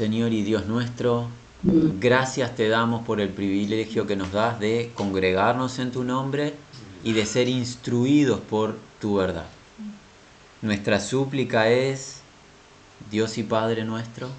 Señor 0.00 0.32
y 0.32 0.42
Dios 0.42 0.64
nuestro, 0.64 1.28
gracias 1.62 2.56
te 2.56 2.70
damos 2.70 3.04
por 3.04 3.20
el 3.20 3.28
privilegio 3.28 4.06
que 4.06 4.16
nos 4.16 4.32
das 4.32 4.58
de 4.58 4.92
congregarnos 4.94 5.78
en 5.78 5.92
tu 5.92 6.04
nombre 6.04 6.54
y 7.04 7.12
de 7.12 7.26
ser 7.26 7.48
instruidos 7.48 8.40
por 8.40 8.78
tu 8.98 9.16
verdad. 9.16 9.44
Nuestra 10.62 11.00
súplica 11.00 11.68
es, 11.68 12.22
Dios 13.10 13.36
y 13.36 13.42
Padre 13.42 13.84
nuestro, 13.84 14.30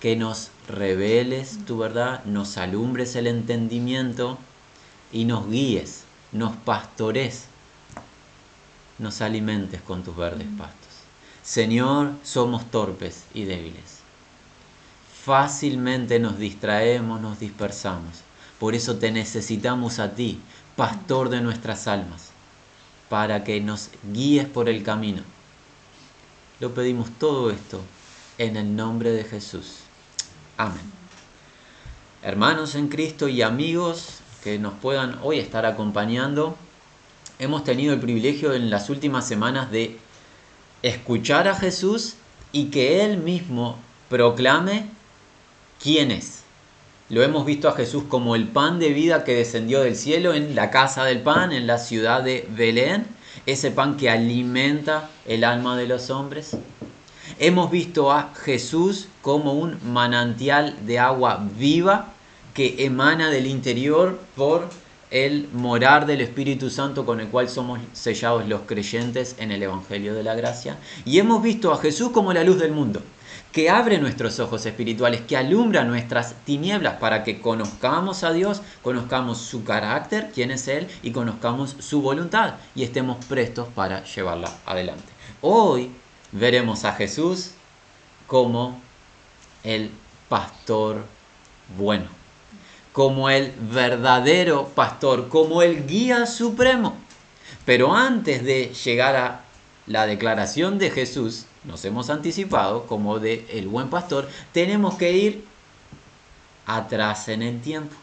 que 0.00 0.16
nos 0.16 0.50
reveles 0.66 1.64
tu 1.64 1.78
verdad, 1.78 2.24
nos 2.24 2.58
alumbres 2.58 3.14
el 3.14 3.28
entendimiento 3.28 4.38
y 5.12 5.24
nos 5.24 5.48
guíes, 5.48 6.02
nos 6.32 6.56
pastores, 6.56 7.44
nos 8.98 9.22
alimentes 9.22 9.80
con 9.82 10.02
tus 10.02 10.16
verdes 10.16 10.48
pastos. 10.58 10.94
Señor, 11.44 12.10
somos 12.24 12.68
torpes 12.72 13.22
y 13.34 13.44
débiles. 13.44 13.95
Fácilmente 15.26 16.20
nos 16.20 16.38
distraemos, 16.38 17.20
nos 17.20 17.40
dispersamos. 17.40 18.20
Por 18.60 18.76
eso 18.76 18.98
te 18.98 19.10
necesitamos 19.10 19.98
a 19.98 20.14
ti, 20.14 20.38
pastor 20.76 21.30
de 21.30 21.40
nuestras 21.40 21.88
almas, 21.88 22.30
para 23.08 23.42
que 23.42 23.60
nos 23.60 23.90
guíes 24.12 24.46
por 24.46 24.68
el 24.68 24.84
camino. 24.84 25.22
Lo 26.60 26.74
pedimos 26.74 27.10
todo 27.18 27.50
esto 27.50 27.80
en 28.38 28.56
el 28.56 28.76
nombre 28.76 29.10
de 29.10 29.24
Jesús. 29.24 29.78
Amén. 30.56 30.92
Hermanos 32.22 32.76
en 32.76 32.86
Cristo 32.86 33.26
y 33.26 33.42
amigos 33.42 34.20
que 34.44 34.60
nos 34.60 34.74
puedan 34.74 35.18
hoy 35.24 35.40
estar 35.40 35.66
acompañando, 35.66 36.56
hemos 37.40 37.64
tenido 37.64 37.92
el 37.94 37.98
privilegio 37.98 38.54
en 38.54 38.70
las 38.70 38.90
últimas 38.90 39.26
semanas 39.26 39.72
de 39.72 39.98
escuchar 40.82 41.48
a 41.48 41.56
Jesús 41.56 42.14
y 42.52 42.66
que 42.66 43.04
Él 43.04 43.16
mismo 43.16 43.76
proclame 44.08 44.94
quién 45.82 46.10
es. 46.10 46.42
Lo 47.08 47.22
hemos 47.22 47.46
visto 47.46 47.68
a 47.68 47.76
Jesús 47.76 48.04
como 48.08 48.34
el 48.34 48.48
pan 48.48 48.80
de 48.80 48.90
vida 48.90 49.22
que 49.22 49.34
descendió 49.34 49.80
del 49.80 49.96
cielo 49.96 50.34
en 50.34 50.56
la 50.56 50.70
casa 50.70 51.04
del 51.04 51.20
pan, 51.20 51.52
en 51.52 51.66
la 51.66 51.78
ciudad 51.78 52.22
de 52.22 52.48
Belén, 52.56 53.06
ese 53.46 53.70
pan 53.70 53.96
que 53.96 54.10
alimenta 54.10 55.08
el 55.24 55.44
alma 55.44 55.76
de 55.76 55.86
los 55.86 56.10
hombres. 56.10 56.56
Hemos 57.38 57.70
visto 57.70 58.10
a 58.10 58.32
Jesús 58.34 59.08
como 59.22 59.52
un 59.52 59.78
manantial 59.92 60.74
de 60.86 60.98
agua 60.98 61.46
viva 61.56 62.12
que 62.54 62.84
emana 62.84 63.30
del 63.30 63.46
interior 63.46 64.18
por 64.34 64.68
el 65.10 65.48
morar 65.52 66.06
del 66.06 66.20
Espíritu 66.20 66.70
Santo 66.70 67.06
con 67.06 67.20
el 67.20 67.28
cual 67.28 67.48
somos 67.48 67.78
sellados 67.92 68.48
los 68.48 68.62
creyentes 68.62 69.36
en 69.38 69.52
el 69.52 69.62
Evangelio 69.62 70.14
de 70.14 70.22
la 70.22 70.34
Gracia. 70.34 70.78
Y 71.04 71.18
hemos 71.18 71.42
visto 71.42 71.72
a 71.72 71.78
Jesús 71.78 72.10
como 72.10 72.32
la 72.32 72.42
luz 72.42 72.58
del 72.58 72.72
mundo, 72.72 73.02
que 73.56 73.70
abre 73.70 73.96
nuestros 73.96 74.38
ojos 74.38 74.66
espirituales, 74.66 75.22
que 75.22 75.34
alumbra 75.34 75.82
nuestras 75.82 76.34
tinieblas 76.44 76.96
para 76.98 77.24
que 77.24 77.40
conozcamos 77.40 78.22
a 78.22 78.34
Dios, 78.34 78.60
conozcamos 78.82 79.38
su 79.38 79.64
carácter, 79.64 80.30
quién 80.34 80.50
es 80.50 80.68
Él, 80.68 80.86
y 81.02 81.10
conozcamos 81.10 81.74
su 81.78 82.02
voluntad 82.02 82.56
y 82.74 82.82
estemos 82.82 83.24
prestos 83.24 83.66
para 83.68 84.04
llevarla 84.04 84.50
adelante. 84.66 85.10
Hoy 85.40 85.90
veremos 86.32 86.84
a 86.84 86.92
Jesús 86.92 87.52
como 88.26 88.78
el 89.64 89.90
pastor 90.28 91.06
bueno, 91.78 92.08
como 92.92 93.30
el 93.30 93.54
verdadero 93.58 94.68
pastor, 94.74 95.30
como 95.30 95.62
el 95.62 95.86
guía 95.86 96.26
supremo. 96.26 96.94
Pero 97.64 97.96
antes 97.96 98.44
de 98.44 98.74
llegar 98.84 99.16
a 99.16 99.40
la 99.86 100.06
declaración 100.06 100.78
de 100.78 100.90
Jesús, 100.90 101.46
nos 101.66 101.84
hemos 101.84 102.10
anticipado 102.10 102.86
como 102.86 103.18
de 103.18 103.46
el 103.50 103.68
buen 103.68 103.88
pastor, 103.88 104.28
tenemos 104.52 104.94
que 104.94 105.12
ir 105.12 105.44
atrás 106.66 107.28
en 107.28 107.42
el 107.42 107.60
tiempo. 107.60 107.94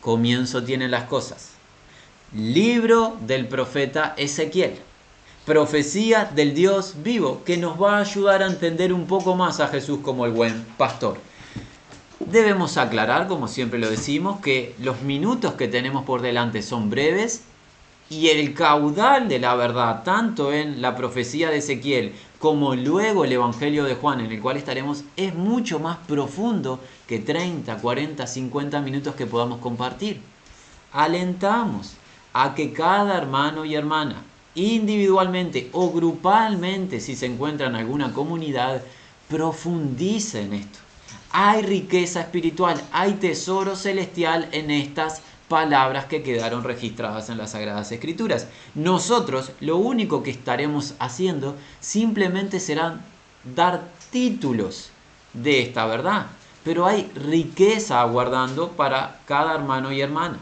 Comienzo 0.00 0.64
tienen 0.64 0.90
las 0.90 1.04
cosas. 1.04 1.50
Libro 2.32 3.16
del 3.20 3.46
profeta 3.46 4.14
Ezequiel 4.16 4.80
profecía 5.44 6.24
del 6.24 6.54
Dios 6.54 6.94
vivo 7.02 7.42
que 7.44 7.56
nos 7.56 7.80
va 7.80 7.96
a 7.96 8.00
ayudar 8.00 8.42
a 8.42 8.46
entender 8.46 8.92
un 8.92 9.06
poco 9.06 9.34
más 9.34 9.60
a 9.60 9.68
Jesús 9.68 10.00
como 10.02 10.24
el 10.24 10.32
buen 10.32 10.64
pastor. 10.76 11.18
Debemos 12.20 12.76
aclarar, 12.76 13.26
como 13.26 13.48
siempre 13.48 13.80
lo 13.80 13.90
decimos, 13.90 14.40
que 14.40 14.74
los 14.78 15.02
minutos 15.02 15.54
que 15.54 15.66
tenemos 15.66 16.04
por 16.04 16.22
delante 16.22 16.62
son 16.62 16.88
breves 16.88 17.42
y 18.12 18.28
el 18.28 18.52
caudal 18.52 19.26
de 19.26 19.38
la 19.38 19.54
verdad, 19.54 20.02
tanto 20.04 20.52
en 20.52 20.82
la 20.82 20.94
profecía 20.94 21.48
de 21.48 21.58
Ezequiel 21.58 22.12
como 22.38 22.74
luego 22.74 23.24
el 23.24 23.32
Evangelio 23.32 23.84
de 23.84 23.94
Juan, 23.94 24.20
en 24.20 24.30
el 24.30 24.40
cual 24.42 24.58
estaremos, 24.58 25.04
es 25.16 25.34
mucho 25.34 25.78
más 25.78 25.96
profundo 26.06 26.78
que 27.06 27.20
30, 27.20 27.78
40, 27.78 28.26
50 28.26 28.80
minutos 28.82 29.14
que 29.14 29.24
podamos 29.24 29.60
compartir. 29.60 30.20
Alentamos 30.92 31.94
a 32.34 32.54
que 32.54 32.74
cada 32.74 33.16
hermano 33.16 33.64
y 33.64 33.76
hermana 33.76 34.22
individualmente 34.54 35.70
o 35.72 35.90
grupalmente, 35.90 37.00
si 37.00 37.16
se 37.16 37.24
encuentra 37.24 37.68
en 37.68 37.76
alguna 37.76 38.12
comunidad, 38.12 38.82
profundice 39.30 40.42
en 40.42 40.52
esto. 40.52 40.80
Hay 41.30 41.62
riqueza 41.62 42.20
espiritual, 42.20 42.78
hay 42.92 43.14
tesoro 43.14 43.74
celestial 43.74 44.50
en 44.52 44.70
estas 44.70 45.22
palabras 45.52 46.06
que 46.06 46.22
quedaron 46.22 46.64
registradas 46.64 47.28
en 47.28 47.36
las 47.36 47.50
Sagradas 47.50 47.92
Escrituras. 47.92 48.46
Nosotros 48.74 49.52
lo 49.60 49.76
único 49.76 50.22
que 50.22 50.30
estaremos 50.30 50.94
haciendo 50.98 51.56
simplemente 51.78 52.58
será 52.58 53.00
dar 53.54 53.82
títulos 54.10 54.88
de 55.34 55.60
esta 55.60 55.84
verdad, 55.84 56.28
pero 56.64 56.86
hay 56.86 57.02
riqueza 57.14 58.00
aguardando 58.00 58.70
para 58.70 59.20
cada 59.26 59.54
hermano 59.54 59.92
y 59.92 60.00
hermana. 60.00 60.38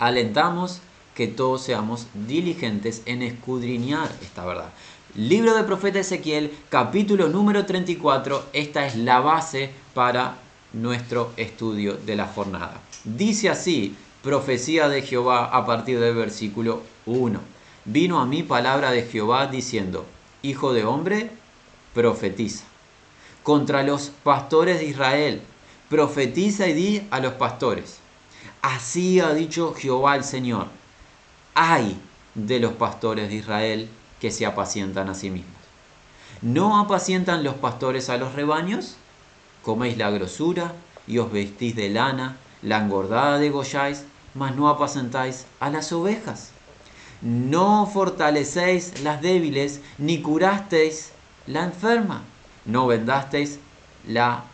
Alentamos 0.00 0.80
que 1.14 1.28
todos 1.28 1.62
seamos 1.62 2.08
diligentes 2.12 3.02
en 3.06 3.22
escudriñar 3.22 4.10
esta 4.22 4.44
verdad. 4.44 4.70
Libro 5.14 5.54
del 5.54 5.66
profeta 5.66 6.00
Ezequiel, 6.00 6.52
capítulo 6.68 7.28
número 7.28 7.64
34, 7.64 8.46
esta 8.54 8.86
es 8.86 8.96
la 8.96 9.20
base 9.20 9.70
para 9.94 10.34
nuestro 10.72 11.32
estudio 11.36 11.94
de 11.94 12.16
la 12.16 12.26
jornada. 12.26 12.80
Dice 13.04 13.48
así, 13.48 13.96
profecía 14.22 14.88
de 14.88 15.02
Jehová 15.02 15.46
a 15.46 15.64
partir 15.66 16.00
del 16.00 16.14
versículo 16.14 16.82
1. 17.06 17.40
Vino 17.84 18.20
a 18.20 18.26
mí 18.26 18.42
palabra 18.42 18.90
de 18.90 19.02
Jehová 19.02 19.46
diciendo, 19.46 20.06
Hijo 20.42 20.72
de 20.72 20.84
hombre, 20.84 21.30
profetiza. 21.94 22.64
Contra 23.42 23.82
los 23.82 24.10
pastores 24.22 24.80
de 24.80 24.86
Israel, 24.86 25.42
profetiza 25.88 26.66
y 26.68 26.72
di 26.74 27.02
a 27.10 27.20
los 27.20 27.34
pastores. 27.34 27.98
Así 28.62 29.20
ha 29.20 29.32
dicho 29.32 29.74
Jehová 29.74 30.16
el 30.16 30.24
Señor 30.24 30.66
hay 31.54 32.00
de 32.34 32.60
los 32.60 32.72
pastores 32.72 33.28
de 33.28 33.34
Israel 33.36 33.88
que 34.20 34.30
se 34.30 34.46
apacientan 34.46 35.08
a 35.08 35.14
sí 35.14 35.30
mismos. 35.30 35.52
¿No 36.42 36.80
apacientan 36.80 37.44
los 37.44 37.54
pastores 37.54 38.08
a 38.08 38.16
los 38.16 38.34
rebaños? 38.34 38.96
Coméis 39.62 39.98
la 39.98 40.10
grosura 40.10 40.72
y 41.06 41.18
os 41.18 41.30
vestís 41.30 41.76
de 41.76 41.90
lana, 41.90 42.36
la 42.62 42.78
engordada 42.78 43.38
degolláis, 43.38 44.04
mas 44.34 44.54
no 44.54 44.68
apacentáis 44.68 45.46
a 45.60 45.70
las 45.70 45.92
ovejas. 45.92 46.50
No 47.22 47.86
fortalecéis 47.86 49.02
las 49.02 49.20
débiles, 49.20 49.80
ni 49.98 50.22
curasteis 50.22 51.12
la 51.46 51.64
enferma. 51.64 52.22
No 52.64 52.86
vendasteis 52.86 53.58
la 54.06 54.44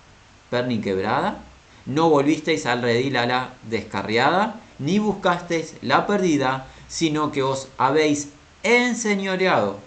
perniquebrada, 0.51 1.43
no 1.87 2.09
volvisteis 2.11 2.67
al 2.67 2.83
redil 2.83 3.17
a 3.17 3.27
la 3.27 3.55
descarriada, 3.69 4.61
ni 4.79 4.99
buscasteis 4.99 5.75
la 5.83 6.07
perdida, 6.07 6.67
sino 6.89 7.33
que 7.33 7.43
os 7.43 7.69
habéis 7.79 8.31
enseñoreado 8.63 9.79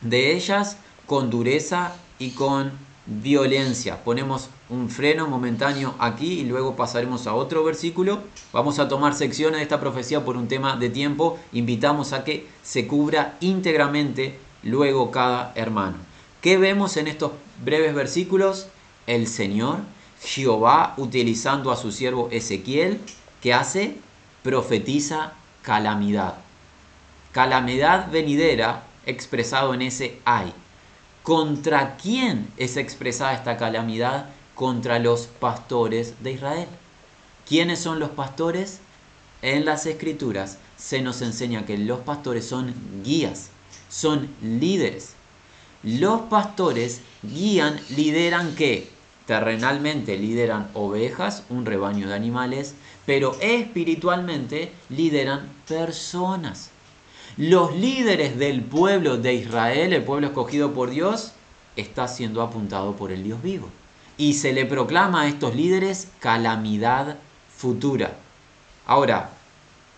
de 0.00 0.32
ellas 0.34 0.76
con 1.06 1.30
dureza 1.30 1.92
y 2.18 2.30
con 2.30 2.72
violencia. 3.06 4.02
Ponemos 4.04 4.48
un 4.70 4.90
freno 4.90 5.26
momentáneo 5.28 5.94
aquí 5.98 6.40
y 6.40 6.44
luego 6.44 6.76
pasaremos 6.76 7.26
a 7.26 7.34
otro 7.34 7.64
versículo. 7.64 8.20
Vamos 8.52 8.78
a 8.78 8.88
tomar 8.88 9.14
secciones 9.14 9.58
de 9.58 9.62
esta 9.62 9.80
profecía 9.80 10.24
por 10.24 10.36
un 10.36 10.48
tema 10.48 10.76
de 10.76 10.90
tiempo. 10.90 11.38
Invitamos 11.52 12.12
a 12.12 12.24
que 12.24 12.46
se 12.62 12.86
cubra 12.86 13.36
íntegramente 13.40 14.38
luego 14.62 15.10
cada 15.10 15.52
hermano. 15.54 15.96
¿Qué 16.40 16.58
vemos 16.58 16.96
en 16.96 17.08
estos 17.08 17.32
breves 17.64 17.94
versículos? 17.94 18.68
El 19.06 19.26
Señor, 19.26 19.78
Jehová, 20.22 20.94
utilizando 20.98 21.70
a 21.70 21.76
su 21.76 21.90
siervo 21.90 22.28
Ezequiel, 22.30 23.00
que 23.40 23.54
hace? 23.54 23.96
Profetiza 24.42 25.32
calamidad. 25.62 26.34
Calamidad 27.32 28.10
venidera 28.10 28.84
expresado 29.06 29.74
en 29.74 29.82
ese 29.82 30.20
hay. 30.24 30.52
¿Contra 31.22 31.96
quién 31.96 32.48
es 32.56 32.76
expresada 32.76 33.34
esta 33.34 33.56
calamidad? 33.56 34.26
Contra 34.58 34.98
los 34.98 35.28
pastores 35.28 36.14
de 36.20 36.32
Israel. 36.32 36.66
¿Quiénes 37.46 37.78
son 37.78 38.00
los 38.00 38.10
pastores? 38.10 38.80
En 39.40 39.64
las 39.64 39.86
escrituras 39.86 40.58
se 40.76 41.00
nos 41.00 41.22
enseña 41.22 41.64
que 41.64 41.78
los 41.78 42.00
pastores 42.00 42.44
son 42.44 42.74
guías, 43.04 43.50
son 43.88 44.28
líderes. 44.42 45.14
Los 45.84 46.22
pastores 46.22 47.02
guían, 47.22 47.80
lideran 47.90 48.56
qué? 48.56 48.90
Terrenalmente 49.26 50.18
lideran 50.18 50.68
ovejas, 50.74 51.44
un 51.50 51.64
rebaño 51.64 52.08
de 52.08 52.16
animales, 52.16 52.74
pero 53.06 53.36
espiritualmente 53.40 54.72
lideran 54.88 55.48
personas. 55.68 56.70
Los 57.36 57.76
líderes 57.76 58.36
del 58.36 58.64
pueblo 58.64 59.18
de 59.18 59.34
Israel, 59.34 59.92
el 59.92 60.02
pueblo 60.02 60.26
escogido 60.26 60.74
por 60.74 60.90
Dios, 60.90 61.30
está 61.76 62.08
siendo 62.08 62.42
apuntado 62.42 62.96
por 62.96 63.12
el 63.12 63.22
Dios 63.22 63.40
vivo. 63.40 63.68
Y 64.18 64.34
se 64.34 64.52
le 64.52 64.66
proclama 64.66 65.22
a 65.22 65.28
estos 65.28 65.54
líderes 65.54 66.08
calamidad 66.20 67.16
futura. 67.56 68.16
Ahora, 68.86 69.30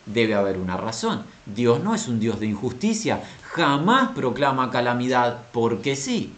debe 0.07 0.35
haber 0.35 0.59
una 0.59 0.77
razón. 0.77 1.25
Dios 1.47 1.83
no 1.83 1.95
es 1.95 2.07
un 2.07 2.21
Dios 2.21 2.39
de 2.39 2.47
injusticia, 2.47 3.23
jamás 3.43 4.11
proclama 4.11 4.71
calamidad 4.71 5.43
porque 5.53 5.97
sí. 5.97 6.33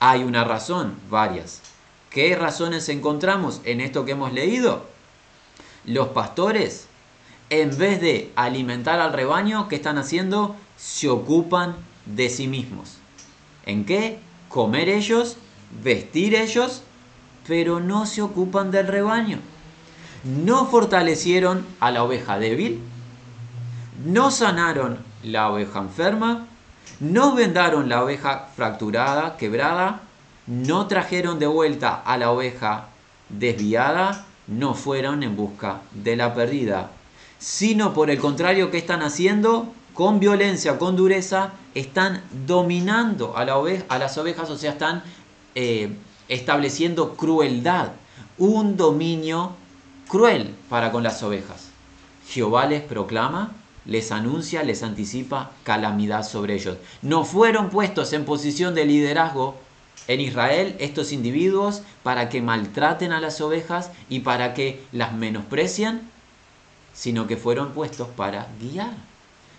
Hay 0.00 0.22
una 0.22 0.44
razón, 0.44 0.94
varias. 1.10 1.60
¿Qué 2.10 2.36
razones 2.36 2.88
encontramos 2.88 3.60
en 3.64 3.80
esto 3.80 4.04
que 4.04 4.12
hemos 4.12 4.32
leído? 4.32 4.86
Los 5.84 6.08
pastores, 6.08 6.86
en 7.50 7.76
vez 7.76 8.00
de 8.00 8.32
alimentar 8.36 9.00
al 9.00 9.12
rebaño, 9.12 9.68
¿qué 9.68 9.76
están 9.76 9.98
haciendo? 9.98 10.56
Se 10.76 11.08
ocupan 11.08 11.76
de 12.06 12.30
sí 12.30 12.46
mismos. 12.46 12.98
¿En 13.66 13.84
qué? 13.84 14.20
Comer 14.48 14.88
ellos, 14.88 15.36
vestir 15.82 16.34
ellos, 16.34 16.82
pero 17.48 17.80
no 17.80 18.06
se 18.06 18.20
ocupan 18.20 18.70
del 18.70 18.86
rebaño. 18.86 19.38
No 20.22 20.66
fortalecieron 20.66 21.66
a 21.80 21.90
la 21.90 22.04
oveja 22.04 22.38
débil, 22.38 22.80
no 24.04 24.30
sanaron 24.30 24.98
la 25.22 25.50
oveja 25.50 25.80
enferma, 25.80 26.46
no 27.00 27.34
vendaron 27.34 27.88
la 27.88 28.04
oveja 28.04 28.48
fracturada, 28.54 29.36
quebrada, 29.38 30.02
no 30.46 30.86
trajeron 30.86 31.38
de 31.38 31.46
vuelta 31.46 31.94
a 31.94 32.18
la 32.18 32.30
oveja 32.30 32.88
desviada, 33.28 34.26
no 34.46 34.74
fueron 34.74 35.22
en 35.22 35.36
busca 35.36 35.80
de 35.92 36.16
la 36.16 36.34
perdida, 36.34 36.90
sino 37.38 37.94
por 37.94 38.10
el 38.10 38.18
contrario, 38.18 38.70
¿qué 38.70 38.78
están 38.78 39.02
haciendo? 39.02 39.72
Con 39.94 40.20
violencia, 40.20 40.78
con 40.78 40.96
dureza, 40.96 41.52
están 41.74 42.22
dominando 42.46 43.36
a 43.36 43.44
las 43.44 44.18
ovejas, 44.18 44.50
o 44.50 44.56
sea, 44.56 44.72
están 44.72 45.02
eh, 45.54 45.96
estableciendo 46.28 47.14
crueldad, 47.14 47.92
un 48.36 48.76
dominio 48.76 49.52
cruel 50.08 50.54
para 50.68 50.92
con 50.92 51.02
las 51.02 51.22
ovejas. 51.22 51.68
Jehová 52.28 52.66
les 52.66 52.82
proclama 52.82 53.52
les 53.88 54.12
anuncia, 54.12 54.62
les 54.62 54.82
anticipa 54.82 55.50
calamidad 55.64 56.22
sobre 56.22 56.54
ellos. 56.54 56.76
No 57.00 57.24
fueron 57.24 57.70
puestos 57.70 58.12
en 58.12 58.26
posición 58.26 58.74
de 58.74 58.84
liderazgo 58.84 59.56
en 60.08 60.20
Israel 60.20 60.76
estos 60.78 61.10
individuos 61.10 61.82
para 62.02 62.28
que 62.28 62.42
maltraten 62.42 63.12
a 63.12 63.20
las 63.20 63.40
ovejas 63.40 63.90
y 64.10 64.20
para 64.20 64.52
que 64.52 64.84
las 64.92 65.14
menosprecien, 65.14 66.02
sino 66.92 67.26
que 67.26 67.38
fueron 67.38 67.72
puestos 67.72 68.08
para 68.08 68.48
guiar, 68.60 68.92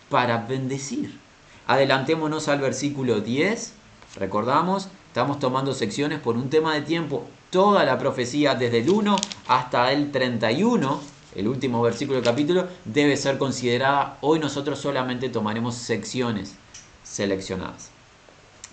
para 0.10 0.38
bendecir. 0.38 1.18
Adelantémonos 1.66 2.48
al 2.50 2.62
versículo 2.62 3.21
10. 3.21 3.74
Recordamos, 4.16 4.89
estamos 5.10 5.40
tomando 5.40 5.74
secciones 5.74 6.20
por 6.20 6.38
un 6.38 6.50
tema 6.50 6.74
de 6.74 6.82
tiempo, 6.82 7.26
toda 7.50 7.84
la 7.84 7.98
profecía 7.98 8.56
desde 8.56 8.80
el 8.80 8.90
1 8.90 9.18
hasta 9.48 9.92
el 9.92 10.12
31 10.12 11.20
el 11.36 11.48
último 11.48 11.82
versículo 11.82 12.16
del 12.16 12.26
capítulo, 12.26 12.68
debe 12.86 13.16
ser 13.16 13.38
considerada. 13.38 14.18
Hoy 14.22 14.40
nosotros 14.40 14.80
solamente 14.80 15.30
tomaremos 15.30 15.76
secciones 15.76 16.56
seleccionadas. 17.04 17.90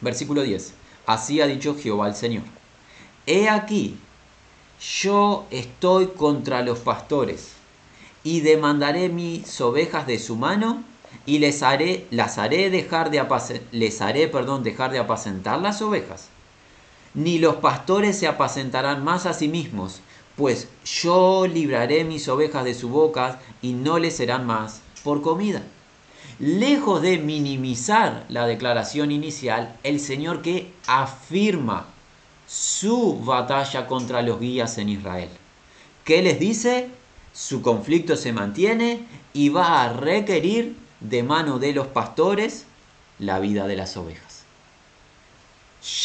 Versículo 0.00 0.42
10. 0.42 0.72
Así 1.06 1.40
ha 1.40 1.46
dicho 1.46 1.76
Jehová 1.78 2.08
el 2.08 2.14
Señor. 2.14 2.44
He 3.26 3.48
aquí, 3.48 3.98
yo 5.02 5.46
estoy 5.50 6.08
contra 6.08 6.62
los 6.62 6.78
pastores 6.78 7.52
y 8.24 8.40
demandaré 8.40 9.08
mis 9.08 9.60
ovejas 9.60 10.06
de 10.06 10.18
su 10.18 10.36
mano 10.36 10.82
y 11.26 11.40
les 11.40 11.62
haré, 11.62 12.06
las 12.10 12.38
haré 12.38 12.70
dejar 12.70 13.10
de 13.10 13.22
les 13.72 14.00
haré, 14.00 14.28
perdón, 14.28 14.62
dejar 14.62 14.92
de 14.92 15.00
apacentar 15.00 15.60
las 15.60 15.82
ovejas. 15.82 16.28
Ni 17.14 17.38
los 17.38 17.56
pastores 17.56 18.18
se 18.18 18.28
apacentarán 18.28 19.02
más 19.02 19.26
a 19.26 19.32
sí 19.32 19.48
mismos, 19.48 20.00
pues 20.36 20.68
yo 20.84 21.46
libraré 21.46 22.04
mis 22.04 22.28
ovejas 22.28 22.64
de 22.64 22.74
su 22.74 22.88
boca 22.88 23.40
y 23.60 23.72
no 23.72 23.98
les 23.98 24.16
serán 24.16 24.46
más 24.46 24.82
por 25.02 25.20
comida. 25.20 25.62
Lejos 26.38 27.02
de 27.02 27.18
minimizar 27.18 28.24
la 28.28 28.46
declaración 28.46 29.10
inicial, 29.10 29.76
el 29.82 29.98
Señor 29.98 30.42
que 30.42 30.70
afirma 30.86 31.86
su 32.46 33.18
batalla 33.24 33.86
contra 33.86 34.22
los 34.22 34.38
guías 34.38 34.78
en 34.78 34.90
Israel. 34.90 35.30
¿Qué 36.04 36.22
les 36.22 36.38
dice? 36.38 36.88
Su 37.32 37.62
conflicto 37.62 38.16
se 38.16 38.32
mantiene 38.32 39.06
y 39.32 39.48
va 39.48 39.82
a 39.82 39.92
requerir 39.92 40.85
de 41.00 41.22
mano 41.22 41.58
de 41.58 41.72
los 41.72 41.86
pastores 41.86 42.66
la 43.18 43.38
vida 43.38 43.66
de 43.66 43.76
las 43.76 43.96
ovejas. 43.96 44.44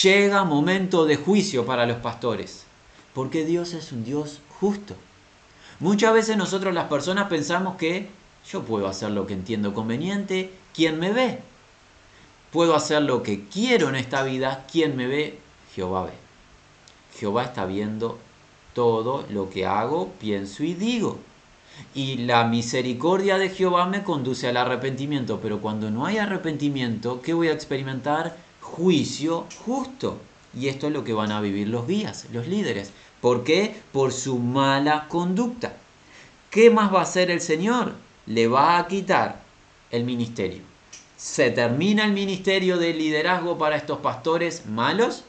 Llega 0.03 0.43
momento 0.43 1.05
de 1.05 1.15
juicio 1.15 1.65
para 1.65 1.85
los 1.85 1.97
pastores 1.97 2.65
porque 3.13 3.45
Dios 3.45 3.73
es 3.73 3.91
un 3.91 4.03
Dios 4.03 4.39
justo. 4.59 4.95
Muchas 5.79 6.13
veces 6.13 6.38
nosotros 6.38 6.73
las 6.73 6.88
personas 6.88 7.27
pensamos 7.27 7.75
que 7.77 8.09
yo 8.49 8.63
puedo 8.63 8.88
hacer 8.88 9.11
lo 9.11 9.27
que 9.27 9.33
entiendo 9.33 9.73
conveniente, 9.73 10.51
¿quién 10.73 10.99
me 10.99 11.11
ve? 11.11 11.39
Puedo 12.51 12.75
hacer 12.75 13.01
lo 13.01 13.23
que 13.23 13.45
quiero 13.47 13.89
en 13.89 13.95
esta 13.95 14.23
vida, 14.23 14.65
¿quién 14.71 14.95
me 14.95 15.07
ve? 15.07 15.39
Jehová 15.75 16.05
ve. 16.05 16.13
Jehová 17.17 17.45
está 17.45 17.65
viendo 17.65 18.19
todo 18.73 19.25
lo 19.29 19.49
que 19.49 19.65
hago, 19.65 20.11
pienso 20.19 20.63
y 20.63 20.73
digo. 20.73 21.19
Y 21.94 22.18
la 22.18 22.45
misericordia 22.45 23.38
de 23.38 23.50
Jehová 23.50 23.85
me 23.85 24.03
conduce 24.03 24.47
al 24.47 24.57
arrepentimiento, 24.57 25.39
pero 25.41 25.59
cuando 25.59 25.89
no 25.89 26.06
hay 26.06 26.18
arrepentimiento, 26.18 27.21
¿qué 27.21 27.33
voy 27.33 27.50
a 27.50 27.53
experimentar? 27.53 28.38
Juicio 28.62 29.45
justo. 29.65 30.19
Y 30.53 30.68
esto 30.68 30.88
es 30.88 30.94
lo 30.94 31.03
que 31.03 31.13
van 31.13 31.31
a 31.31 31.41
vivir 31.41 31.68
los 31.68 31.88
guías, 31.88 32.27
los 32.31 32.47
líderes. 32.47 32.91
¿Por 33.21 33.44
qué? 33.44 33.81
Por 33.91 34.12
su 34.12 34.38
mala 34.39 35.07
conducta. 35.07 35.73
¿Qué 36.50 36.69
más 36.69 36.94
va 36.94 37.00
a 37.00 37.03
hacer 37.03 37.31
el 37.31 37.39
Señor? 37.39 37.94
Le 38.25 38.47
va 38.47 38.77
a 38.77 38.88
quitar 38.88 39.41
el 39.91 40.03
ministerio. 40.03 40.63
Se 41.15 41.51
termina 41.51 42.03
el 42.03 42.13
ministerio 42.13 42.77
de 42.77 42.94
liderazgo 42.94 43.57
para 43.57 43.77
estos 43.77 44.00
pastores 44.00 44.65
malos. 44.65 45.24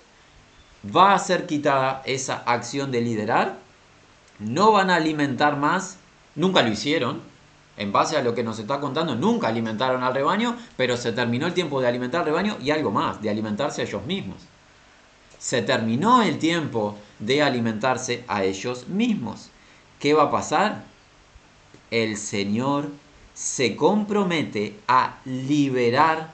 Va 0.84 1.14
a 1.14 1.18
ser 1.18 1.46
quitada 1.46 2.02
esa 2.06 2.42
acción 2.46 2.90
de 2.90 3.02
liderar. 3.02 3.58
No 4.38 4.72
van 4.72 4.90
a 4.90 4.96
alimentar 4.96 5.56
más. 5.56 5.98
Nunca 6.34 6.62
lo 6.62 6.70
hicieron. 6.70 7.20
En 7.76 7.90
base 7.90 8.16
a 8.16 8.22
lo 8.22 8.34
que 8.34 8.44
nos 8.44 8.58
está 8.58 8.80
contando, 8.80 9.14
nunca 9.14 9.48
alimentaron 9.48 10.02
al 10.02 10.14
rebaño, 10.14 10.56
pero 10.76 10.96
se 10.96 11.12
terminó 11.12 11.46
el 11.46 11.54
tiempo 11.54 11.80
de 11.80 11.88
alimentar 11.88 12.20
al 12.20 12.26
rebaño 12.26 12.56
y 12.60 12.70
algo 12.70 12.90
más, 12.90 13.22
de 13.22 13.30
alimentarse 13.30 13.80
a 13.80 13.84
ellos 13.84 14.04
mismos 14.04 14.36
se 15.42 15.60
terminó 15.60 16.22
el 16.22 16.38
tiempo 16.38 16.96
de 17.18 17.42
alimentarse 17.42 18.22
a 18.28 18.44
ellos 18.44 18.86
mismos. 18.86 19.48
¿Qué 19.98 20.14
va 20.14 20.24
a 20.24 20.30
pasar? 20.30 20.84
El 21.90 22.16
Señor 22.16 22.88
se 23.34 23.74
compromete 23.74 24.78
a 24.86 25.18
liberar 25.24 26.32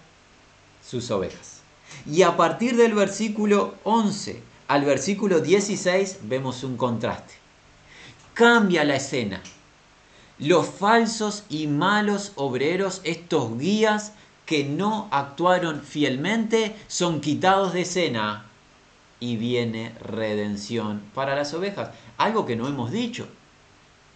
sus 0.87 1.11
ovejas. 1.11 1.63
Y 2.05 2.21
a 2.21 2.37
partir 2.37 2.77
del 2.77 2.93
versículo 2.93 3.77
11 3.85 4.43
al 4.69 4.85
versículo 4.85 5.41
16 5.41 6.19
vemos 6.25 6.63
un 6.63 6.77
contraste. 6.77 7.33
Cambia 8.35 8.85
la 8.85 8.97
escena. 8.97 9.41
Los 10.39 10.69
falsos 10.69 11.45
y 11.49 11.67
malos 11.67 12.33
obreros, 12.37 13.01
estos 13.03 13.59
guías 13.59 14.13
que 14.47 14.65
no 14.65 15.09
actuaron 15.11 15.83
fielmente, 15.83 16.77
son 16.87 17.21
quitados 17.21 17.73
de 17.73 17.81
escena 17.81 18.47
y 19.21 19.37
viene 19.37 19.95
redención 20.01 21.03
para 21.13 21.35
las 21.35 21.53
ovejas. 21.55 21.91
Algo 22.19 22.47
que 22.47 22.55
no 22.55 22.69
hemos 22.69 22.93
dicho 22.93 23.27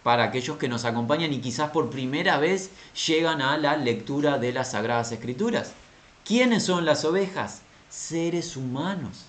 para 0.03 0.23
aquellos 0.23 0.57
que 0.57 0.67
nos 0.67 0.85
acompañan 0.85 1.33
y 1.33 1.39
quizás 1.39 1.71
por 1.71 1.89
primera 1.89 2.37
vez 2.37 2.71
llegan 3.07 3.41
a 3.41 3.57
la 3.57 3.75
lectura 3.77 4.37
de 4.37 4.53
las 4.53 4.71
Sagradas 4.71 5.11
Escrituras. 5.11 5.73
¿Quiénes 6.25 6.63
son 6.63 6.85
las 6.85 7.03
ovejas? 7.05 7.61
Seres 7.89 8.55
humanos. 8.55 9.25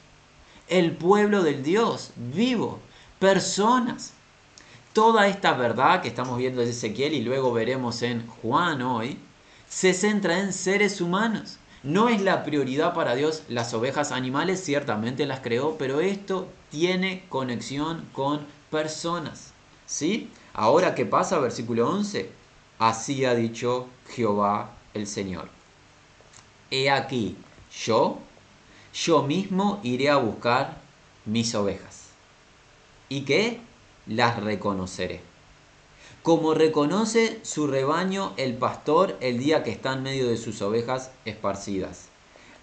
El 0.68 0.92
pueblo 0.92 1.42
del 1.42 1.62
Dios 1.62 2.10
vivo. 2.16 2.78
Personas. 3.18 4.12
Toda 4.94 5.26
esta 5.26 5.54
verdad 5.54 6.02
que 6.02 6.08
estamos 6.08 6.38
viendo 6.38 6.62
en 6.62 6.68
Ezequiel 6.68 7.14
y 7.14 7.20
luego 7.20 7.52
veremos 7.52 8.00
en 8.02 8.28
Juan 8.28 8.80
hoy, 8.80 9.18
se 9.68 9.92
centra 9.92 10.38
en 10.38 10.52
seres 10.52 11.00
humanos. 11.00 11.58
No 11.82 12.08
es 12.08 12.22
la 12.22 12.44
prioridad 12.44 12.94
para 12.94 13.16
Dios 13.16 13.42
las 13.48 13.74
ovejas 13.74 14.12
animales, 14.12 14.62
ciertamente 14.62 15.26
las 15.26 15.40
creó, 15.40 15.76
pero 15.78 16.00
esto 16.00 16.46
tiene 16.70 17.24
conexión 17.28 18.08
con 18.12 18.46
personas. 18.70 19.52
¿Sí? 19.84 20.30
Ahora, 20.52 20.94
¿qué 20.94 21.04
pasa? 21.04 21.40
Versículo 21.40 21.90
11. 21.90 22.30
Así 22.78 23.24
ha 23.24 23.34
dicho 23.34 23.88
Jehová 24.10 24.76
el 24.94 25.08
Señor. 25.08 25.48
He 26.70 26.88
aquí, 26.88 27.36
yo, 27.84 28.20
yo 28.94 29.24
mismo 29.24 29.80
iré 29.82 30.08
a 30.08 30.18
buscar 30.18 30.76
mis 31.24 31.52
ovejas. 31.56 32.10
y 33.08 33.22
que 33.22 33.60
las 34.06 34.42
reconoceré. 34.42 35.20
Como 36.23 36.54
reconoce 36.54 37.38
su 37.42 37.66
rebaño 37.66 38.32
el 38.37 38.54
pastor 38.54 39.16
el 39.20 39.38
día 39.38 39.62
que 39.62 39.70
está 39.70 39.92
en 39.92 40.02
medio 40.02 40.28
de 40.28 40.38
sus 40.38 40.62
ovejas 40.62 41.11
esparcidas. 41.25 42.08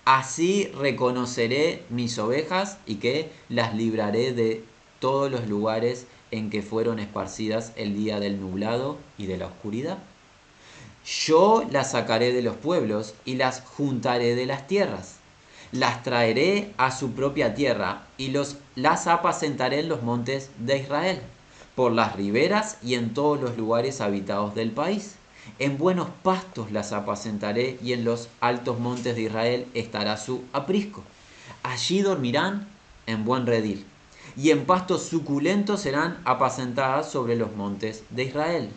Así 0.03 0.71
reconoceré 0.75 1.83
mis 1.89 2.17
ovejas 2.17 2.79
y 2.87 2.95
que 2.95 3.31
las 3.49 3.75
libraré 3.75 4.33
de 4.33 4.63
todos 4.99 5.29
los 5.29 5.47
lugares 5.47 6.07
en 6.31 6.49
que 6.49 6.63
fueron 6.63 6.97
esparcidas 6.97 7.71
el 7.75 7.93
día 7.93 8.19
del 8.19 8.41
nublado 8.41 8.97
y 9.17 9.27
de 9.27 9.37
la 9.37 9.45
oscuridad. 9.47 9.99
Yo 11.05 11.63
las 11.69 11.91
sacaré 11.91 12.33
de 12.33 12.41
los 12.41 12.55
pueblos 12.55 13.13
y 13.25 13.35
las 13.35 13.61
juntaré 13.61 14.35
de 14.35 14.45
las 14.45 14.67
tierras. 14.67 15.20
Las 15.71 16.03
traeré 16.03 16.73
a 16.77 16.91
su 16.91 17.13
propia 17.13 17.55
tierra 17.55 18.03
y 18.17 18.29
los, 18.29 18.57
las 18.75 19.07
apacentaré 19.07 19.79
en 19.79 19.87
los 19.89 20.03
montes 20.03 20.49
de 20.57 20.79
Israel, 20.79 21.21
por 21.75 21.93
las 21.93 22.15
riberas 22.15 22.77
y 22.83 22.95
en 22.95 23.13
todos 23.13 23.39
los 23.39 23.57
lugares 23.57 24.01
habitados 24.01 24.53
del 24.53 24.71
país. 24.71 25.15
En 25.59 25.77
buenos 25.77 26.09
pastos 26.23 26.71
las 26.71 26.91
apacentaré 26.91 27.79
y 27.81 27.93
en 27.93 28.03
los 28.03 28.27
altos 28.41 28.79
montes 28.79 29.15
de 29.15 29.21
Israel 29.21 29.67
estará 29.73 30.17
su 30.17 30.43
aprisco. 30.51 31.03
Allí 31.63 32.01
dormirán 32.01 32.67
en 33.07 33.23
buen 33.23 33.45
redil 33.45 33.85
y 34.35 34.51
en 34.51 34.65
pastos 34.65 35.03
suculentos 35.03 35.81
serán 35.81 36.21
apacentadas 36.25 37.09
sobre 37.09 37.35
los 37.37 37.55
montes 37.55 38.03
de 38.09 38.25
Israel. 38.25 38.69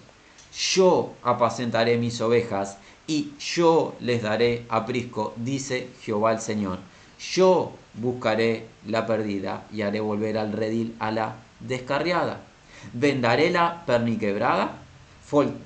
Yo 0.57 1.13
apacentaré 1.25 1.99
mis 1.99 2.21
ovejas 2.21 2.79
y 3.07 3.33
yo 3.39 3.95
les 4.01 4.23
daré 4.23 4.65
aprisco, 4.69 5.35
dice 5.37 5.89
Jehová 6.03 6.33
el 6.33 6.41
Señor. 6.41 6.79
Yo 7.33 7.73
buscaré 7.95 8.67
la 8.87 9.07
perdida 9.07 9.67
y 9.73 9.83
haré 9.83 10.01
volver 10.01 10.39
al 10.39 10.53
redil 10.53 10.95
a 10.99 11.11
la 11.11 11.37
descarriada. 11.61 12.41
Vendaré 12.93 13.51
la 13.51 13.85
perniquebrada 13.87 14.85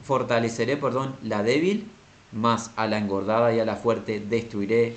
fortaleceré, 0.02 0.76
perdón, 0.76 1.16
la 1.22 1.42
débil, 1.42 1.90
más 2.32 2.70
a 2.76 2.86
la 2.86 2.98
engordada 2.98 3.54
y 3.54 3.60
a 3.60 3.64
la 3.64 3.76
fuerte 3.76 4.20
destruiré, 4.20 4.96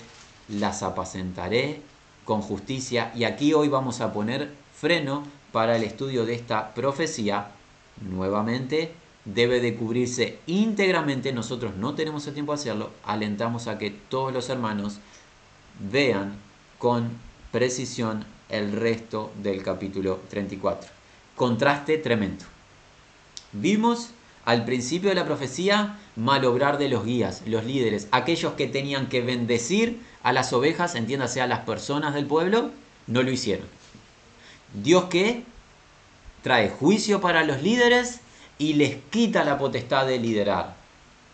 las 0.49 0.83
apacentaré 0.83 1.81
con 2.25 2.41
justicia. 2.41 3.11
Y 3.15 3.23
aquí 3.23 3.53
hoy 3.53 3.69
vamos 3.69 4.01
a 4.01 4.13
poner 4.13 4.51
freno 4.73 5.23
para 5.51 5.75
el 5.75 5.83
estudio 5.83 6.25
de 6.25 6.35
esta 6.35 6.73
profecía. 6.73 7.47
Nuevamente, 8.01 8.93
debe 9.25 9.59
de 9.59 9.75
cubrirse 9.75 10.39
íntegramente. 10.47 11.31
Nosotros 11.31 11.75
no 11.75 11.95
tenemos 11.95 12.27
el 12.27 12.33
tiempo 12.33 12.53
de 12.53 12.59
hacerlo. 12.59 12.91
Alentamos 13.03 13.67
a 13.67 13.77
que 13.77 13.91
todos 13.91 14.33
los 14.33 14.49
hermanos 14.49 14.99
vean 15.79 16.35
con 16.77 17.09
precisión 17.51 18.25
el 18.49 18.71
resto 18.73 19.31
del 19.41 19.63
capítulo 19.63 20.21
34. 20.29 20.89
Contraste 21.35 21.97
tremendo. 21.97 22.45
Vimos 23.53 24.09
al 24.45 24.65
principio 24.65 25.09
de 25.09 25.15
la 25.15 25.25
profecía, 25.25 25.99
malobrar 26.15 26.77
de 26.77 26.89
los 26.89 27.05
guías, 27.05 27.43
los 27.45 27.63
líderes, 27.63 28.07
aquellos 28.11 28.53
que 28.53 28.67
tenían 28.67 29.07
que 29.07 29.21
bendecir 29.21 30.01
a 30.23 30.33
las 30.33 30.51
ovejas, 30.53 30.95
entiéndase 30.95 31.41
a 31.41 31.47
las 31.47 31.59
personas 31.59 32.13
del 32.13 32.25
pueblo, 32.25 32.71
no 33.07 33.23
lo 33.23 33.31
hicieron. 33.31 33.67
Dios 34.73 35.05
que 35.05 35.43
trae 36.41 36.69
juicio 36.69 37.21
para 37.21 37.43
los 37.43 37.61
líderes 37.61 38.21
y 38.61 38.73
les 38.73 38.97
quita 39.09 39.43
la 39.43 39.57
potestad 39.57 40.05
de 40.05 40.19
liderar, 40.19 40.75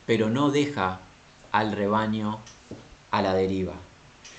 pero 0.05 0.29
no 0.29 0.49
deja 0.49 1.01
al 1.51 1.73
rebaño 1.73 2.39
a 3.11 3.21
la 3.21 3.33
deriva, 3.33 3.73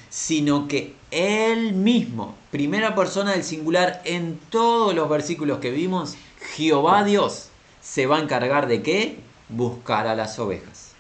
sino 0.09 0.69
que 0.69 0.95
él 1.11 1.75
mismo, 1.75 2.35
primera 2.51 2.95
persona 2.95 3.33
del 3.33 3.45
singular 3.45 4.01
en 4.07 4.41
todos 4.49 4.95
los 4.95 5.07
versículos 5.07 5.59
que 5.59 5.71
vimos, 5.71 6.15
Jehová 6.57 7.05
Dios, 7.05 7.51
se 7.83 8.07
va 8.07 8.17
a 8.17 8.23
encargar 8.23 8.69
de 8.69 8.83
qué? 8.83 9.21
Buscar 9.51 10.07
a 10.07 10.15
las 10.15 10.39
ovejas. 10.39 10.93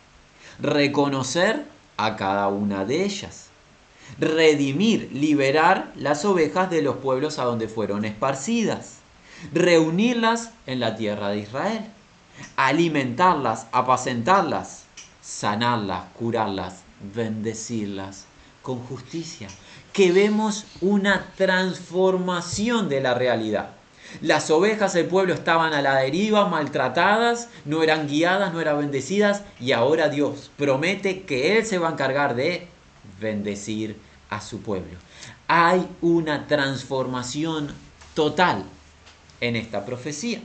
Reconocer 0.60 1.64
a 1.96 2.16
cada 2.16 2.48
una 2.48 2.84
de 2.84 3.04
ellas. 3.06 3.48
Redimir, 4.18 5.08
liberar 5.10 5.90
las 5.96 6.26
ovejas 6.26 6.68
de 6.68 6.82
los 6.82 6.96
pueblos 6.96 7.38
a 7.38 7.44
donde 7.44 7.66
fueron 7.66 8.04
esparcidas. 8.04 8.97
Reunirlas 9.52 10.50
en 10.66 10.80
la 10.80 10.96
tierra 10.96 11.30
de 11.30 11.38
Israel. 11.38 11.84
Alimentarlas, 12.56 13.66
apacentarlas, 13.72 14.84
sanarlas, 15.20 16.04
curarlas, 16.14 16.82
bendecirlas 17.14 18.24
con 18.62 18.80
justicia. 18.80 19.48
Que 19.92 20.12
vemos 20.12 20.64
una 20.80 21.26
transformación 21.36 22.88
de 22.88 23.00
la 23.00 23.14
realidad. 23.14 23.70
Las 24.22 24.50
ovejas 24.50 24.94
del 24.94 25.06
pueblo 25.06 25.34
estaban 25.34 25.74
a 25.74 25.82
la 25.82 25.96
deriva, 25.96 26.48
maltratadas, 26.48 27.48
no 27.64 27.82
eran 27.82 28.08
guiadas, 28.08 28.54
no 28.54 28.60
eran 28.60 28.78
bendecidas 28.78 29.42
y 29.60 29.72
ahora 29.72 30.08
Dios 30.08 30.50
promete 30.56 31.22
que 31.22 31.58
Él 31.58 31.66
se 31.66 31.78
va 31.78 31.88
a 31.88 31.92
encargar 31.92 32.34
de 32.34 32.68
bendecir 33.20 33.98
a 34.30 34.40
su 34.40 34.60
pueblo. 34.60 34.96
Hay 35.46 35.86
una 36.00 36.46
transformación 36.46 37.74
total 38.14 38.64
en 39.40 39.56
esta 39.56 39.84
profecía. 39.84 40.40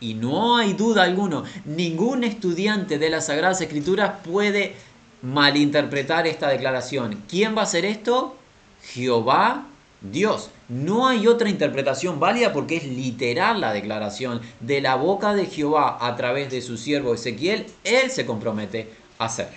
Y 0.00 0.14
no 0.14 0.56
hay 0.56 0.74
duda 0.74 1.02
alguna, 1.02 1.42
ningún 1.64 2.22
estudiante 2.22 2.98
de 2.98 3.10
las 3.10 3.26
Sagradas 3.26 3.60
Escrituras 3.60 4.20
puede 4.24 4.74
malinterpretar 5.22 6.26
esta 6.26 6.48
declaración. 6.48 7.22
¿Quién 7.28 7.56
va 7.56 7.62
a 7.62 7.64
hacer 7.64 7.84
esto? 7.84 8.36
Jehová 8.82 9.66
Dios. 10.00 10.50
No 10.68 11.08
hay 11.08 11.26
otra 11.26 11.48
interpretación 11.48 12.20
válida 12.20 12.52
porque 12.52 12.76
es 12.76 12.84
literal 12.84 13.60
la 13.60 13.72
declaración 13.72 14.40
de 14.60 14.80
la 14.80 14.94
boca 14.94 15.34
de 15.34 15.46
Jehová 15.46 15.98
a 16.00 16.14
través 16.16 16.50
de 16.50 16.62
su 16.62 16.76
siervo 16.76 17.14
Ezequiel. 17.14 17.66
Él 17.84 18.10
se 18.10 18.26
compromete 18.26 18.92
a 19.18 19.24
hacer. 19.24 19.48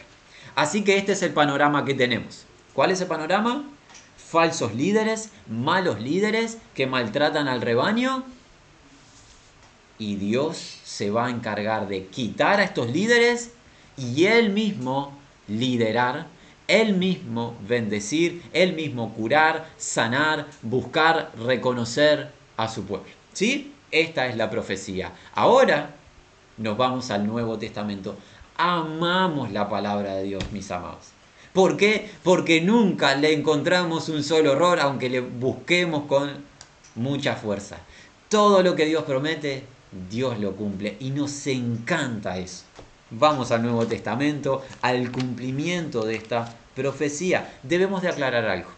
Así 0.55 0.83
que 0.83 0.97
este 0.97 1.11
es 1.11 1.21
el 1.21 1.33
panorama 1.33 1.85
que 1.85 1.93
tenemos. 1.93 2.45
¿Cuál 2.73 2.91
es 2.91 3.01
el 3.01 3.07
panorama? 3.07 3.69
Falsos 4.31 4.73
líderes, 4.73 5.29
malos 5.47 5.99
líderes 5.99 6.57
que 6.73 6.87
maltratan 6.87 7.47
al 7.47 7.61
rebaño. 7.61 8.23
Y 9.99 10.15
Dios 10.15 10.79
se 10.83 11.11
va 11.11 11.25
a 11.25 11.29
encargar 11.29 11.87
de 11.87 12.07
quitar 12.07 12.59
a 12.59 12.63
estos 12.63 12.89
líderes 12.89 13.51
y 13.97 14.25
él 14.25 14.51
mismo 14.51 15.11
liderar 15.47 16.27
él 16.71 16.93
mismo 16.93 17.57
bendecir, 17.67 18.41
Él 18.53 18.71
mismo 18.73 19.13
curar, 19.13 19.67
sanar, 19.75 20.47
buscar, 20.61 21.31
reconocer 21.37 22.31
a 22.55 22.69
su 22.69 22.85
pueblo. 22.85 23.09
¿Sí? 23.33 23.73
Esta 23.91 24.27
es 24.27 24.37
la 24.37 24.49
profecía. 24.49 25.11
Ahora 25.35 25.89
nos 26.55 26.77
vamos 26.77 27.11
al 27.11 27.27
Nuevo 27.27 27.57
Testamento. 27.57 28.15
Amamos 28.55 29.51
la 29.51 29.67
palabra 29.67 30.15
de 30.15 30.23
Dios, 30.23 30.49
mis 30.53 30.71
amados. 30.71 31.11
¿Por 31.53 31.75
qué? 31.75 32.09
Porque 32.23 32.61
nunca 32.61 33.15
le 33.15 33.33
encontramos 33.33 34.07
un 34.07 34.23
solo 34.23 34.53
error, 34.53 34.79
aunque 34.79 35.09
le 35.09 35.19
busquemos 35.19 36.03
con 36.07 36.29
mucha 36.95 37.35
fuerza. 37.35 37.77
Todo 38.29 38.63
lo 38.63 38.75
que 38.75 38.85
Dios 38.85 39.03
promete, 39.03 39.63
Dios 40.09 40.39
lo 40.39 40.55
cumple 40.55 40.95
y 41.01 41.09
nos 41.09 41.45
encanta 41.47 42.37
eso. 42.37 42.63
Vamos 43.09 43.51
al 43.51 43.63
Nuevo 43.63 43.85
Testamento, 43.85 44.61
al 44.81 45.11
cumplimiento 45.11 46.05
de 46.05 46.15
esta 46.15 46.55
profecía. 46.73 47.53
Debemos 47.63 48.01
de 48.01 48.07
aclarar 48.07 48.45
algo. 48.45 48.69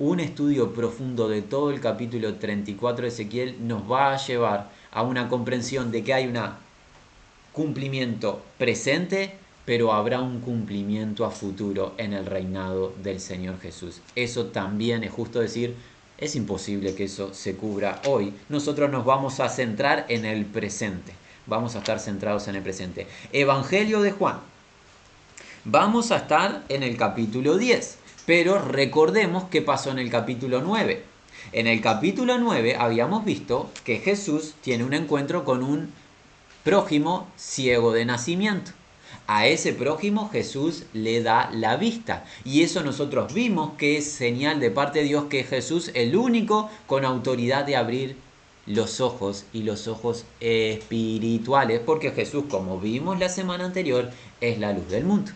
Un 0.00 0.18
estudio 0.18 0.72
profundo 0.72 1.28
de 1.28 1.42
todo 1.42 1.70
el 1.70 1.78
capítulo 1.78 2.34
34 2.34 3.02
de 3.02 3.08
Ezequiel 3.08 3.68
nos 3.68 3.88
va 3.88 4.12
a 4.12 4.16
llevar 4.16 4.70
a 4.90 5.02
una 5.02 5.28
comprensión 5.28 5.92
de 5.92 6.02
que 6.02 6.12
hay 6.12 6.26
un 6.26 6.36
cumplimiento 7.52 8.42
presente, 8.58 9.36
pero 9.64 9.92
habrá 9.92 10.20
un 10.20 10.40
cumplimiento 10.40 11.24
a 11.24 11.30
futuro 11.30 11.94
en 11.98 12.12
el 12.12 12.26
reinado 12.26 12.94
del 13.02 13.20
Señor 13.20 13.60
Jesús. 13.60 14.00
Eso 14.16 14.46
también 14.46 15.04
es 15.04 15.12
justo 15.12 15.40
decir, 15.40 15.76
es 16.18 16.36
imposible 16.36 16.94
que 16.94 17.04
eso 17.04 17.34
se 17.34 17.56
cubra 17.56 18.00
hoy. 18.06 18.34
Nosotros 18.48 18.90
nos 18.90 19.04
vamos 19.04 19.40
a 19.40 19.48
centrar 19.48 20.06
en 20.08 20.24
el 20.24 20.46
presente. 20.46 21.12
Vamos 21.46 21.74
a 21.74 21.78
estar 21.78 21.98
centrados 21.98 22.48
en 22.48 22.56
el 22.56 22.62
presente. 22.62 23.06
Evangelio 23.32 24.00
de 24.00 24.12
Juan, 24.12 24.38
Vamos 25.64 26.10
a 26.10 26.16
estar 26.16 26.64
en 26.68 26.82
el 26.82 26.96
capítulo 26.96 27.56
10, 27.56 27.98
pero 28.26 28.58
recordemos 28.58 29.44
qué 29.44 29.62
pasó 29.62 29.92
en 29.92 30.00
el 30.00 30.10
capítulo 30.10 30.60
9. 30.60 31.04
En 31.52 31.68
el 31.68 31.80
capítulo 31.80 32.36
9 32.36 32.74
habíamos 32.76 33.24
visto 33.24 33.70
que 33.84 33.98
Jesús 33.98 34.54
tiene 34.60 34.82
un 34.82 34.92
encuentro 34.92 35.44
con 35.44 35.62
un 35.62 35.92
prójimo 36.64 37.28
ciego 37.36 37.92
de 37.92 38.04
nacimiento. 38.04 38.72
A 39.26 39.46
ese 39.46 39.72
prójimo 39.72 40.28
Jesús 40.30 40.84
le 40.92 41.22
da 41.22 41.50
la 41.52 41.76
vista. 41.76 42.24
Y 42.44 42.62
eso 42.62 42.82
nosotros 42.82 43.32
vimos 43.32 43.72
que 43.78 43.96
es 43.96 44.10
señal 44.10 44.60
de 44.60 44.70
parte 44.70 45.00
de 45.00 45.06
Dios 45.06 45.24
que 45.30 45.44
Jesús 45.44 45.90
el 45.94 46.16
único 46.16 46.70
con 46.86 47.04
autoridad 47.04 47.64
de 47.64 47.76
abrir 47.76 48.16
los 48.66 49.00
ojos 49.00 49.44
y 49.52 49.62
los 49.62 49.88
ojos 49.88 50.24
espirituales. 50.40 51.80
Porque 51.80 52.10
Jesús, 52.10 52.44
como 52.48 52.80
vimos 52.80 53.18
la 53.18 53.28
semana 53.28 53.64
anterior, 53.64 54.10
es 54.40 54.58
la 54.58 54.72
luz 54.72 54.88
del 54.88 55.04
mundo. 55.04 55.32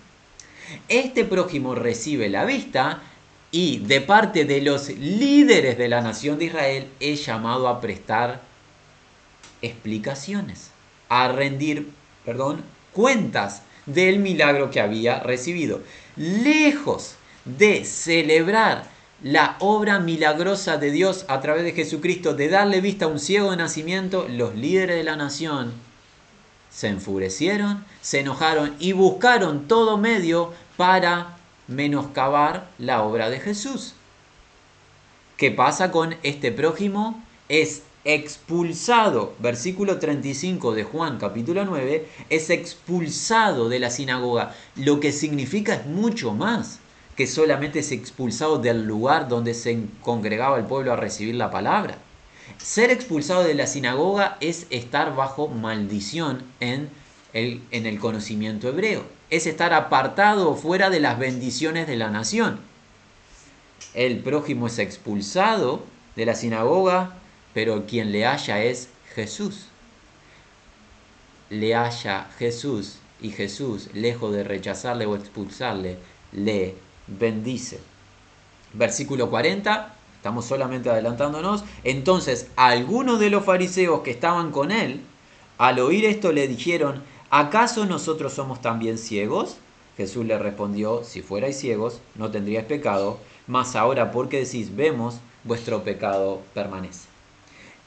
Este 0.88 1.25
prójimo 1.25 1.75
recibe 1.75 2.28
la 2.28 2.45
vista 2.45 3.02
y 3.50 3.78
de 3.78 4.00
parte 4.00 4.45
de 4.45 4.61
los 4.61 4.88
líderes 4.88 5.78
de 5.78 5.88
la 5.88 6.00
nación 6.00 6.38
de 6.38 6.47
Israel 6.47 6.88
es 7.00 7.25
llamado 7.25 7.68
a 7.68 7.80
prestar 7.80 8.42
explicaciones, 9.62 10.71
a 11.09 11.28
rendir, 11.28 11.88
perdón, 12.25 12.64
cuentas 12.97 13.61
del 13.85 14.21
milagro 14.21 14.71
que 14.71 14.81
había 14.81 15.21
recibido. 15.21 15.83
Lejos 16.17 17.17
de 17.45 17.85
celebrar 17.85 18.85
la 19.23 19.57
obra 19.61 20.00
milagrosa 20.00 20.79
de 20.79 20.91
Dios 20.91 21.26
a 21.29 21.43
través 21.43 21.65
de 21.65 21.73
Jesucristo, 21.73 22.33
de 22.33 22.49
darle 22.49 22.81
vista 22.81 23.05
a 23.05 23.09
un 23.09 23.21
ciego 23.21 23.50
de 23.50 23.59
nacimiento, 23.59 24.26
los 24.31 24.55
líderes 24.55 24.97
de 24.97 25.05
la 25.05 25.17
nación 25.17 25.75
se 26.71 26.88
enfurecieron, 26.88 27.85
se 28.00 28.21
enojaron 28.21 28.75
y 28.79 28.93
buscaron 28.93 29.69
todo 29.69 29.99
medio 29.99 30.55
para 30.79 31.37
menoscabar 31.69 32.69
la 32.79 33.03
obra 33.03 33.29
de 33.29 33.41
Jesús. 33.41 33.93
¿Qué 35.37 35.50
pasa 35.50 35.91
con 35.91 36.17
este 36.23 36.50
prójimo? 36.50 37.23
Es 37.50 37.83
expulsado, 38.06 39.34
versículo 39.40 39.98
35 39.98 40.75
de 40.75 40.84
Juan 40.84 41.18
capítulo 41.18 41.64
9, 41.64 42.06
es 42.30 42.50
expulsado 42.50 43.68
de 43.68 43.80
la 43.80 43.90
sinagoga, 43.90 44.54
lo 44.76 45.00
que 45.00 45.10
significa 45.10 45.75
es 45.75 45.86
mucho 45.86 46.32
más 46.32 46.78
que 47.16 47.26
solamente 47.26 47.80
es 47.80 47.90
expulsado 47.90 48.58
del 48.58 48.84
lugar 48.84 49.28
donde 49.28 49.54
se 49.54 49.86
congregaba 50.02 50.58
el 50.58 50.66
pueblo 50.66 50.92
a 50.92 50.96
recibir 50.96 51.34
la 51.34 51.50
palabra. 51.50 51.98
Ser 52.58 52.90
expulsado 52.90 53.42
de 53.42 53.54
la 53.54 53.66
sinagoga 53.66 54.36
es 54.40 54.66
estar 54.70 55.16
bajo 55.16 55.48
maldición 55.48 56.44
en 56.60 56.88
el, 57.32 57.62
en 57.72 57.86
el 57.86 57.98
conocimiento 57.98 58.68
hebreo, 58.68 59.02
es 59.30 59.46
estar 59.46 59.72
apartado 59.72 60.54
fuera 60.54 60.90
de 60.90 61.00
las 61.00 61.18
bendiciones 61.18 61.88
de 61.88 61.96
la 61.96 62.10
nación. 62.10 62.60
El 63.94 64.18
prójimo 64.18 64.68
es 64.68 64.78
expulsado 64.78 65.82
de 66.14 66.26
la 66.26 66.34
sinagoga, 66.34 67.16
pero 67.56 67.86
quien 67.86 68.12
le 68.12 68.26
halla 68.26 68.62
es 68.62 68.90
Jesús. 69.14 69.68
Le 71.48 71.75
halla 71.75 72.28
Jesús 72.38 72.98
y 73.18 73.30
Jesús, 73.30 73.88
lejos 73.94 74.34
de 74.34 74.44
rechazarle 74.44 75.06
o 75.06 75.16
expulsarle, 75.16 75.96
le 76.32 76.75
bendice. 77.06 77.80
Versículo 78.75 79.30
40, 79.30 79.94
estamos 80.16 80.44
solamente 80.44 80.90
adelantándonos. 80.90 81.64
Entonces, 81.82 82.48
algunos 82.56 83.20
de 83.20 83.30
los 83.30 83.42
fariseos 83.42 84.02
que 84.02 84.10
estaban 84.10 84.50
con 84.50 84.70
él, 84.70 85.00
al 85.56 85.78
oír 85.78 86.04
esto 86.04 86.32
le 86.32 86.48
dijeron, 86.48 87.02
¿acaso 87.30 87.86
nosotros 87.86 88.34
somos 88.34 88.60
también 88.60 88.98
ciegos? 88.98 89.56
Jesús 89.96 90.26
le 90.26 90.38
respondió, 90.38 91.04
si 91.04 91.22
fuerais 91.22 91.58
ciegos, 91.58 92.02
no 92.16 92.30
tendríais 92.30 92.66
pecado, 92.66 93.18
mas 93.46 93.76
ahora 93.76 94.12
porque 94.12 94.44
decís, 94.44 94.76
vemos, 94.76 95.20
vuestro 95.42 95.84
pecado 95.84 96.42
permanece. 96.52 97.15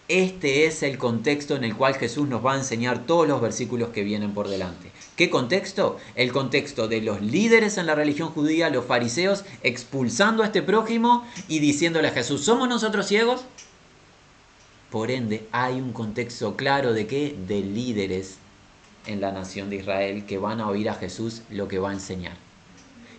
Este 0.10 0.66
es 0.66 0.82
el 0.82 0.98
contexto 0.98 1.56
en 1.56 1.64
el 1.64 1.76
cual 1.76 1.94
Jesús 1.94 2.28
nos 2.28 2.44
va 2.44 2.54
a 2.54 2.58
enseñar 2.58 3.06
todos 3.06 3.28
los 3.28 3.40
versículos 3.40 3.90
que 3.90 4.04
vienen 4.04 4.34
por 4.34 4.48
delante. 4.48 4.90
¿Qué 5.16 5.30
contexto? 5.30 5.98
El 6.16 6.32
contexto 6.32 6.88
de 6.88 7.00
los 7.00 7.22
líderes 7.22 7.78
en 7.78 7.86
la 7.86 7.94
religión 7.94 8.30
judía, 8.30 8.72
los 8.72 8.86
fariseos, 8.86 9.46
expulsando 9.62 10.42
a 10.42 10.48
este 10.48 10.64
prójimo 10.64 11.28
y 11.48 11.60
diciéndole 11.60 12.08
a 12.08 12.12
Jesús, 12.12 12.44
¿somos 12.44 12.68
nosotros 12.68 13.06
ciegos? 13.06 13.42
Por 14.90 15.12
ende, 15.12 15.48
hay 15.52 15.80
un 15.80 15.94
contexto 15.94 16.56
claro 16.56 16.94
de 16.94 17.06
qué? 17.06 17.36
De 17.48 17.62
líderes 17.62 18.38
en 19.06 19.22
la 19.22 19.32
nación 19.32 19.70
de 19.70 19.76
Israel 19.76 20.26
que 20.26 20.40
van 20.40 20.60
a 20.60 20.70
oír 20.70 20.90
a 20.90 20.96
Jesús 20.96 21.44
lo 21.52 21.68
que 21.68 21.78
va 21.78 21.92
a 21.92 21.94
enseñar. 21.94 22.49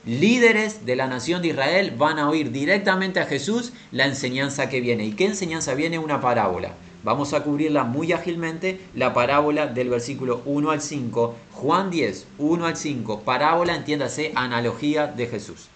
Líderes 0.06 0.86
de 0.86 0.96
la 0.96 1.08
nación 1.08 1.42
de 1.42 1.48
Israel 1.48 1.92
van 1.96 2.18
a 2.18 2.30
oír 2.30 2.52
directamente 2.52 3.20
a 3.20 3.26
Jesús 3.26 3.74
la 3.92 4.06
enseñanza 4.06 4.70
que 4.70 4.80
viene. 4.80 5.04
¿Y 5.04 5.12
qué 5.12 5.26
enseñanza 5.26 5.74
viene? 5.74 5.98
Una 5.98 6.22
parábola. 6.22 6.72
Vamos 7.02 7.34
a 7.34 7.42
cubrirla 7.42 7.84
muy 7.84 8.12
ágilmente, 8.12 8.80
la 8.94 9.12
parábola 9.12 9.66
del 9.66 9.90
versículo 9.90 10.40
1 10.46 10.70
al 10.70 10.80
5, 10.80 11.34
Juan 11.52 11.90
10, 11.90 12.26
1 12.38 12.66
al 12.66 12.76
5, 12.76 13.20
parábola, 13.20 13.74
entiéndase, 13.74 14.32
analogía 14.34 15.06
de 15.06 15.26
Jesús. 15.26 15.68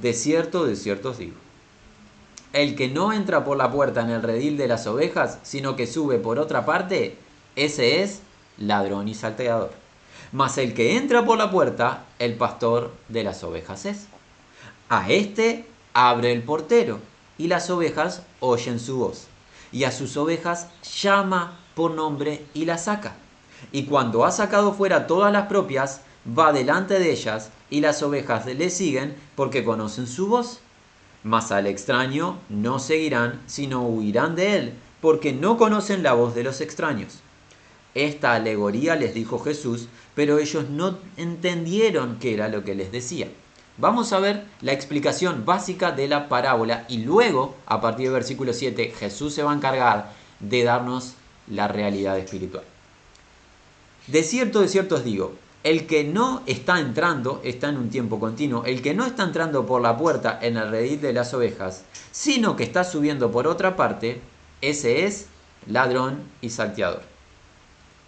De 0.00 0.14
cierto, 0.14 0.64
de 0.64 0.76
cierto 0.76 1.10
os 1.10 1.18
digo. 1.18 1.36
El 2.54 2.74
que 2.74 2.88
no 2.88 3.12
entra 3.12 3.44
por 3.44 3.56
la 3.58 3.70
puerta 3.70 4.00
en 4.00 4.10
el 4.10 4.22
redil 4.22 4.56
de 4.56 4.68
las 4.68 4.86
ovejas, 4.86 5.38
sino 5.42 5.76
que 5.76 5.86
sube 5.86 6.18
por 6.18 6.38
otra 6.38 6.64
parte, 6.64 7.16
ese 7.54 8.02
es 8.02 8.20
ladrón 8.58 9.08
y 9.08 9.14
salteador. 9.14 9.72
Mas 10.32 10.58
el 10.58 10.74
que 10.74 10.96
entra 10.96 11.24
por 11.24 11.38
la 11.38 11.50
puerta, 11.50 12.04
el 12.18 12.34
pastor 12.34 12.92
de 13.08 13.24
las 13.24 13.42
ovejas 13.42 13.84
es. 13.84 14.06
A 14.88 15.10
este 15.10 15.66
abre 15.92 16.32
el 16.32 16.42
portero, 16.42 17.00
y 17.36 17.48
las 17.48 17.68
ovejas 17.70 18.22
oyen 18.38 18.78
su 18.78 18.98
voz. 18.98 19.26
Y 19.72 19.84
a 19.84 19.92
sus 19.92 20.16
ovejas 20.16 20.68
llama 21.00 21.58
por 21.74 21.92
nombre 21.92 22.44
y 22.54 22.64
las 22.64 22.84
saca. 22.84 23.14
Y 23.72 23.86
cuando 23.86 24.24
ha 24.24 24.30
sacado 24.30 24.72
fuera 24.72 25.06
todas 25.06 25.32
las 25.32 25.46
propias, 25.46 26.02
va 26.38 26.52
delante 26.52 26.98
de 26.98 27.10
ellas, 27.10 27.50
y 27.68 27.80
las 27.80 28.02
ovejas 28.02 28.46
le 28.46 28.70
siguen 28.70 29.16
porque 29.34 29.64
conocen 29.64 30.06
su 30.06 30.28
voz. 30.28 30.60
Mas 31.22 31.50
al 31.50 31.66
extraño 31.66 32.38
no 32.48 32.78
seguirán, 32.78 33.40
sino 33.46 33.82
huirán 33.82 34.36
de 34.36 34.56
él, 34.56 34.74
porque 35.00 35.32
no 35.32 35.56
conocen 35.56 36.02
la 36.02 36.12
voz 36.12 36.34
de 36.34 36.44
los 36.44 36.60
extraños. 36.60 37.18
Esta 37.94 38.34
alegoría 38.34 38.94
les 38.94 39.14
dijo 39.14 39.40
Jesús, 39.40 39.88
pero 40.14 40.38
ellos 40.38 40.68
no 40.70 40.98
entendieron 41.16 42.18
qué 42.20 42.34
era 42.34 42.48
lo 42.48 42.62
que 42.64 42.74
les 42.74 42.92
decía. 42.92 43.28
Vamos 43.78 44.12
a 44.12 44.20
ver 44.20 44.44
la 44.60 44.72
explicación 44.72 45.44
básica 45.44 45.90
de 45.90 46.06
la 46.06 46.28
parábola 46.28 46.84
y 46.88 46.98
luego, 46.98 47.56
a 47.66 47.80
partir 47.80 48.06
del 48.06 48.14
versículo 48.14 48.52
7, 48.52 48.92
Jesús 48.96 49.34
se 49.34 49.42
va 49.42 49.52
a 49.52 49.56
encargar 49.56 50.12
de 50.38 50.62
darnos 50.62 51.14
la 51.48 51.66
realidad 51.66 52.18
espiritual. 52.18 52.64
De 54.06 54.22
cierto, 54.22 54.60
de 54.60 54.68
cierto 54.68 54.96
os 54.96 55.04
digo, 55.04 55.32
el 55.64 55.86
que 55.86 56.04
no 56.04 56.42
está 56.46 56.78
entrando, 56.78 57.40
está 57.44 57.70
en 57.70 57.76
un 57.76 57.90
tiempo 57.90 58.20
continuo, 58.20 58.64
el 58.64 58.82
que 58.82 58.94
no 58.94 59.04
está 59.04 59.24
entrando 59.24 59.66
por 59.66 59.82
la 59.82 59.96
puerta 59.96 60.38
en 60.40 60.56
el 60.56 60.70
redil 60.70 61.00
de 61.00 61.12
las 61.12 61.34
ovejas, 61.34 61.84
sino 62.12 62.56
que 62.56 62.64
está 62.64 62.84
subiendo 62.84 63.32
por 63.32 63.46
otra 63.46 63.76
parte, 63.76 64.20
ese 64.60 65.06
es 65.06 65.26
ladrón 65.66 66.22
y 66.40 66.50
salteador 66.50 67.09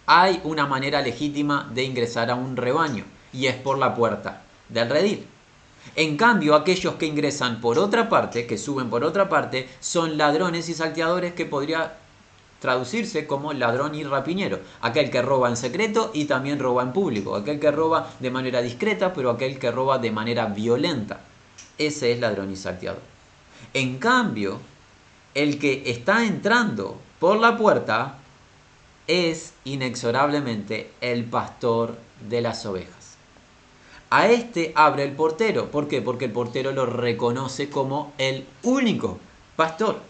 hay 0.05 0.41
una 0.43 0.65
manera 0.65 1.01
legítima 1.01 1.69
de 1.73 1.83
ingresar 1.83 2.29
a 2.29 2.35
un 2.35 2.57
rebaño 2.57 3.05
y 3.31 3.47
es 3.47 3.55
por 3.55 3.77
la 3.77 3.95
puerta 3.95 4.41
del 4.69 4.89
redil. 4.89 5.27
En 5.95 6.17
cambio, 6.17 6.55
aquellos 6.55 6.95
que 6.95 7.05
ingresan 7.05 7.61
por 7.61 7.77
otra 7.77 8.09
parte, 8.09 8.47
que 8.47 8.57
suben 8.57 8.89
por 8.89 9.03
otra 9.03 9.29
parte, 9.29 9.69
son 9.79 10.17
ladrones 10.17 10.69
y 10.69 10.73
salteadores 10.73 11.33
que 11.33 11.45
podría 11.45 11.97
traducirse 12.59 13.27
como 13.27 13.51
ladrón 13.51 13.93
y 13.93 14.03
rapiñero. 14.03 14.59
Aquel 14.81 15.11
que 15.11 15.21
roba 15.21 15.49
en 15.49 15.57
secreto 15.57 16.11
y 16.13 16.25
también 16.25 16.59
roba 16.59 16.83
en 16.83 16.93
público. 16.93 17.35
Aquel 17.35 17.59
que 17.59 17.71
roba 17.71 18.09
de 18.19 18.31
manera 18.31 18.61
discreta, 18.61 19.13
pero 19.13 19.31
aquel 19.31 19.59
que 19.59 19.71
roba 19.71 19.97
de 19.97 20.11
manera 20.11 20.45
violenta. 20.45 21.19
Ese 21.77 22.13
es 22.13 22.19
ladrón 22.19 22.51
y 22.51 22.55
salteador. 22.55 23.01
En 23.73 23.97
cambio, 23.97 24.59
el 25.33 25.59
que 25.59 25.83
está 25.85 26.25
entrando 26.25 26.97
por 27.19 27.37
la 27.39 27.57
puerta 27.57 28.19
es 29.07 29.53
inexorablemente 29.65 30.91
el 31.01 31.25
pastor 31.25 31.97
de 32.29 32.41
las 32.41 32.65
ovejas. 32.65 33.17
A 34.09 34.27
este 34.27 34.71
abre 34.75 35.03
el 35.03 35.13
portero. 35.13 35.71
¿Por 35.71 35.87
qué? 35.87 36.01
Porque 36.01 36.25
el 36.25 36.31
portero 36.31 36.71
lo 36.71 36.85
reconoce 36.85 37.69
como 37.69 38.13
el 38.17 38.47
único 38.61 39.19
pastor. 39.55 40.01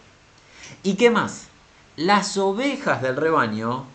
¿Y 0.83 0.95
qué 0.95 1.09
más? 1.09 1.47
Las 1.95 2.37
ovejas 2.37 3.01
del 3.01 3.15
rebaño 3.15 3.85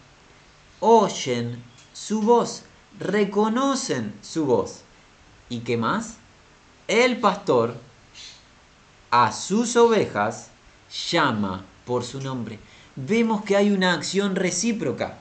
oyen 0.80 1.62
su 1.92 2.22
voz, 2.22 2.62
reconocen 2.98 4.14
su 4.22 4.46
voz. 4.46 4.82
¿Y 5.48 5.60
qué 5.60 5.76
más? 5.76 6.16
El 6.86 7.18
pastor 7.18 7.74
a 9.10 9.32
sus 9.32 9.76
ovejas 9.76 10.50
llama 11.10 11.64
por 11.84 12.04
su 12.04 12.20
nombre 12.20 12.58
vemos 13.06 13.44
que 13.44 13.56
hay 13.56 13.70
una 13.70 13.92
acción 13.94 14.34
recíproca. 14.34 15.18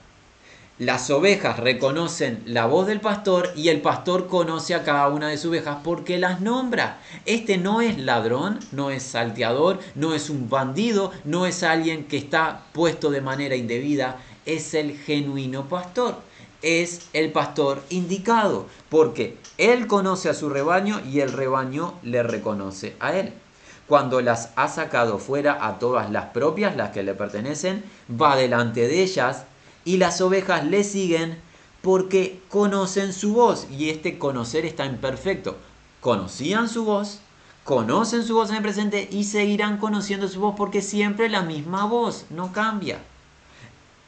Las 0.80 1.10
ovejas 1.10 1.60
reconocen 1.60 2.42
la 2.46 2.66
voz 2.66 2.88
del 2.88 3.02
pastor 3.02 3.52
y 3.56 3.70
el 3.70 3.82
pastor 3.82 4.28
conoce 4.28 4.76
a 4.76 4.84
cada 4.84 5.10
una 5.10 5.28
de 5.28 5.38
sus 5.38 5.50
ovejas 5.50 5.78
porque 5.84 6.18
las 6.18 6.42
nombra. 6.42 7.00
Este 7.26 7.58
no 7.58 7.82
es 7.82 7.98
ladrón, 7.98 8.60
no 8.72 8.90
es 8.90 9.04
salteador, 9.04 9.80
no 9.96 10.14
es 10.14 10.30
un 10.30 10.50
bandido, 10.50 11.12
no 11.24 11.46
es 11.46 11.64
alguien 11.64 12.06
que 12.06 12.18
está 12.18 12.64
puesto 12.74 13.10
de 13.10 13.22
manera 13.22 13.56
indebida, 13.56 14.18
es 14.46 14.74
el 14.74 14.98
genuino 14.98 15.68
pastor. 15.68 16.16
Es 16.64 17.10
el 17.14 17.32
pastor 17.32 17.84
indicado 17.92 18.66
porque 18.90 19.38
él 19.60 19.86
conoce 19.86 20.30
a 20.30 20.34
su 20.34 20.50
rebaño 20.50 21.00
y 21.06 21.20
el 21.20 21.32
rebaño 21.32 21.94
le 22.02 22.24
reconoce 22.24 22.96
a 23.00 23.16
él 23.16 23.34
cuando 23.88 24.22
las 24.22 24.52
ha 24.56 24.68
sacado 24.68 25.18
fuera 25.18 25.66
a 25.66 25.80
todas 25.80 26.12
las 26.12 26.26
propias, 26.26 26.76
las 26.76 26.92
que 26.92 27.04
le 27.04 27.14
pertenecen, 27.14 27.84
va 28.10 28.36
delante 28.36 28.88
de 28.88 29.02
ellas 29.02 29.46
y 29.86 29.98
las 29.98 30.20
ovejas 30.20 30.66
le 30.66 30.84
siguen 30.84 31.40
porque 31.82 32.42
conocen 32.50 33.14
su 33.14 33.34
voz 33.34 33.68
y 33.72 33.90
este 33.90 34.18
conocer 34.18 34.66
está 34.66 34.86
imperfecto. 34.86 35.56
Conocían 36.02 36.68
su 36.68 36.84
voz, 36.84 37.22
conocen 37.64 38.24
su 38.24 38.36
voz 38.36 38.50
en 38.50 38.58
el 38.58 38.62
presente 38.62 39.08
y 39.10 39.24
seguirán 39.24 39.78
conociendo 39.78 40.28
su 40.28 40.42
voz 40.42 40.56
porque 40.58 40.82
siempre 40.82 41.30
la 41.30 41.44
misma 41.44 41.86
voz, 41.86 42.26
no 42.30 42.52
cambia. 42.52 43.00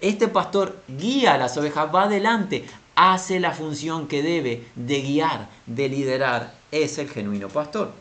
Este 0.01 0.27
pastor 0.27 0.81
guía 0.87 1.35
a 1.35 1.37
las 1.37 1.55
ovejas, 1.57 1.93
va 1.93 2.03
adelante, 2.03 2.65
hace 2.95 3.39
la 3.39 3.53
función 3.53 4.07
que 4.07 4.23
debe 4.23 4.67
de 4.75 5.01
guiar, 5.01 5.49
de 5.65 5.87
liderar, 5.87 6.53
es 6.71 6.97
el 6.97 7.09
genuino 7.09 7.47
pastor. 7.47 7.93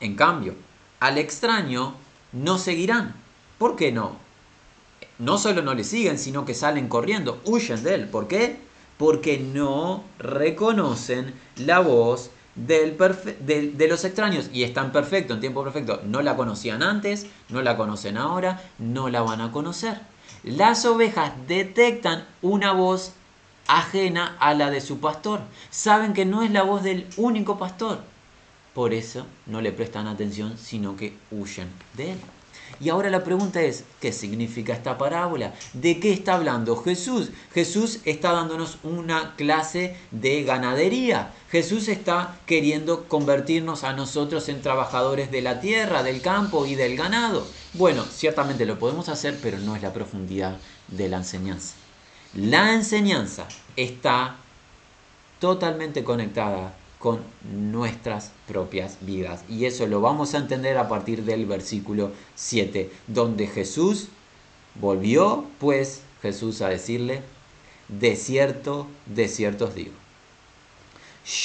En 0.00 0.16
cambio, 0.16 0.54
al 1.00 1.18
extraño 1.18 1.94
no 2.32 2.58
seguirán. 2.58 3.14
¿Por 3.58 3.76
qué 3.76 3.90
no? 3.90 4.16
No 5.18 5.38
solo 5.38 5.62
no 5.62 5.74
le 5.74 5.84
siguen, 5.84 6.18
sino 6.18 6.44
que 6.44 6.54
salen 6.54 6.88
corriendo, 6.88 7.40
huyen 7.44 7.82
de 7.82 7.94
él. 7.94 8.08
¿Por 8.08 8.28
qué? 8.28 8.58
Porque 8.96 9.38
no 9.38 10.04
reconocen 10.18 11.34
la 11.56 11.80
voz 11.80 12.30
del 12.54 12.96
de 13.40 13.88
los 13.88 14.04
extraños 14.04 14.50
y 14.52 14.62
están 14.62 14.92
perfecto, 14.92 15.34
en 15.34 15.40
tiempo 15.40 15.62
perfecto. 15.62 16.00
No 16.04 16.22
la 16.22 16.36
conocían 16.36 16.82
antes, 16.82 17.26
no 17.48 17.62
la 17.62 17.76
conocen 17.76 18.16
ahora, 18.16 18.62
no 18.78 19.08
la 19.08 19.22
van 19.22 19.40
a 19.40 19.52
conocer. 19.52 20.00
Las 20.42 20.84
ovejas 20.86 21.32
detectan 21.46 22.26
una 22.40 22.72
voz 22.72 23.12
ajena 23.66 24.36
a 24.40 24.54
la 24.54 24.70
de 24.70 24.80
su 24.80 25.00
pastor. 25.00 25.40
Saben 25.70 26.12
que 26.12 26.24
no 26.24 26.42
es 26.42 26.50
la 26.50 26.62
voz 26.62 26.82
del 26.82 27.06
único 27.16 27.58
pastor. 27.58 28.09
Por 28.74 28.94
eso 28.94 29.26
no 29.46 29.60
le 29.60 29.72
prestan 29.72 30.06
atención, 30.06 30.56
sino 30.56 30.96
que 30.96 31.14
huyen 31.30 31.68
de 31.96 32.12
él. 32.12 32.18
Y 32.78 32.88
ahora 32.88 33.10
la 33.10 33.24
pregunta 33.24 33.60
es, 33.60 33.84
¿qué 34.00 34.12
significa 34.12 34.72
esta 34.72 34.96
parábola? 34.96 35.54
¿De 35.72 35.98
qué 35.98 36.12
está 36.12 36.34
hablando 36.34 36.76
Jesús? 36.76 37.30
Jesús 37.52 37.98
está 38.04 38.32
dándonos 38.32 38.78
una 38.84 39.34
clase 39.36 39.96
de 40.12 40.44
ganadería. 40.44 41.32
Jesús 41.50 41.88
está 41.88 42.38
queriendo 42.46 43.08
convertirnos 43.08 43.82
a 43.82 43.92
nosotros 43.92 44.48
en 44.48 44.62
trabajadores 44.62 45.30
de 45.30 45.42
la 45.42 45.60
tierra, 45.60 46.02
del 46.02 46.22
campo 46.22 46.64
y 46.64 46.74
del 46.76 46.96
ganado. 46.96 47.46
Bueno, 47.74 48.04
ciertamente 48.04 48.64
lo 48.66 48.78
podemos 48.78 49.08
hacer, 49.08 49.36
pero 49.42 49.58
no 49.58 49.74
es 49.74 49.82
la 49.82 49.92
profundidad 49.92 50.56
de 50.88 51.08
la 51.08 51.18
enseñanza. 51.18 51.74
La 52.34 52.72
enseñanza 52.72 53.46
está 53.76 54.36
totalmente 55.40 56.04
conectada 56.04 56.74
con 57.00 57.22
nuestras 57.42 58.30
propias 58.46 58.98
vidas. 59.00 59.42
Y 59.48 59.64
eso 59.64 59.86
lo 59.86 60.00
vamos 60.00 60.34
a 60.34 60.38
entender 60.38 60.78
a 60.78 60.88
partir 60.88 61.24
del 61.24 61.46
versículo 61.46 62.12
7, 62.36 62.92
donde 63.08 63.48
Jesús 63.48 64.08
volvió, 64.74 65.46
pues 65.58 66.02
Jesús 66.22 66.60
a 66.60 66.68
decirle, 66.68 67.22
de 67.88 68.14
cierto, 68.14 68.86
de 69.06 69.28
cierto 69.28 69.64
os 69.64 69.74
digo, 69.74 69.94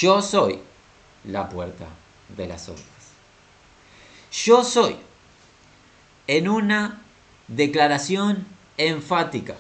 yo 0.02 0.22
soy 0.22 0.60
la 1.24 1.50
puerta 1.50 1.88
de 2.36 2.48
las 2.48 2.68
ovejas. 2.68 2.86
Yo 4.32 4.64
soy 4.64 4.98
en 6.28 6.50
una 6.50 7.02
declaración 7.48 8.46
enfática. 8.78 9.56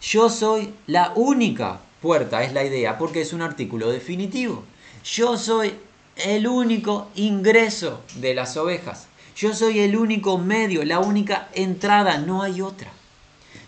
Yo 0.00 0.30
soy 0.30 0.72
la 0.86 1.12
única 1.16 1.80
puerta 2.00 2.42
es 2.42 2.52
la 2.52 2.64
idea 2.64 2.98
porque 2.98 3.20
es 3.20 3.32
un 3.32 3.42
artículo 3.42 3.90
definitivo. 3.90 4.64
Yo 5.04 5.36
soy 5.36 5.74
el 6.16 6.46
único 6.46 7.08
ingreso 7.14 8.00
de 8.16 8.34
las 8.34 8.56
ovejas. 8.56 9.06
Yo 9.36 9.54
soy 9.54 9.80
el 9.80 9.96
único 9.96 10.36
medio, 10.38 10.84
la 10.84 10.98
única 10.98 11.48
entrada, 11.54 12.18
no 12.18 12.42
hay 12.42 12.60
otra. 12.60 12.90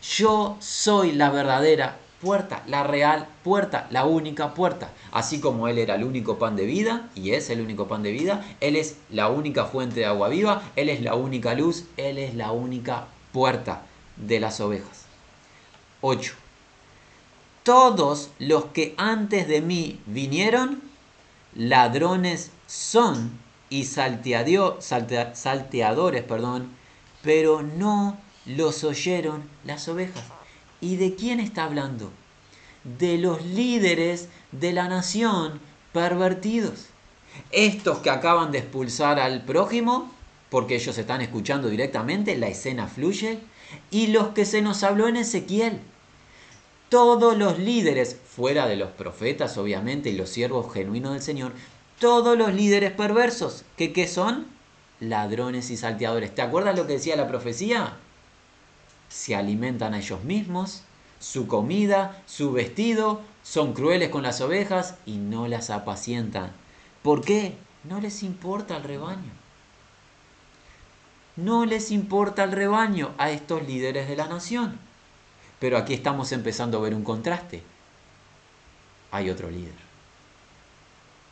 Yo 0.03 0.57
soy 0.59 1.13
la 1.13 1.31
verdadera 1.31 1.99
puerta, 2.21 2.65
la 2.67 2.83
real 2.83 3.29
puerta, 3.45 3.87
la 3.91 4.05
única 4.05 4.53
puerta. 4.55 4.91
Así 5.13 5.41
como 5.41 5.69
Él 5.69 5.79
era 5.79 5.95
el 5.95 6.05
único 6.05 6.39
pan 6.39 6.57
de 6.57 6.67
vida, 6.67 7.09
y 7.15 7.33
es 7.33 7.51
el 7.51 7.61
único 7.61 7.87
pan 7.87 8.03
de 8.03 8.13
vida, 8.13 8.45
Él 8.61 8.77
es 8.77 8.97
la 9.11 9.29
única 9.29 9.67
fuente 9.67 10.01
de 10.01 10.07
agua 10.07 10.29
viva, 10.29 10.63
Él 10.75 10.89
es 10.89 11.03
la 11.03 11.15
única 11.15 11.55
luz, 11.55 11.85
Él 11.97 12.19
es 12.19 12.35
la 12.35 12.51
única 12.51 13.07
puerta 13.33 13.83
de 14.17 14.41
las 14.41 14.61
ovejas. 14.61 15.05
8 16.01 16.40
todos 17.63 18.31
los 18.39 18.67
que 18.67 18.95
antes 18.97 19.49
de 19.49 19.61
mí 19.61 20.01
vinieron, 20.07 20.81
ladrones 21.55 22.51
son 22.67 23.39
y 23.69 23.85
salteadores, 23.85 24.89
perdón, 26.25 26.71
pero 27.23 27.63
no 27.63 28.17
los 28.47 28.85
oyeron 28.85 29.43
las 29.65 29.89
ovejas. 29.89 30.25
¿Y 30.81 30.97
de 30.97 31.15
quién 31.15 31.41
está 31.41 31.65
hablando? 31.65 32.11
De 32.85 33.19
los 33.19 33.45
líderes 33.45 34.29
de 34.53 34.73
la 34.73 34.89
nación 34.89 35.61
pervertidos. 35.93 36.87
Estos 37.53 37.99
que 37.99 38.11
acaban 38.11 38.53
de 38.53 38.59
expulsar 38.59 39.21
al 39.21 39.45
prójimo, 39.45 40.11
porque 40.49 40.77
ellos 40.77 40.97
están 40.99 41.21
escuchando 41.21 41.69
directamente, 41.69 42.37
la 42.37 42.49
escena 42.49 42.89
fluye, 42.89 43.39
y 43.91 44.09
los 44.09 44.29
que 44.29 44.45
se 44.45 44.63
nos 44.63 44.83
habló 44.83 45.07
en 45.07 45.17
Ezequiel, 45.17 45.81
todos 46.91 47.39
los 47.39 47.59
líderes, 47.59 48.17
fuera 48.17 48.67
de 48.67 48.77
los 48.77 48.91
profetas 48.91 49.57
obviamente 49.57 50.11
y 50.11 50.17
los 50.17 50.29
siervos 50.29 50.73
genuinos 50.75 51.13
del 51.13 51.23
Señor, 51.23 51.53
todos 51.99 52.37
los 52.37 52.53
líderes 52.53 52.93
perversos, 52.93 53.65
que 53.77 53.93
qué 53.93 54.07
son? 54.07 54.47
Ladrones 54.99 55.71
y 55.71 55.77
salteadores. 55.77 56.35
¿Te 56.35 56.43
acuerdas 56.43 56.77
lo 56.77 56.87
que 56.87 56.95
decía 56.95 57.17
la 57.17 57.29
profecía? 57.29 57.97
Se 59.09 59.35
alimentan 59.35 59.95
a 59.95 59.99
ellos 59.99 60.25
mismos, 60.25 60.83
su 61.21 61.47
comida, 61.47 62.23
su 62.27 62.53
vestido, 62.53 63.21
son 63.43 63.73
crueles 63.73 64.11
con 64.11 64.23
las 64.23 64.41
ovejas 64.41 64.97
y 65.07 65.17
no 65.17 65.47
las 65.47 65.71
apacientan. 65.71 66.53
¿Por 67.03 67.25
qué? 67.25 67.55
No 67.85 68.01
les 68.01 68.23
importa 68.23 68.77
el 68.77 68.83
rebaño. 68.83 69.33
No 71.37 71.65
les 71.67 71.93
importa 71.93 72.45
el 72.45 72.53
rebaño 72.53 73.13
a 73.17 73.31
estos 73.31 73.67
líderes 73.67 74.09
de 74.09 74.17
la 74.17 74.27
nación. 74.27 74.90
Pero 75.61 75.77
aquí 75.77 75.95
estamos 75.95 76.33
empezando 76.33 76.79
a 76.79 76.81
ver 76.81 76.95
un 76.95 77.05
contraste. 77.05 77.63
Hay 79.13 79.31
otro 79.31 79.51
líder. 79.51 79.75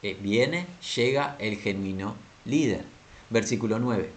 Eh, 0.03 0.17
viene, 0.21 0.67
llega 0.95 1.35
el 1.41 1.57
genuino 1.57 2.15
líder. 2.45 2.85
Versículo 3.31 3.79
9. 3.79 4.11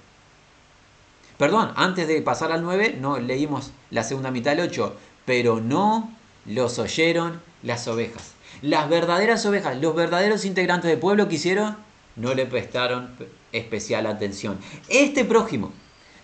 Perdón, 1.38 1.72
antes 1.76 2.08
de 2.08 2.22
pasar 2.22 2.52
al 2.52 2.62
9, 2.62 2.98
no 3.00 3.18
leímos 3.18 3.72
la 3.90 4.04
segunda 4.04 4.30
mitad 4.30 4.52
del 4.52 4.68
8. 4.68 4.96
Pero 5.26 5.60
no 5.62 6.16
los 6.46 6.78
oyeron 6.78 7.42
las 7.64 7.88
ovejas. 7.88 8.34
Las 8.62 8.90
verdaderas 8.90 9.46
ovejas, 9.46 9.82
los 9.82 9.96
verdaderos 9.96 10.46
integrantes 10.46 10.90
del 10.90 11.00
pueblo 11.00 11.28
que 11.28 11.36
hicieron, 11.36 11.78
no 12.16 12.34
le 12.34 12.46
prestaron 12.46 13.16
especial 13.54 14.06
atención. 14.06 14.60
Este 14.90 15.24
prójimo 15.24 15.72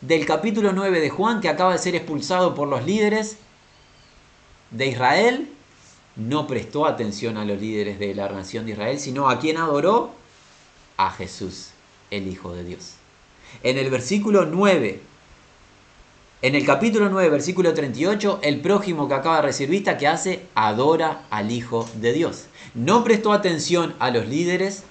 del 0.01 0.25
capítulo 0.25 0.73
9 0.73 0.99
de 0.99 1.09
Juan, 1.09 1.41
que 1.41 1.49
acaba 1.49 1.71
de 1.71 1.79
ser 1.79 1.95
expulsado 1.95 2.53
por 2.53 2.67
los 2.67 2.85
líderes, 2.85 3.37
de 4.71 4.87
Israel 4.87 5.49
no 6.15 6.47
prestó 6.47 6.85
atención 6.85 7.37
a 7.37 7.45
los 7.45 7.59
líderes 7.61 7.99
de 7.99 8.15
la 8.15 8.29
nación 8.29 8.65
de 8.65 8.71
Israel, 8.71 8.99
sino 8.99 9.29
a 9.29 9.39
quien 9.39 9.57
adoró, 9.57 10.11
a 10.97 11.11
Jesús, 11.11 11.69
el 12.09 12.27
Hijo 12.27 12.53
de 12.53 12.63
Dios. 12.63 12.93
En 13.63 13.77
el 13.77 13.89
versículo 13.89 14.45
9, 14.45 14.99
en 16.41 16.55
el 16.55 16.65
capítulo 16.65 17.09
9, 17.09 17.29
versículo 17.29 17.73
38, 17.73 18.39
el 18.43 18.61
prójimo 18.61 19.07
que 19.07 19.13
acaba 19.13 19.37
de 19.37 19.41
recibir 19.43 19.71
vista, 19.71 19.97
que 19.97 20.07
hace? 20.07 20.45
Adora 20.55 21.23
al 21.29 21.51
Hijo 21.51 21.89
de 21.95 22.13
Dios. 22.13 22.45
No 22.73 23.03
prestó 23.03 23.31
atención 23.31 23.95
a 23.99 24.09
los 24.11 24.27
líderes 24.27 24.83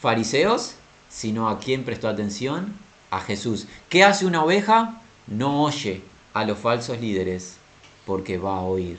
fariseos, 0.00 0.74
sino 1.08 1.48
a 1.48 1.58
quien 1.58 1.84
prestó 1.84 2.08
atención? 2.08 2.74
A 3.10 3.20
Jesús. 3.20 3.66
¿Qué 3.88 4.04
hace 4.04 4.24
una 4.24 4.44
oveja? 4.44 5.00
No 5.26 5.62
oye 5.62 6.02
a 6.32 6.44
los 6.44 6.58
falsos 6.58 7.00
líderes, 7.00 7.56
porque 8.10 8.38
va 8.38 8.56
a 8.56 8.62
oír 8.62 8.98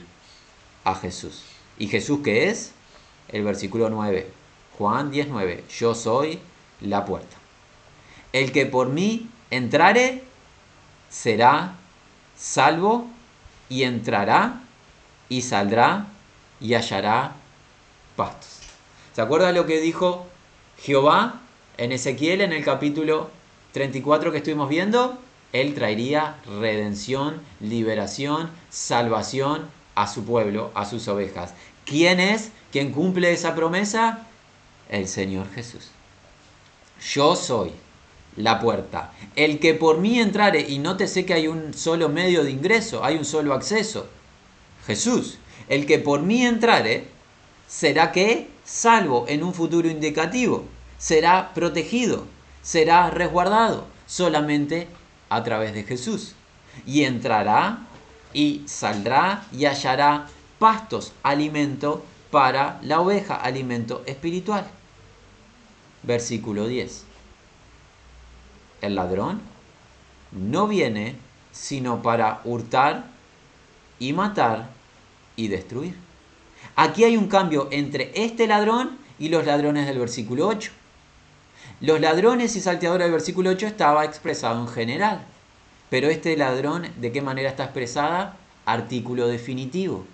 a 0.84 0.94
Jesús. 0.94 1.42
¿Y 1.76 1.88
Jesús 1.88 2.20
qué 2.24 2.48
es? 2.48 2.72
El 3.28 3.44
versículo 3.44 3.90
9. 3.90 4.26
Juan 4.78 5.10
19. 5.10 5.64
Yo 5.68 5.94
soy 5.94 6.38
la 6.80 7.04
puerta. 7.04 7.36
El 8.32 8.52
que 8.52 8.64
por 8.64 8.88
mí 8.88 9.28
entrare 9.50 10.24
será 11.10 11.74
salvo 12.38 13.06
y 13.68 13.82
entrará 13.82 14.62
y 15.28 15.42
saldrá 15.42 16.06
y 16.58 16.72
hallará 16.72 17.32
pastos. 18.16 18.60
¿Se 19.14 19.20
acuerda 19.20 19.52
lo 19.52 19.66
que 19.66 19.78
dijo 19.78 20.24
Jehová 20.78 21.42
en 21.76 21.92
Ezequiel 21.92 22.40
en 22.40 22.54
el 22.54 22.64
capítulo 22.64 23.28
34 23.72 24.32
que 24.32 24.38
estuvimos 24.38 24.70
viendo? 24.70 25.18
Él 25.52 25.74
traería 25.74 26.36
redención, 26.60 27.40
liberación, 27.60 28.50
salvación 28.70 29.66
a 29.94 30.06
su 30.06 30.24
pueblo, 30.24 30.70
a 30.74 30.84
sus 30.86 31.06
ovejas. 31.08 31.54
¿Quién 31.84 32.20
es 32.20 32.50
quien 32.70 32.92
cumple 32.92 33.32
esa 33.32 33.54
promesa? 33.54 34.26
El 34.88 35.08
Señor 35.08 35.50
Jesús. 35.52 35.90
Yo 37.12 37.36
soy 37.36 37.72
la 38.36 38.60
puerta. 38.60 39.12
El 39.36 39.58
que 39.58 39.74
por 39.74 39.98
mí 39.98 40.20
entrare, 40.20 40.60
y 40.60 40.78
no 40.78 40.96
te 40.96 41.06
sé 41.06 41.26
que 41.26 41.34
hay 41.34 41.48
un 41.48 41.74
solo 41.74 42.08
medio 42.08 42.44
de 42.44 42.50
ingreso, 42.50 43.04
hay 43.04 43.16
un 43.16 43.24
solo 43.24 43.52
acceso. 43.54 44.06
Jesús. 44.86 45.38
El 45.68 45.86
que 45.86 45.98
por 45.98 46.22
mí 46.22 46.44
entrare, 46.44 47.08
será 47.68 48.12
que 48.12 48.48
salvo 48.64 49.26
en 49.28 49.42
un 49.42 49.54
futuro 49.54 49.88
indicativo. 49.88 50.64
será 50.98 51.52
protegido, 51.52 52.26
será 52.62 53.10
resguardado 53.10 53.86
solamente 54.06 54.86
a 55.34 55.42
través 55.42 55.72
de 55.74 55.84
Jesús. 55.84 56.34
Y 56.86 57.04
entrará 57.04 57.80
y 58.32 58.62
saldrá 58.66 59.44
y 59.52 59.66
hallará 59.66 60.26
pastos, 60.58 61.12
alimento 61.22 62.04
para 62.30 62.78
la 62.82 63.00
oveja, 63.00 63.34
alimento 63.34 64.02
espiritual. 64.06 64.66
Versículo 66.02 66.66
10. 66.66 67.04
El 68.80 68.94
ladrón 68.94 69.40
no 70.32 70.66
viene 70.66 71.16
sino 71.52 72.02
para 72.02 72.40
hurtar 72.44 73.04
y 73.98 74.12
matar 74.12 74.70
y 75.36 75.48
destruir. 75.48 75.96
Aquí 76.74 77.04
hay 77.04 77.16
un 77.16 77.28
cambio 77.28 77.68
entre 77.70 78.12
este 78.14 78.46
ladrón 78.46 78.98
y 79.18 79.28
los 79.28 79.44
ladrones 79.46 79.86
del 79.86 79.98
versículo 79.98 80.48
8. 80.48 80.72
Los 81.82 82.00
ladrones 82.00 82.54
y 82.54 82.60
salteadores 82.60 83.06
del 83.06 83.12
versículo 83.12 83.50
8 83.50 83.66
estaba 83.66 84.04
expresado 84.04 84.60
en 84.60 84.68
general. 84.68 85.26
Pero 85.90 86.10
este 86.10 86.36
ladrón, 86.36 86.86
¿de 86.98 87.10
qué 87.10 87.20
manera 87.22 87.50
está 87.50 87.64
expresada? 87.64 88.36
Artículo 88.64 89.26
definitivo. 89.26 90.06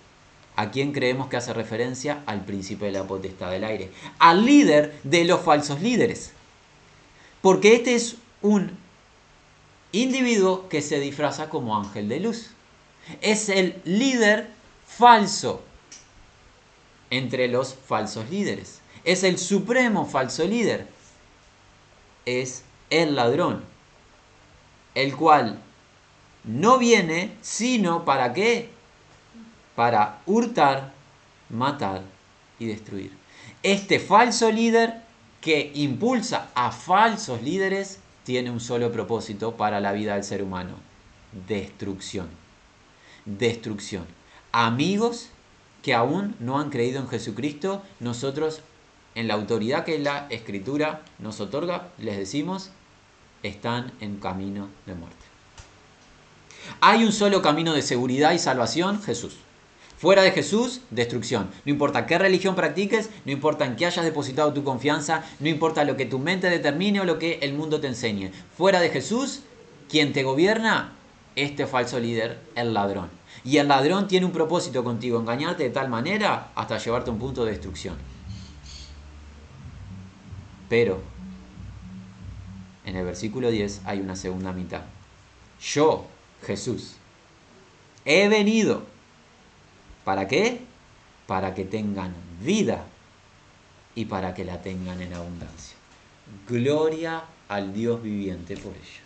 ¿A 0.57 0.71
quién 0.71 0.93
creemos 0.93 1.29
que 1.29 1.37
hace 1.37 1.53
referencia? 1.53 2.23
Al 2.25 2.47
príncipe 2.47 2.87
de 2.87 2.93
la 2.93 3.05
potestad 3.05 3.51
del 3.51 3.65
aire. 3.65 3.91
Al 4.19 4.47
líder 4.47 4.99
de 5.05 5.27
los 5.27 5.43
falsos 5.43 5.83
líderes. 5.83 6.33
Porque 7.43 7.75
este 7.75 7.95
es 7.95 8.17
un 8.41 8.71
individuo 9.93 10.71
que 10.71 10.81
se 10.81 10.99
disfraza 10.99 11.51
como 11.51 11.77
ángel 11.77 12.09
de 12.09 12.21
luz. 12.21 12.47
Es 13.21 13.51
el 13.51 13.77
líder 13.85 14.49
falso 14.87 15.63
entre 17.11 17.47
los 17.47 17.75
falsos 17.75 18.31
líderes. 18.31 18.81
Es 19.05 19.23
el 19.23 19.39
supremo 19.39 20.07
falso 20.07 20.47
líder. 20.47 20.97
Es 22.29 22.63
el 22.91 23.17
ladrón, 23.17 23.65
el 24.95 25.17
cual 25.17 25.59
no 26.45 26.79
viene 26.79 27.33
sino 27.41 28.05
para 28.05 28.35
qué? 28.35 28.69
Para 29.75 30.19
hurtar, 30.27 30.93
matar 31.49 32.03
y 32.59 32.67
destruir. 32.67 33.13
Este 33.63 33.99
falso 33.99 34.53
líder 34.53 35.01
que 35.41 35.73
impulsa 35.75 36.51
a 36.55 36.71
falsos 36.71 37.41
líderes 37.41 37.99
tiene 38.25 38.51
un 38.51 38.61
solo 38.61 38.93
propósito 38.93 39.57
para 39.57 39.81
la 39.81 39.93
vida 39.93 40.13
del 40.13 40.25
ser 40.25 40.43
humano. 40.43 40.75
Destrucción. 41.49 42.29
Destrucción. 43.25 44.05
Amigos 44.53 45.31
que 45.83 45.95
aún 45.95 46.37
no 46.41 46.59
han 46.59 46.69
creído 46.69 47.01
en 47.01 47.09
Jesucristo, 47.09 47.83
nosotros 48.01 48.61
en 49.19 49.27
la 49.27 49.35
autoridad 49.35 49.85
que 49.85 49.99
la 49.99 50.29
escritura 50.31 51.03
nos 51.19 51.41
otorga, 51.41 51.89
les 51.99 52.17
decimos, 52.17 52.71
están 53.43 53.91
en 54.01 54.19
camino 54.19 54.69
de 54.87 54.95
muerte. 54.95 55.17
Hay 56.81 57.03
un 57.03 57.11
solo 57.11 57.43
camino 57.43 57.75
de 57.75 57.83
seguridad 57.83 58.31
y 58.33 58.39
salvación, 58.39 59.03
Jesús. 59.03 59.35
Fuera 59.99 60.23
de 60.23 60.31
Jesús, 60.31 60.83
destrucción. 60.91 61.51
No 61.65 61.73
importa 61.73 62.07
qué 62.07 62.17
religión 62.17 62.55
practiques, 62.55 63.11
no 63.25 63.33
importa 63.33 63.67
en 63.67 63.75
qué 63.75 63.87
hayas 63.87 64.05
depositado 64.05 64.53
tu 64.53 64.63
confianza, 64.63 65.25
no 65.41 65.49
importa 65.49 65.83
lo 65.83 65.97
que 65.97 66.07
tu 66.07 66.21
mente 66.21 66.49
determine 66.49 67.01
o 67.01 67.05
lo 67.05 67.19
que 67.19 67.41
el 67.43 67.55
mundo 67.55 67.81
te 67.81 67.89
enseñe. 67.89 68.31
Fuera 68.57 68.79
de 68.79 68.91
Jesús, 68.91 69.41
quien 69.91 70.13
te 70.13 70.23
gobierna, 70.23 70.93
este 71.35 71.67
falso 71.67 71.99
líder, 71.99 72.39
el 72.55 72.73
ladrón. 72.73 73.09
Y 73.43 73.57
el 73.57 73.67
ladrón 73.67 74.07
tiene 74.07 74.27
un 74.27 74.33
propósito 74.33 74.85
contigo, 74.85 75.19
engañarte 75.19 75.65
de 75.65 75.71
tal 75.71 75.89
manera 75.89 76.53
hasta 76.55 76.79
llevarte 76.79 77.11
a 77.11 77.15
un 77.15 77.19
punto 77.19 77.45
de 77.45 77.51
destrucción. 77.51 77.97
Pero 80.69 81.01
en 82.85 82.97
el 82.97 83.05
versículo 83.05 83.51
10 83.51 83.83
hay 83.85 84.01
una 84.01 84.17
segunda 84.17 84.53
mitad. 84.53 84.83
Yo, 85.61 86.07
Jesús, 86.47 86.97
he 88.05 88.29
venido 88.29 88.83
¿Para 90.09 90.27
qué? 90.27 90.63
Para 91.27 91.53
que 91.53 91.67
tengan 91.67 92.15
vida 92.43 92.87
y 93.95 94.07
para 94.07 94.33
que 94.33 94.43
la 94.43 94.63
tengan 94.63 95.03
en 95.03 95.13
abundancia. 95.13 95.77
Gloria 96.49 97.25
al 97.47 97.75
Dios 97.75 98.03
viviente 98.03 98.57
por 98.57 98.73
ello. 98.73 99.03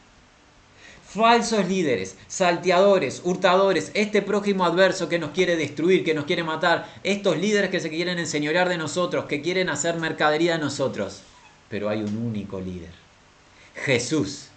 Falsos 1.04 1.66
líderes, 1.66 2.16
salteadores, 2.28 3.22
hurtadores, 3.24 3.90
este 3.94 4.22
prójimo 4.22 4.64
adverso 4.64 5.08
que 5.08 5.18
nos 5.18 5.32
quiere 5.32 5.56
destruir, 5.56 6.04
que 6.04 6.14
nos 6.14 6.24
quiere 6.24 6.44
matar, 6.44 6.88
estos 7.02 7.36
líderes 7.36 7.70
que 7.70 7.80
se 7.80 7.90
quieren 7.90 8.20
enseñorear 8.20 8.68
de 8.68 8.78
nosotros, 8.78 9.24
que 9.24 9.42
quieren 9.42 9.70
hacer 9.70 9.96
mercadería 9.96 10.52
de 10.52 10.60
nosotros. 10.60 11.22
Pero 11.72 11.88
hay 11.88 12.02
un 12.02 12.18
único 12.18 12.60
líder, 12.60 12.90
Jesús, 13.86 14.48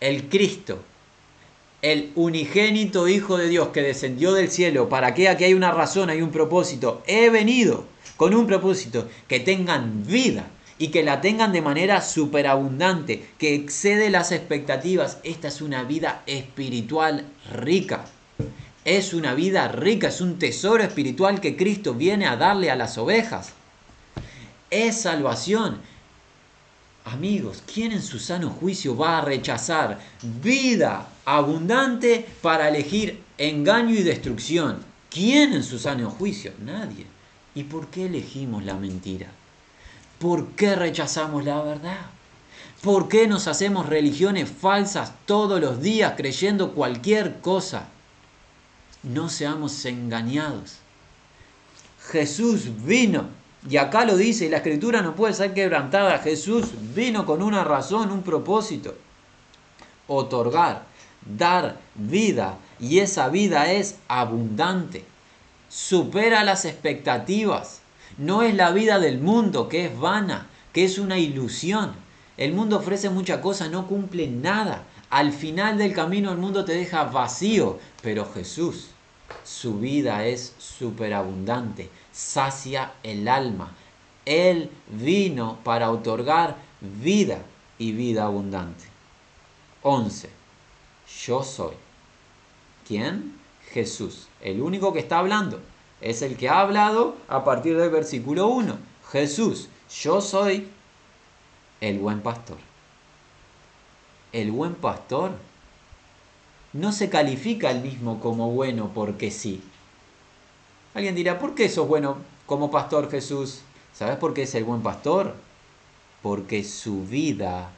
el 0.00 0.30
Cristo, 0.30 0.82
el 1.82 2.12
unigénito 2.14 3.08
Hijo 3.08 3.36
de 3.36 3.50
Dios 3.50 3.68
que 3.74 3.82
descendió 3.82 4.32
del 4.32 4.50
cielo, 4.50 4.88
¿para 4.88 5.12
que 5.12 5.28
Aquí 5.28 5.44
hay 5.44 5.52
una 5.52 5.70
razón, 5.70 6.08
hay 6.08 6.22
un 6.22 6.30
propósito. 6.30 7.02
He 7.06 7.28
venido 7.28 7.84
con 8.16 8.34
un 8.34 8.46
propósito, 8.46 9.06
que 9.28 9.38
tengan 9.38 10.06
vida 10.06 10.48
y 10.78 10.88
que 10.88 11.02
la 11.02 11.20
tengan 11.20 11.52
de 11.52 11.60
manera 11.60 12.00
superabundante, 12.00 13.28
que 13.36 13.54
excede 13.54 14.08
las 14.08 14.32
expectativas. 14.32 15.18
Esta 15.24 15.48
es 15.48 15.60
una 15.60 15.82
vida 15.82 16.22
espiritual 16.24 17.26
rica. 17.52 18.06
Es 18.86 19.12
una 19.12 19.34
vida 19.34 19.68
rica, 19.68 20.08
es 20.08 20.22
un 20.22 20.38
tesoro 20.38 20.82
espiritual 20.82 21.38
que 21.38 21.54
Cristo 21.54 21.92
viene 21.92 22.26
a 22.26 22.36
darle 22.36 22.70
a 22.70 22.76
las 22.76 22.96
ovejas. 22.96 23.52
Es 24.70 25.02
salvación, 25.02 25.82
Amigos, 27.06 27.62
¿quién 27.72 27.92
en 27.92 28.02
su 28.02 28.18
sano 28.18 28.50
juicio 28.50 28.96
va 28.96 29.18
a 29.18 29.20
rechazar 29.20 30.00
vida 30.42 31.06
abundante 31.24 32.26
para 32.42 32.68
elegir 32.68 33.22
engaño 33.38 33.94
y 33.94 34.02
destrucción? 34.02 34.82
¿Quién 35.08 35.52
en 35.52 35.62
su 35.62 35.78
sano 35.78 36.10
juicio? 36.10 36.52
Nadie. 36.58 37.06
¿Y 37.54 37.62
por 37.62 37.86
qué 37.90 38.06
elegimos 38.06 38.64
la 38.64 38.74
mentira? 38.74 39.28
¿Por 40.18 40.48
qué 40.56 40.74
rechazamos 40.74 41.44
la 41.44 41.62
verdad? 41.62 42.06
¿Por 42.82 43.08
qué 43.08 43.28
nos 43.28 43.46
hacemos 43.46 43.86
religiones 43.86 44.50
falsas 44.50 45.12
todos 45.26 45.60
los 45.60 45.80
días 45.80 46.14
creyendo 46.16 46.72
cualquier 46.72 47.38
cosa? 47.38 47.86
No 49.04 49.28
seamos 49.28 49.84
engañados. 49.84 50.78
Jesús 52.10 52.84
vino 52.84 53.28
y 53.68 53.78
acá 53.78 54.04
lo 54.04 54.16
dice, 54.16 54.48
la 54.48 54.58
escritura 54.58 55.02
no 55.02 55.16
puede 55.16 55.34
ser 55.34 55.52
quebrantada. 55.52 56.18
Jesús 56.18 56.68
vino 56.94 57.26
con 57.26 57.42
una 57.42 57.64
razón, 57.64 58.10
un 58.10 58.22
propósito. 58.22 58.94
Otorgar, 60.06 60.84
dar 61.24 61.78
vida. 61.96 62.58
Y 62.78 63.00
esa 63.00 63.28
vida 63.28 63.72
es 63.72 63.96
abundante. 64.06 65.04
Supera 65.68 66.44
las 66.44 66.64
expectativas. 66.64 67.80
No 68.18 68.42
es 68.42 68.54
la 68.54 68.70
vida 68.70 69.00
del 69.00 69.18
mundo, 69.18 69.68
que 69.68 69.86
es 69.86 69.98
vana, 69.98 70.46
que 70.72 70.84
es 70.84 70.98
una 70.98 71.18
ilusión. 71.18 71.92
El 72.36 72.52
mundo 72.52 72.76
ofrece 72.76 73.10
muchas 73.10 73.40
cosas, 73.40 73.70
no 73.70 73.88
cumple 73.88 74.28
nada. 74.28 74.84
Al 75.10 75.32
final 75.32 75.76
del 75.76 75.92
camino 75.92 76.30
el 76.30 76.38
mundo 76.38 76.64
te 76.64 76.74
deja 76.74 77.04
vacío. 77.04 77.80
Pero 78.00 78.30
Jesús, 78.32 78.90
su 79.42 79.80
vida 79.80 80.24
es 80.24 80.54
superabundante 80.58 81.90
sacia 82.16 82.94
el 83.02 83.28
alma. 83.28 83.74
Él 84.24 84.70
vino 84.88 85.58
para 85.62 85.90
otorgar 85.90 86.56
vida 86.80 87.42
y 87.78 87.92
vida 87.92 88.24
abundante. 88.24 88.84
11. 89.82 90.30
Yo 91.24 91.44
soy. 91.44 91.74
¿Quién? 92.88 93.38
Jesús. 93.70 94.28
El 94.40 94.62
único 94.62 94.94
que 94.94 95.00
está 95.00 95.18
hablando. 95.18 95.60
Es 96.00 96.22
el 96.22 96.36
que 96.36 96.48
ha 96.48 96.60
hablado 96.60 97.16
a 97.28 97.44
partir 97.44 97.76
del 97.76 97.90
versículo 97.90 98.48
1. 98.48 98.78
Jesús. 99.12 99.68
Yo 100.00 100.20
soy 100.20 100.68
el 101.82 101.98
buen 101.98 102.22
pastor. 102.22 102.56
El 104.32 104.50
buen 104.52 104.74
pastor 104.74 105.32
no 106.72 106.92
se 106.92 107.10
califica 107.10 107.70
el 107.70 107.82
mismo 107.82 108.20
como 108.20 108.50
bueno 108.50 108.90
porque 108.94 109.30
sí. 109.30 109.62
Alguien 110.96 111.14
dirá, 111.14 111.38
¿por 111.38 111.54
qué 111.54 111.68
sos 111.68 111.86
bueno 111.86 112.16
como 112.46 112.70
pastor 112.70 113.10
Jesús? 113.10 113.60
¿Sabes 113.92 114.16
por 114.16 114.32
qué 114.32 114.44
es 114.44 114.54
el 114.54 114.64
buen 114.64 114.80
pastor? 114.80 115.34
Porque 116.22 116.64
su 116.64 117.04
vida 117.04 117.68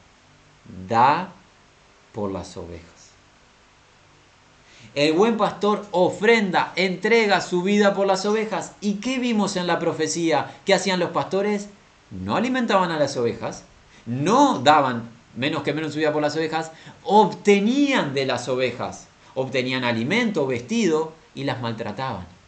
da 0.87 1.33
por 2.13 2.31
las 2.31 2.55
ovejas. 2.55 3.09
El 4.95 5.11
buen 5.11 5.35
pastor 5.35 5.85
ofrenda, 5.91 6.71
entrega 6.77 7.41
su 7.41 7.61
vida 7.61 7.93
por 7.93 8.07
las 8.07 8.25
ovejas. 8.25 8.71
¿Y 8.79 9.01
qué 9.01 9.19
vimos 9.19 9.57
en 9.57 9.67
la 9.67 9.79
profecía? 9.79 10.55
¿Qué 10.63 10.73
hacían 10.73 11.01
los 11.01 11.09
pastores? 11.09 11.67
No 12.11 12.37
alimentaban 12.37 12.89
a 12.89 12.99
las 12.99 13.17
ovejas, 13.17 13.65
no 14.05 14.59
daban 14.59 15.09
menos 15.35 15.63
que 15.63 15.73
menos 15.73 15.91
su 15.91 15.99
vida 15.99 16.13
por 16.13 16.21
las 16.21 16.37
ovejas, 16.37 16.71
obtenían 17.03 18.13
de 18.13 18.25
las 18.25 18.47
ovejas, 18.47 19.07
obtenían 19.35 19.83
alimento, 19.83 20.47
vestido 20.47 21.11
y 21.35 21.43
las 21.43 21.59
maltrataban. 21.59 22.38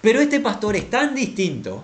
Pero 0.00 0.20
este 0.20 0.40
pastor 0.40 0.76
es 0.76 0.90
tan 0.90 1.14
distinto 1.14 1.82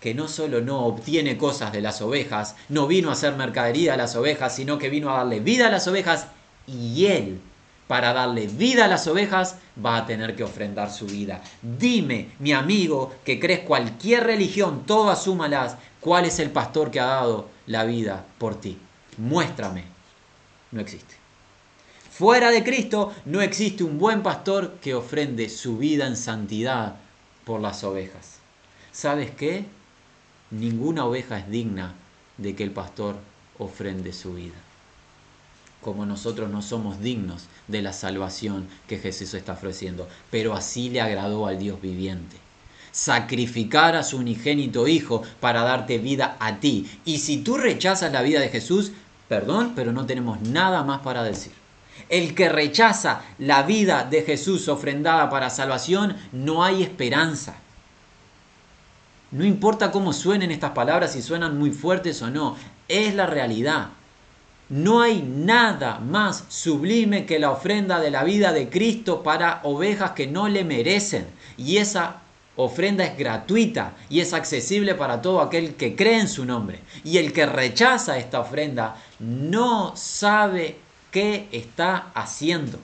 que 0.00 0.14
no 0.14 0.26
solo 0.26 0.60
no 0.60 0.84
obtiene 0.84 1.38
cosas 1.38 1.72
de 1.72 1.80
las 1.80 2.02
ovejas, 2.02 2.56
no 2.68 2.88
vino 2.88 3.08
a 3.08 3.12
hacer 3.12 3.36
mercadería 3.36 3.94
a 3.94 3.96
las 3.96 4.16
ovejas, 4.16 4.54
sino 4.54 4.76
que 4.76 4.90
vino 4.90 5.10
a 5.10 5.18
darle 5.18 5.38
vida 5.38 5.68
a 5.68 5.70
las 5.70 5.86
ovejas 5.86 6.26
y 6.66 7.06
él, 7.06 7.40
para 7.86 8.12
darle 8.12 8.48
vida 8.48 8.86
a 8.86 8.88
las 8.88 9.06
ovejas, 9.06 9.56
va 9.84 9.96
a 9.96 10.06
tener 10.06 10.34
que 10.34 10.42
ofrendar 10.42 10.90
su 10.90 11.06
vida. 11.06 11.40
Dime, 11.62 12.30
mi 12.40 12.52
amigo, 12.52 13.14
que 13.24 13.38
crees 13.38 13.60
cualquier 13.60 14.24
religión, 14.24 14.84
todas 14.86 15.22
súmalas, 15.22 15.76
cuál 16.00 16.24
es 16.24 16.40
el 16.40 16.50
pastor 16.50 16.90
que 16.90 16.98
ha 16.98 17.06
dado 17.06 17.48
la 17.66 17.84
vida 17.84 18.24
por 18.38 18.60
ti. 18.60 18.78
Muéstrame. 19.18 19.84
No 20.72 20.80
existe. 20.80 21.21
Fuera 22.12 22.50
de 22.50 22.62
Cristo 22.62 23.10
no 23.24 23.40
existe 23.40 23.82
un 23.82 23.98
buen 23.98 24.22
pastor 24.22 24.74
que 24.82 24.94
ofrende 24.94 25.48
su 25.48 25.78
vida 25.78 26.06
en 26.06 26.18
santidad 26.18 26.96
por 27.46 27.62
las 27.62 27.84
ovejas. 27.84 28.36
¿Sabes 28.92 29.30
qué? 29.30 29.64
Ninguna 30.50 31.06
oveja 31.06 31.38
es 31.38 31.48
digna 31.48 31.94
de 32.36 32.54
que 32.54 32.64
el 32.64 32.70
pastor 32.70 33.16
ofrende 33.58 34.12
su 34.12 34.34
vida. 34.34 34.56
Como 35.80 36.04
nosotros 36.04 36.50
no 36.50 36.60
somos 36.60 37.00
dignos 37.00 37.46
de 37.66 37.80
la 37.80 37.94
salvación 37.94 38.68
que 38.86 38.98
Jesús 38.98 39.32
está 39.32 39.54
ofreciendo, 39.54 40.06
pero 40.30 40.52
así 40.52 40.90
le 40.90 41.00
agradó 41.00 41.46
al 41.46 41.58
Dios 41.58 41.80
viviente. 41.80 42.36
Sacrificar 42.90 43.96
a 43.96 44.02
su 44.02 44.18
unigénito 44.18 44.86
Hijo 44.86 45.22
para 45.40 45.62
darte 45.62 45.96
vida 45.96 46.36
a 46.40 46.60
ti. 46.60 46.90
Y 47.06 47.20
si 47.20 47.38
tú 47.38 47.56
rechazas 47.56 48.12
la 48.12 48.20
vida 48.20 48.40
de 48.40 48.50
Jesús, 48.50 48.92
perdón, 49.30 49.72
pero 49.74 49.92
no 49.92 50.04
tenemos 50.04 50.42
nada 50.42 50.84
más 50.84 51.00
para 51.00 51.22
decir. 51.22 51.61
El 52.12 52.34
que 52.34 52.50
rechaza 52.50 53.22
la 53.38 53.62
vida 53.62 54.04
de 54.04 54.20
Jesús 54.20 54.68
ofrendada 54.68 55.30
para 55.30 55.48
salvación, 55.48 56.14
no 56.30 56.62
hay 56.62 56.82
esperanza. 56.82 57.54
No 59.30 59.46
importa 59.46 59.90
cómo 59.90 60.12
suenen 60.12 60.50
estas 60.50 60.72
palabras, 60.72 61.14
si 61.14 61.22
suenan 61.22 61.58
muy 61.58 61.70
fuertes 61.70 62.20
o 62.20 62.28
no, 62.28 62.58
es 62.86 63.14
la 63.14 63.24
realidad. 63.24 63.88
No 64.68 65.00
hay 65.00 65.22
nada 65.22 66.00
más 66.00 66.44
sublime 66.48 67.24
que 67.24 67.38
la 67.38 67.50
ofrenda 67.50 67.98
de 67.98 68.10
la 68.10 68.24
vida 68.24 68.52
de 68.52 68.68
Cristo 68.68 69.22
para 69.22 69.60
ovejas 69.62 70.10
que 70.10 70.26
no 70.26 70.48
le 70.48 70.64
merecen. 70.64 71.24
Y 71.56 71.78
esa 71.78 72.16
ofrenda 72.56 73.04
es 73.04 73.16
gratuita 73.16 73.94
y 74.10 74.20
es 74.20 74.34
accesible 74.34 74.94
para 74.94 75.22
todo 75.22 75.40
aquel 75.40 75.76
que 75.76 75.96
cree 75.96 76.20
en 76.20 76.28
su 76.28 76.44
nombre. 76.44 76.80
Y 77.04 77.16
el 77.16 77.32
que 77.32 77.46
rechaza 77.46 78.18
esta 78.18 78.40
ofrenda 78.40 78.96
no 79.18 79.96
sabe 79.96 80.81
qué 81.12 81.48
está 81.52 82.10
haciendo. 82.14 82.78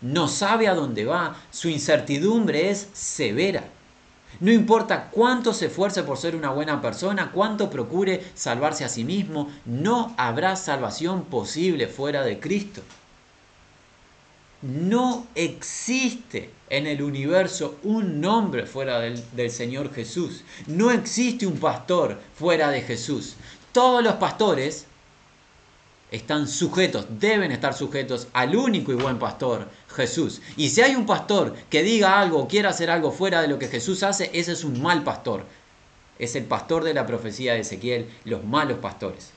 No 0.00 0.28
sabe 0.28 0.68
a 0.68 0.74
dónde 0.74 1.04
va. 1.04 1.36
Su 1.50 1.68
incertidumbre 1.68 2.70
es 2.70 2.88
severa. 2.92 3.64
No 4.40 4.50
importa 4.50 5.08
cuánto 5.10 5.52
se 5.52 5.66
esfuerce 5.66 6.02
por 6.02 6.16
ser 6.16 6.36
una 6.36 6.50
buena 6.50 6.80
persona, 6.80 7.32
cuánto 7.32 7.70
procure 7.70 8.24
salvarse 8.34 8.84
a 8.84 8.88
sí 8.88 9.04
mismo, 9.04 9.50
no 9.64 10.14
habrá 10.16 10.56
salvación 10.56 11.24
posible 11.24 11.86
fuera 11.86 12.22
de 12.22 12.40
Cristo. 12.40 12.82
No 14.62 15.26
existe 15.34 16.50
en 16.70 16.86
el 16.86 17.02
universo 17.02 17.76
un 17.82 18.20
nombre 18.20 18.66
fuera 18.66 19.00
del, 19.00 19.22
del, 19.32 19.50
Señor 19.50 19.92
Jesús. 19.92 20.44
No 20.66 20.90
existe 20.90 21.46
un 21.46 21.58
pastor 21.58 22.18
fuera 22.34 22.70
de 22.70 22.82
Jesús. 22.82 23.34
Todos 23.72 24.02
los 24.02 24.14
pastores 24.14 24.86
están 26.12 26.46
sujetos, 26.46 27.06
deben 27.18 27.52
estar 27.52 27.72
sujetos 27.74 28.28
al 28.34 28.54
único 28.54 28.92
y 28.92 28.96
buen 28.96 29.18
pastor, 29.18 29.68
Jesús. 29.88 30.42
Y 30.58 30.68
si 30.68 30.82
hay 30.82 30.94
un 30.94 31.06
pastor 31.06 31.54
que 31.70 31.82
diga 31.82 32.20
algo 32.20 32.38
o 32.38 32.48
quiera 32.48 32.68
hacer 32.68 32.90
algo 32.90 33.10
fuera 33.10 33.40
de 33.40 33.48
lo 33.48 33.58
que 33.58 33.68
Jesús 33.68 34.02
hace, 34.02 34.30
ese 34.34 34.52
es 34.52 34.62
un 34.62 34.80
mal 34.82 35.02
pastor. 35.04 35.44
Es 36.18 36.36
el 36.36 36.44
pastor 36.44 36.84
de 36.84 36.92
la 36.92 37.06
profecía 37.06 37.54
de 37.54 37.60
Ezequiel, 37.60 38.10
los 38.24 38.44
malos 38.44 38.78
pastores. 38.78 39.30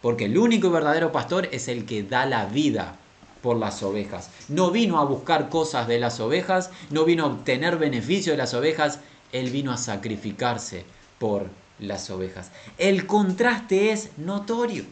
Porque 0.00 0.24
el 0.24 0.38
único 0.38 0.68
y 0.68 0.70
verdadero 0.70 1.12
pastor 1.12 1.50
es 1.52 1.68
el 1.68 1.84
que 1.84 2.02
da 2.02 2.24
la 2.24 2.46
vida 2.46 2.96
por 3.42 3.58
las 3.58 3.82
ovejas. 3.82 4.30
No 4.48 4.70
vino 4.70 4.98
a 4.98 5.04
buscar 5.04 5.50
cosas 5.50 5.86
de 5.86 5.98
las 5.98 6.18
ovejas, 6.18 6.70
no 6.88 7.04
vino 7.04 7.24
a 7.24 7.28
obtener 7.28 7.76
beneficio 7.76 8.32
de 8.32 8.38
las 8.38 8.54
ovejas, 8.54 9.00
él 9.32 9.50
vino 9.50 9.70
a 9.70 9.76
sacrificarse 9.76 10.86
por 11.18 11.46
las 11.78 12.08
ovejas. 12.08 12.52
El 12.78 13.06
contraste 13.06 13.92
es 13.92 14.16
notorio. 14.16 14.84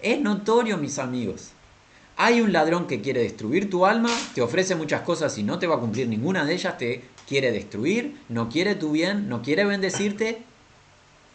Es 0.00 0.20
notorio, 0.20 0.78
mis 0.78 0.98
amigos. 0.98 1.50
Hay 2.16 2.40
un 2.40 2.52
ladrón 2.52 2.86
que 2.86 3.00
quiere 3.00 3.22
destruir 3.22 3.70
tu 3.70 3.86
alma, 3.86 4.10
te 4.34 4.42
ofrece 4.42 4.74
muchas 4.74 5.00
cosas 5.02 5.36
y 5.38 5.42
no 5.42 5.58
te 5.58 5.66
va 5.66 5.76
a 5.76 5.80
cumplir 5.80 6.08
ninguna 6.08 6.44
de 6.44 6.54
ellas, 6.54 6.78
te 6.78 7.04
quiere 7.26 7.52
destruir, 7.52 8.20
no 8.28 8.48
quiere 8.48 8.74
tu 8.74 8.92
bien, 8.92 9.28
no 9.28 9.42
quiere 9.42 9.64
bendecirte, 9.64 10.42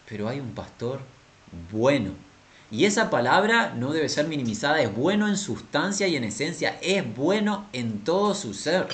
pero 0.07 0.29
hay 0.29 0.39
un 0.39 0.51
pastor 0.51 0.99
bueno. 1.71 2.11
Y 2.69 2.85
esa 2.85 3.09
palabra 3.09 3.73
no 3.75 3.93
debe 3.93 4.09
ser 4.09 4.27
minimizada, 4.27 4.81
es 4.81 4.93
bueno 4.93 5.27
en 5.27 5.37
sustancia 5.37 6.07
y 6.07 6.15
en 6.15 6.25
esencia, 6.25 6.77
es 6.81 7.03
bueno 7.15 7.65
en 7.73 8.03
todo 8.03 8.35
su 8.35 8.53
ser, 8.53 8.87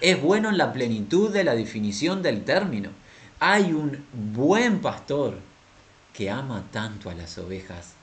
es 0.00 0.20
bueno 0.20 0.48
en 0.48 0.58
la 0.58 0.72
plenitud 0.72 1.30
de 1.30 1.44
la 1.44 1.54
definición 1.54 2.22
del 2.22 2.44
término. 2.44 2.90
Hay 3.40 3.72
un 3.72 4.04
buen 4.32 4.80
pastor 4.80 5.38
que 6.14 6.30
ama 6.30 6.64
tanto 6.72 7.10
a 7.10 7.14
las 7.14 7.36
ovejas 7.36 7.95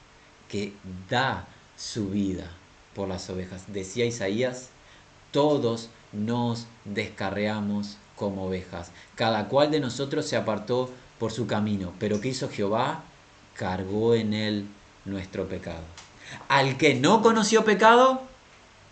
que 0.54 0.72
da 1.10 1.48
su 1.76 2.12
vida 2.12 2.52
por 2.94 3.08
las 3.08 3.28
ovejas. 3.32 3.63
Decía 3.70 4.06
Isaías, 4.06 4.70
todos 5.32 5.89
nos 6.12 6.68
descarreamos 6.86 7.98
como 8.16 8.46
ovejas. 8.46 8.92
Cada 9.16 9.48
cual 9.48 9.72
de 9.72 9.80
nosotros 9.80 10.28
se 10.28 10.38
apartó 10.38 10.92
por 11.18 11.32
su 11.32 11.48
camino. 11.48 11.92
Pero 11.98 12.22
¿qué 12.22 12.30
hizo 12.30 12.50
Jehová? 12.50 13.02
Cargó 13.56 14.13
en 14.13 14.36
él 14.36 14.68
nuestro 15.06 15.48
pecado. 15.48 15.82
Al 16.50 16.78
que 16.78 16.94
no 16.94 17.24
conoció 17.24 17.66
pecado, 17.66 18.22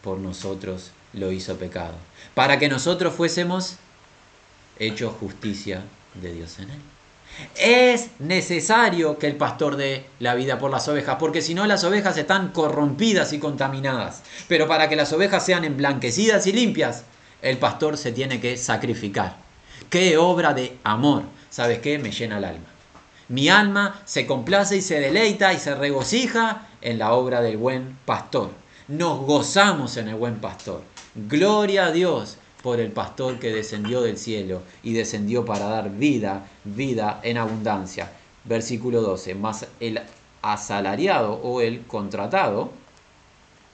por 0.01 0.17
nosotros 0.17 0.89
lo 1.13 1.31
hizo 1.31 1.57
pecado. 1.57 1.93
Para 2.33 2.57
que 2.57 2.69
nosotros 2.69 3.13
fuésemos 3.13 3.75
hechos 4.79 5.13
justicia 5.19 5.83
de 6.15 6.33
Dios 6.33 6.57
en 6.57 6.71
él. 6.71 6.81
Es 7.55 8.09
necesario 8.19 9.17
que 9.17 9.27
el 9.27 9.35
pastor 9.35 9.75
dé 9.75 10.05
la 10.19 10.35
vida 10.35 10.59
por 10.59 10.71
las 10.71 10.87
ovejas, 10.87 11.17
porque 11.19 11.41
si 11.41 11.53
no 11.53 11.65
las 11.65 11.83
ovejas 11.83 12.17
están 12.17 12.49
corrompidas 12.49 13.33
y 13.33 13.39
contaminadas. 13.39 14.23
Pero 14.47 14.67
para 14.67 14.89
que 14.89 14.95
las 14.95 15.11
ovejas 15.13 15.45
sean 15.45 15.63
emblanquecidas 15.63 16.47
y 16.47 16.53
limpias, 16.53 17.03
el 17.41 17.57
pastor 17.57 17.97
se 17.97 18.11
tiene 18.11 18.39
que 18.39 18.57
sacrificar. 18.57 19.35
Qué 19.89 20.17
obra 20.17 20.53
de 20.53 20.77
amor. 20.83 21.23
¿Sabes 21.49 21.79
qué? 21.79 21.99
Me 21.99 22.11
llena 22.11 22.37
el 22.37 22.45
alma. 22.45 22.65
Mi 23.27 23.49
alma 23.49 24.01
se 24.05 24.25
complace 24.25 24.77
y 24.77 24.81
se 24.81 24.99
deleita 24.99 25.53
y 25.53 25.57
se 25.57 25.73
regocija 25.75 26.67
en 26.81 26.99
la 26.99 27.13
obra 27.13 27.41
del 27.41 27.57
buen 27.57 27.97
pastor. 28.05 28.51
Nos 28.87 29.19
gozamos 29.19 29.97
en 29.97 30.09
el 30.09 30.15
buen 30.15 30.39
pastor. 30.39 30.83
Gloria 31.15 31.85
a 31.85 31.91
Dios 31.91 32.37
por 32.63 32.79
el 32.79 32.91
pastor 32.91 33.39
que 33.39 33.51
descendió 33.51 34.01
del 34.01 34.17
cielo 34.17 34.61
y 34.83 34.93
descendió 34.93 35.45
para 35.45 35.67
dar 35.67 35.91
vida, 35.91 36.47
vida 36.63 37.19
en 37.23 37.37
abundancia. 37.37 38.11
Versículo 38.43 39.01
12, 39.01 39.35
más 39.35 39.67
el 39.79 40.01
asalariado 40.41 41.33
o 41.33 41.61
el 41.61 41.85
contratado, 41.85 42.71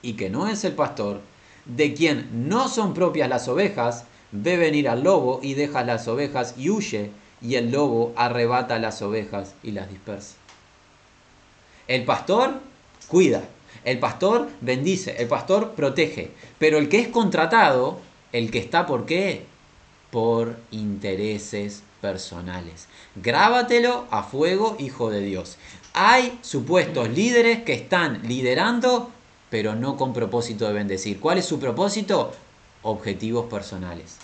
y 0.02 0.14
que 0.14 0.30
no 0.30 0.48
es 0.48 0.64
el 0.64 0.74
pastor, 0.74 1.22
de 1.66 1.94
quien 1.94 2.50
no 2.50 2.70
son 2.70 2.94
propias 2.94 3.30
las 3.30 3.48
ovejas, 3.48 4.06
ve 4.32 4.58
venir 4.58 4.90
al 4.90 5.04
lobo 5.04 5.40
y 5.42 5.54
deja 5.54 5.84
las 5.84 6.08
ovejas 6.08 6.56
y 6.58 6.70
huye, 6.70 7.12
y 7.42 7.56
el 7.56 7.72
lobo 7.72 8.14
arrebata 8.16 8.80
las 8.80 9.02
ovejas 9.02 9.54
y 9.64 9.72
las 9.72 9.90
dispersa. 9.90 10.36
El 11.88 12.04
pastor 12.04 12.60
cuida, 13.08 13.44
el 13.84 14.00
pastor 14.00 14.50
bendice, 14.60 15.16
el 15.22 15.28
pastor 15.28 15.72
protege, 15.72 16.32
pero 16.58 16.78
el 16.78 16.90
que 16.90 17.00
es 17.00 17.08
contratado 17.08 18.00
el 18.32 18.52
que 18.52 18.60
está 18.60 18.86
por 18.86 19.06
qué? 19.06 19.46
Por 20.12 20.58
intereses 20.72 21.84
personales. 22.02 22.88
Grábatelo 23.16 24.06
a 24.12 24.24
fuego, 24.24 24.76
hijo 24.80 25.10
de 25.10 25.22
Dios. 25.22 25.58
Hay 25.94 26.38
supuestos 26.42 27.10
líderes 27.10 27.64
que 27.64 27.74
están 27.74 28.22
liderando, 28.28 29.10
pero 29.50 29.76
no 29.76 29.98
con 29.98 30.14
propósito 30.14 30.68
de 30.68 30.74
bendecir. 30.74 31.20
¿Cuál 31.20 31.40
es 31.40 31.46
su 31.46 31.60
propósito? 31.60 32.34
Objetivos 32.84 33.48
personales 33.48 34.18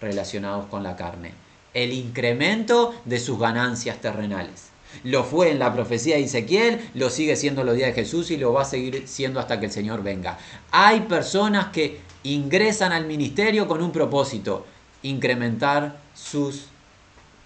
relacionados 0.00 0.66
con 0.66 0.82
la 0.82 0.96
carne. 0.96 1.32
El 1.74 1.92
incremento 1.92 2.94
de 3.04 3.20
sus 3.20 3.38
ganancias 3.38 4.00
terrenales. 4.00 4.70
Lo 5.04 5.22
fue 5.22 5.52
en 5.52 5.60
la 5.60 5.72
profecía 5.72 6.16
de 6.16 6.24
Ezequiel, 6.24 6.90
lo 6.94 7.10
sigue 7.10 7.36
siendo 7.36 7.62
los 7.62 7.76
días 7.76 7.94
de 7.94 8.02
Jesús 8.02 8.30
y 8.32 8.36
lo 8.36 8.52
va 8.52 8.62
a 8.62 8.64
seguir 8.64 9.06
siendo 9.06 9.38
hasta 9.38 9.60
que 9.60 9.66
el 9.66 9.72
Señor 9.72 10.02
venga. 10.02 10.38
Hay 10.72 11.02
personas 11.02 11.68
que 11.68 12.00
ingresan 12.22 12.92
al 12.92 13.06
ministerio 13.06 13.66
con 13.66 13.82
un 13.82 13.92
propósito, 13.92 14.66
incrementar 15.02 15.96
sus 16.14 16.66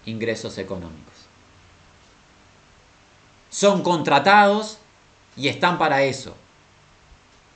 ingresos 0.05 0.57
económicos. 0.57 1.13
Son 3.49 3.83
contratados 3.83 4.79
y 5.37 5.47
están 5.47 5.77
para 5.77 6.03
eso. 6.03 6.35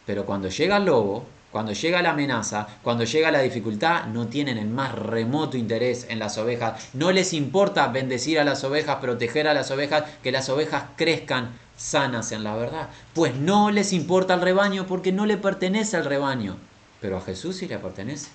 Pero 0.06 0.26
cuando 0.26 0.50
llega 0.50 0.78
el 0.78 0.86
lobo, 0.86 1.26
cuando 1.52 1.74
llega 1.74 2.02
la 2.02 2.12
amenaza, 2.12 2.68
cuando 2.84 3.04
llega 3.04 3.32
la 3.32 3.42
dificultad, 3.42 4.06
no 4.06 4.28
tienen 4.28 4.58
el 4.58 4.68
más 4.68 4.94
remoto 4.94 5.58
interés 5.58 6.06
en 6.10 6.20
las 6.20 6.38
ovejas. 6.38 6.90
No 6.94 7.12
les 7.12 7.34
importa 7.34 7.88
bendecir 7.88 8.40
a 8.40 8.44
las 8.44 8.64
ovejas, 8.64 8.98
proteger 8.98 9.48
a 9.48 9.54
las 9.54 9.72
ovejas, 9.72 10.04
que 10.24 10.32
las 10.32 10.48
ovejas 10.50 10.84
crezcan 10.96 11.58
sanas 11.76 12.32
en 12.32 12.44
la 12.44 12.56
verdad. 12.56 12.90
Pues 13.14 13.36
no 13.36 13.72
les 13.72 13.94
importa 13.94 14.36
el 14.36 14.42
rebaño 14.42 14.86
porque 14.86 15.12
no 15.12 15.26
le 15.26 15.38
pertenece 15.38 15.98
al 15.98 16.06
rebaño. 16.06 16.58
Pero 17.02 17.18
a 17.18 17.22
Jesús 17.22 17.58
sí 17.58 17.68
le 17.68 17.80
pertenece. 17.80 18.30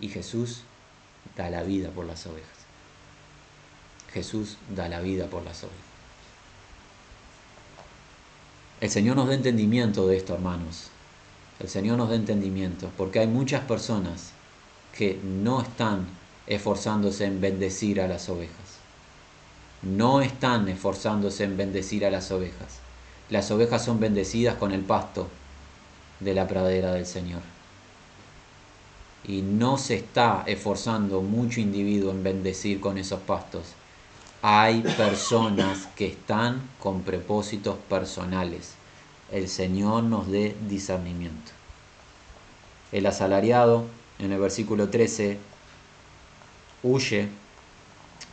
Y 0.00 0.08
Jesús 0.08 0.62
da 1.36 1.50
la 1.50 1.62
vida 1.62 1.90
por 1.90 2.06
las 2.06 2.26
ovejas. 2.26 2.58
Jesús 4.12 4.56
da 4.74 4.88
la 4.88 5.00
vida 5.00 5.26
por 5.26 5.44
las 5.44 5.62
ovejas. 5.62 5.78
El 8.80 8.90
Señor 8.90 9.16
nos 9.16 9.28
da 9.28 9.34
entendimiento 9.34 10.06
de 10.06 10.16
esto, 10.16 10.34
hermanos. 10.34 10.88
El 11.58 11.68
Señor 11.68 11.98
nos 11.98 12.10
da 12.10 12.14
entendimiento, 12.14 12.90
porque 12.96 13.18
hay 13.18 13.26
muchas 13.26 13.64
personas 13.64 14.30
que 14.96 15.20
no 15.22 15.60
están 15.60 16.06
esforzándose 16.46 17.24
en 17.24 17.40
bendecir 17.40 18.00
a 18.00 18.06
las 18.06 18.28
ovejas. 18.28 18.78
No 19.82 20.20
están 20.20 20.68
esforzándose 20.68 21.44
en 21.44 21.56
bendecir 21.56 22.06
a 22.06 22.10
las 22.10 22.30
ovejas. 22.30 22.78
Las 23.30 23.50
ovejas 23.50 23.84
son 23.84 24.00
bendecidas 24.00 24.54
con 24.56 24.72
el 24.72 24.80
pasto 24.80 25.28
de 26.20 26.34
la 26.34 26.46
pradera 26.46 26.92
del 26.92 27.06
Señor. 27.06 27.42
Y 29.28 29.42
no 29.42 29.78
se 29.78 29.94
está 29.94 30.42
esforzando 30.46 31.20
mucho 31.20 31.60
individuo 31.60 32.10
en 32.10 32.24
bendecir 32.24 32.80
con 32.80 32.98
esos 32.98 33.20
pastos. 33.20 33.74
Hay 34.42 34.80
personas 34.80 35.86
que 35.94 36.06
están 36.06 36.62
con 36.80 37.02
propósitos 37.02 37.76
personales 37.88 38.78
el 39.30 39.48
Señor 39.48 40.04
nos 40.04 40.30
dé 40.30 40.56
discernimiento. 40.68 41.52
El 42.92 43.06
asalariado, 43.06 43.84
en 44.18 44.32
el 44.32 44.38
versículo 44.38 44.88
13, 44.88 45.38
huye 46.82 47.28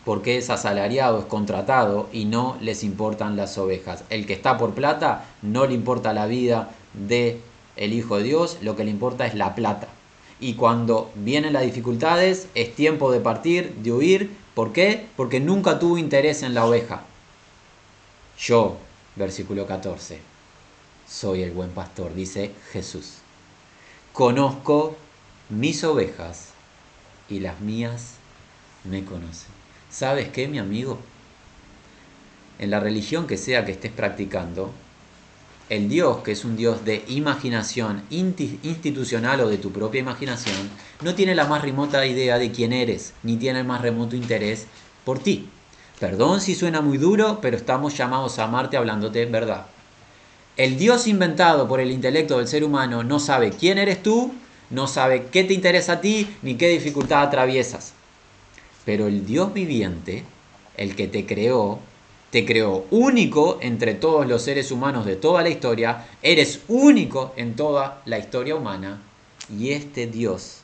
porque 0.05 0.37
es 0.37 0.49
asalariado, 0.49 1.19
es 1.19 1.25
contratado 1.25 2.09
y 2.13 2.25
no 2.25 2.57
les 2.61 2.83
importan 2.83 3.35
las 3.35 3.57
ovejas. 3.57 4.03
El 4.09 4.25
que 4.25 4.33
está 4.33 4.57
por 4.57 4.73
plata 4.73 5.25
no 5.41 5.65
le 5.65 5.73
importa 5.73 6.13
la 6.13 6.27
vida 6.27 6.69
de 6.93 7.41
el 7.75 7.91
Hijo 7.91 8.17
de 8.17 8.23
Dios, 8.23 8.59
lo 8.61 8.75
que 8.75 8.85
le 8.85 8.91
importa 8.91 9.25
es 9.25 9.33
la 9.35 9.55
plata. 9.55 9.87
Y 10.39 10.55
cuando 10.55 11.11
vienen 11.15 11.53
las 11.53 11.63
dificultades, 11.63 12.47
es 12.55 12.75
tiempo 12.75 13.11
de 13.11 13.21
partir, 13.21 13.73
de 13.75 13.93
huir. 13.93 14.31
¿Por 14.53 14.73
qué? 14.73 15.07
Porque 15.15 15.39
nunca 15.39 15.79
tuvo 15.79 15.97
interés 15.97 16.43
en 16.43 16.53
la 16.53 16.65
oveja. 16.65 17.03
Yo, 18.37 18.77
versículo 19.15 19.65
14, 19.65 20.19
soy 21.07 21.41
el 21.41 21.51
buen 21.51 21.69
pastor, 21.69 22.13
dice 22.13 22.51
Jesús. 22.71 23.19
Conozco 24.11 24.95
mis 25.49 25.83
ovejas 25.83 26.49
y 27.29 27.39
las 27.39 27.61
mías 27.61 28.15
me 28.83 29.05
conocen. 29.05 29.51
¿Sabes 29.89 30.27
qué, 30.29 30.47
mi 30.47 30.59
amigo? 30.59 30.99
En 32.59 32.71
la 32.71 32.79
religión 32.79 33.27
que 33.27 33.37
sea 33.37 33.65
que 33.65 33.71
estés 33.71 33.91
practicando, 33.91 34.71
el 35.69 35.89
Dios, 35.89 36.17
que 36.17 36.33
es 36.33 36.45
un 36.45 36.55
Dios 36.55 36.85
de 36.85 37.03
imaginación 37.07 38.03
institucional 38.11 39.41
o 39.41 39.49
de 39.49 39.57
tu 39.57 39.71
propia 39.71 40.01
imaginación, 40.01 40.69
no 41.01 41.15
tiene 41.15 41.33
la 41.33 41.45
más 41.45 41.63
remota 41.63 42.05
idea 42.05 42.37
de 42.37 42.51
quién 42.51 42.71
eres, 42.71 43.13
ni 43.23 43.37
tiene 43.37 43.59
el 43.59 43.65
más 43.65 43.81
remoto 43.81 44.15
interés 44.15 44.67
por 45.03 45.19
ti. 45.19 45.49
Perdón 45.99 46.41
si 46.41 46.55
suena 46.55 46.81
muy 46.81 46.97
duro, 46.97 47.39
pero 47.41 47.57
estamos 47.57 47.97
llamados 47.97 48.37
a 48.37 48.43
amarte 48.43 48.77
hablándote 48.77 49.25
verdad. 49.25 49.65
El 50.57 50.77
Dios 50.77 51.07
inventado 51.07 51.67
por 51.67 51.79
el 51.79 51.91
intelecto 51.91 52.37
del 52.37 52.47
ser 52.47 52.63
humano 52.63 53.03
no 53.03 53.19
sabe 53.19 53.49
quién 53.49 53.77
eres 53.77 54.03
tú, 54.03 54.33
no 54.69 54.87
sabe 54.87 55.27
qué 55.31 55.43
te 55.43 55.53
interesa 55.53 55.93
a 55.93 56.01
ti, 56.01 56.29
ni 56.43 56.55
qué 56.55 56.69
dificultad 56.69 57.23
atraviesas. 57.23 57.93
Pero 58.85 59.07
el 59.07 59.25
Dios 59.25 59.53
viviente, 59.53 60.23
el 60.77 60.95
que 60.95 61.07
te 61.07 61.25
creó, 61.25 61.79
te 62.35 62.45
creó 62.45 62.85
único 62.91 63.59
entre 63.61 63.93
todos 63.93 64.27
los 64.27 64.41
seres 64.41 64.69
humanos 64.69 65.05
de 65.05 65.15
toda 65.15 65.41
la 65.41 65.47
historia, 65.47 66.05
eres 66.21 66.59
único 66.67 67.33
en 67.37 67.55
toda 67.55 68.01
la 68.03 68.19
historia 68.19 68.57
humana, 68.57 69.01
y 69.49 69.71
este 69.71 70.05
Dios, 70.05 70.57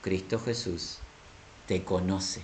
Cristo 0.00 0.40
Jesús, 0.40 1.00
te 1.66 1.82
conoce 1.82 2.40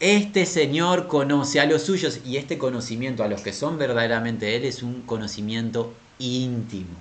este 0.00 0.46
Señor 0.46 1.06
conoce 1.06 1.60
a 1.60 1.64
los 1.64 1.82
suyos 1.82 2.18
y 2.24 2.38
este 2.38 2.58
conocimiento 2.58 3.22
a 3.22 3.28
los 3.28 3.42
que 3.42 3.52
son 3.52 3.78
verdaderamente 3.78 4.56
Él 4.56 4.64
es 4.64 4.82
un 4.82 5.02
conocimiento 5.02 5.94
íntimo. 6.18 6.96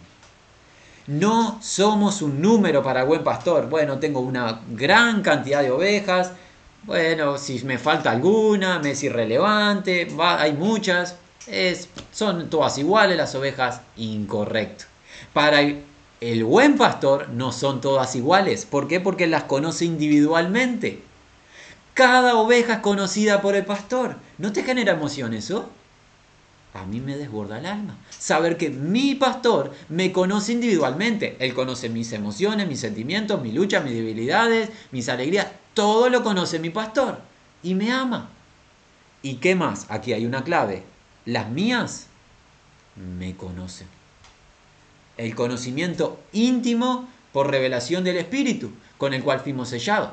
No 1.07 1.59
somos 1.61 2.21
un 2.21 2.41
número 2.41 2.81
para 2.81 3.03
buen 3.03 3.23
pastor. 3.23 3.69
Bueno, 3.69 3.99
tengo 3.99 4.19
una 4.21 4.61
gran 4.69 5.23
cantidad 5.23 5.61
de 5.61 5.71
ovejas. 5.71 6.31
Bueno, 6.85 7.39
si 7.39 7.63
me 7.65 7.79
falta 7.79 8.11
alguna, 8.11 8.77
me 8.77 8.91
es 8.91 9.01
irrelevante. 9.01 10.07
hay 10.19 10.53
muchas. 10.53 11.15
Es, 11.47 11.89
son 12.11 12.47
todas 12.51 12.77
iguales 12.77 13.17
las 13.17 13.33
ovejas. 13.33 13.81
Incorrecto. 13.97 14.85
Para 15.33 15.61
el 16.21 16.43
buen 16.43 16.77
pastor 16.77 17.29
no 17.29 17.51
son 17.51 17.81
todas 17.81 18.15
iguales. 18.15 18.67
¿Por 18.67 18.87
qué? 18.87 18.99
Porque 18.99 19.25
las 19.25 19.45
conoce 19.45 19.85
individualmente. 19.85 21.01
Cada 21.95 22.35
oveja 22.35 22.73
es 22.73 22.79
conocida 22.81 23.41
por 23.41 23.55
el 23.55 23.65
pastor. 23.65 24.17
¿No 24.37 24.53
te 24.53 24.61
genera 24.61 24.93
emoción 24.93 25.33
eso? 25.33 25.67
A 26.75 26.85
mí 26.85 26.99
me 26.99 27.17
desborda 27.17 27.57
el 27.57 27.65
alma. 27.65 27.97
Saber 28.11 28.57
que 28.57 28.69
mi 28.69 29.15
pastor 29.15 29.73
me 29.89 30.11
conoce 30.11 30.51
individualmente. 30.51 31.35
Él 31.39 31.55
conoce 31.55 31.89
mis 31.89 32.13
emociones, 32.13 32.67
mis 32.67 32.81
sentimientos, 32.81 33.41
mis 33.41 33.55
luchas, 33.55 33.83
mis 33.83 33.93
debilidades, 33.93 34.69
mis 34.91 35.09
alegrías. 35.09 35.47
Todo 35.75 36.09
lo 36.09 36.23
conoce 36.23 36.57
mi 36.57 36.71
pastor. 36.71 37.19
Y 37.61 37.75
me 37.75 37.91
ama. 37.91 38.29
¿Y 39.21 39.35
qué 39.35 39.55
más? 39.55 39.85
Aquí 39.89 40.13
hay 40.13 40.25
una 40.25 40.43
clave. 40.43 40.83
Las 41.25 41.49
mías 41.49 42.07
me 42.95 43.35
conocen. 43.35 43.87
El 45.17 45.35
conocimiento 45.35 46.19
íntimo 46.31 47.07
por 47.31 47.51
revelación 47.51 48.03
del 48.03 48.17
Espíritu, 48.17 48.71
con 48.97 49.13
el 49.13 49.23
cual 49.23 49.41
fuimos 49.41 49.69
sellados. 49.69 50.11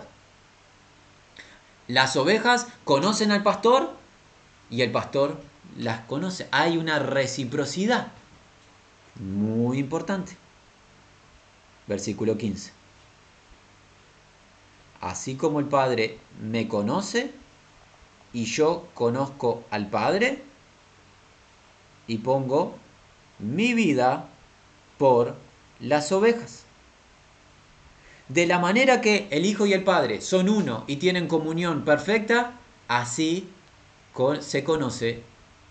Las 1.86 2.16
ovejas 2.16 2.66
conocen 2.84 3.30
al 3.30 3.42
pastor 3.42 3.94
y 4.70 4.82
el 4.82 4.90
pastor 4.90 5.40
las 5.76 6.00
conoce. 6.06 6.48
Hay 6.50 6.76
una 6.76 6.98
reciprocidad 6.98 8.08
muy 9.16 9.78
importante. 9.78 10.36
Versículo 11.86 12.36
15. 12.36 12.81
Así 15.02 15.34
como 15.34 15.58
el 15.58 15.66
Padre 15.66 16.18
me 16.40 16.68
conoce 16.68 17.32
y 18.32 18.44
yo 18.44 18.86
conozco 18.94 19.64
al 19.70 19.88
Padre 19.88 20.40
y 22.06 22.18
pongo 22.18 22.76
mi 23.40 23.74
vida 23.74 24.28
por 24.98 25.34
las 25.80 26.12
ovejas. 26.12 26.62
De 28.28 28.46
la 28.46 28.60
manera 28.60 29.00
que 29.00 29.26
el 29.30 29.44
Hijo 29.44 29.66
y 29.66 29.72
el 29.72 29.82
Padre 29.82 30.20
son 30.20 30.48
uno 30.48 30.84
y 30.86 30.96
tienen 30.96 31.26
comunión 31.26 31.84
perfecta, 31.84 32.52
así 32.86 33.48
se 34.40 34.62
conoce 34.62 35.24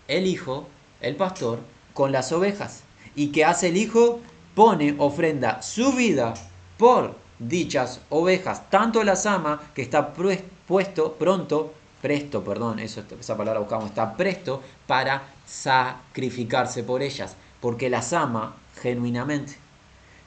el 0.08 0.26
Hijo, 0.26 0.68
el 1.00 1.16
pastor, 1.16 1.60
con 1.94 2.12
las 2.12 2.32
ovejas. 2.32 2.82
¿Y 3.16 3.28
que 3.28 3.46
hace 3.46 3.68
el 3.68 3.78
Hijo? 3.78 4.20
Pone 4.54 4.94
ofrenda 4.98 5.62
su 5.62 5.94
vida 5.94 6.34
por 6.76 7.21
dichas 7.48 8.00
ovejas. 8.10 8.68
Tanto 8.70 9.04
las 9.04 9.26
ama 9.26 9.60
que 9.74 9.82
está 9.82 10.12
puesto 10.12 11.14
pronto, 11.14 11.72
presto, 12.00 12.42
perdón, 12.42 12.78
eso, 12.78 13.02
esa 13.18 13.36
palabra 13.36 13.60
buscamos, 13.60 13.90
está 13.90 14.16
presto 14.16 14.62
para 14.86 15.22
sacrificarse 15.46 16.82
por 16.82 17.02
ellas, 17.02 17.36
porque 17.60 17.90
las 17.90 18.12
ama 18.12 18.56
genuinamente. 18.80 19.56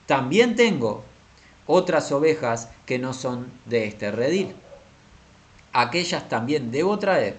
También 0.06 0.56
tengo 0.56 1.04
otras 1.68 2.12
ovejas 2.12 2.70
que 2.86 3.00
no 3.00 3.14
son 3.14 3.48
de 3.66 3.88
este 3.88 4.12
redil. 4.12 4.56
Aquellas 5.74 6.30
también 6.30 6.72
debo 6.72 6.98
traer 7.00 7.38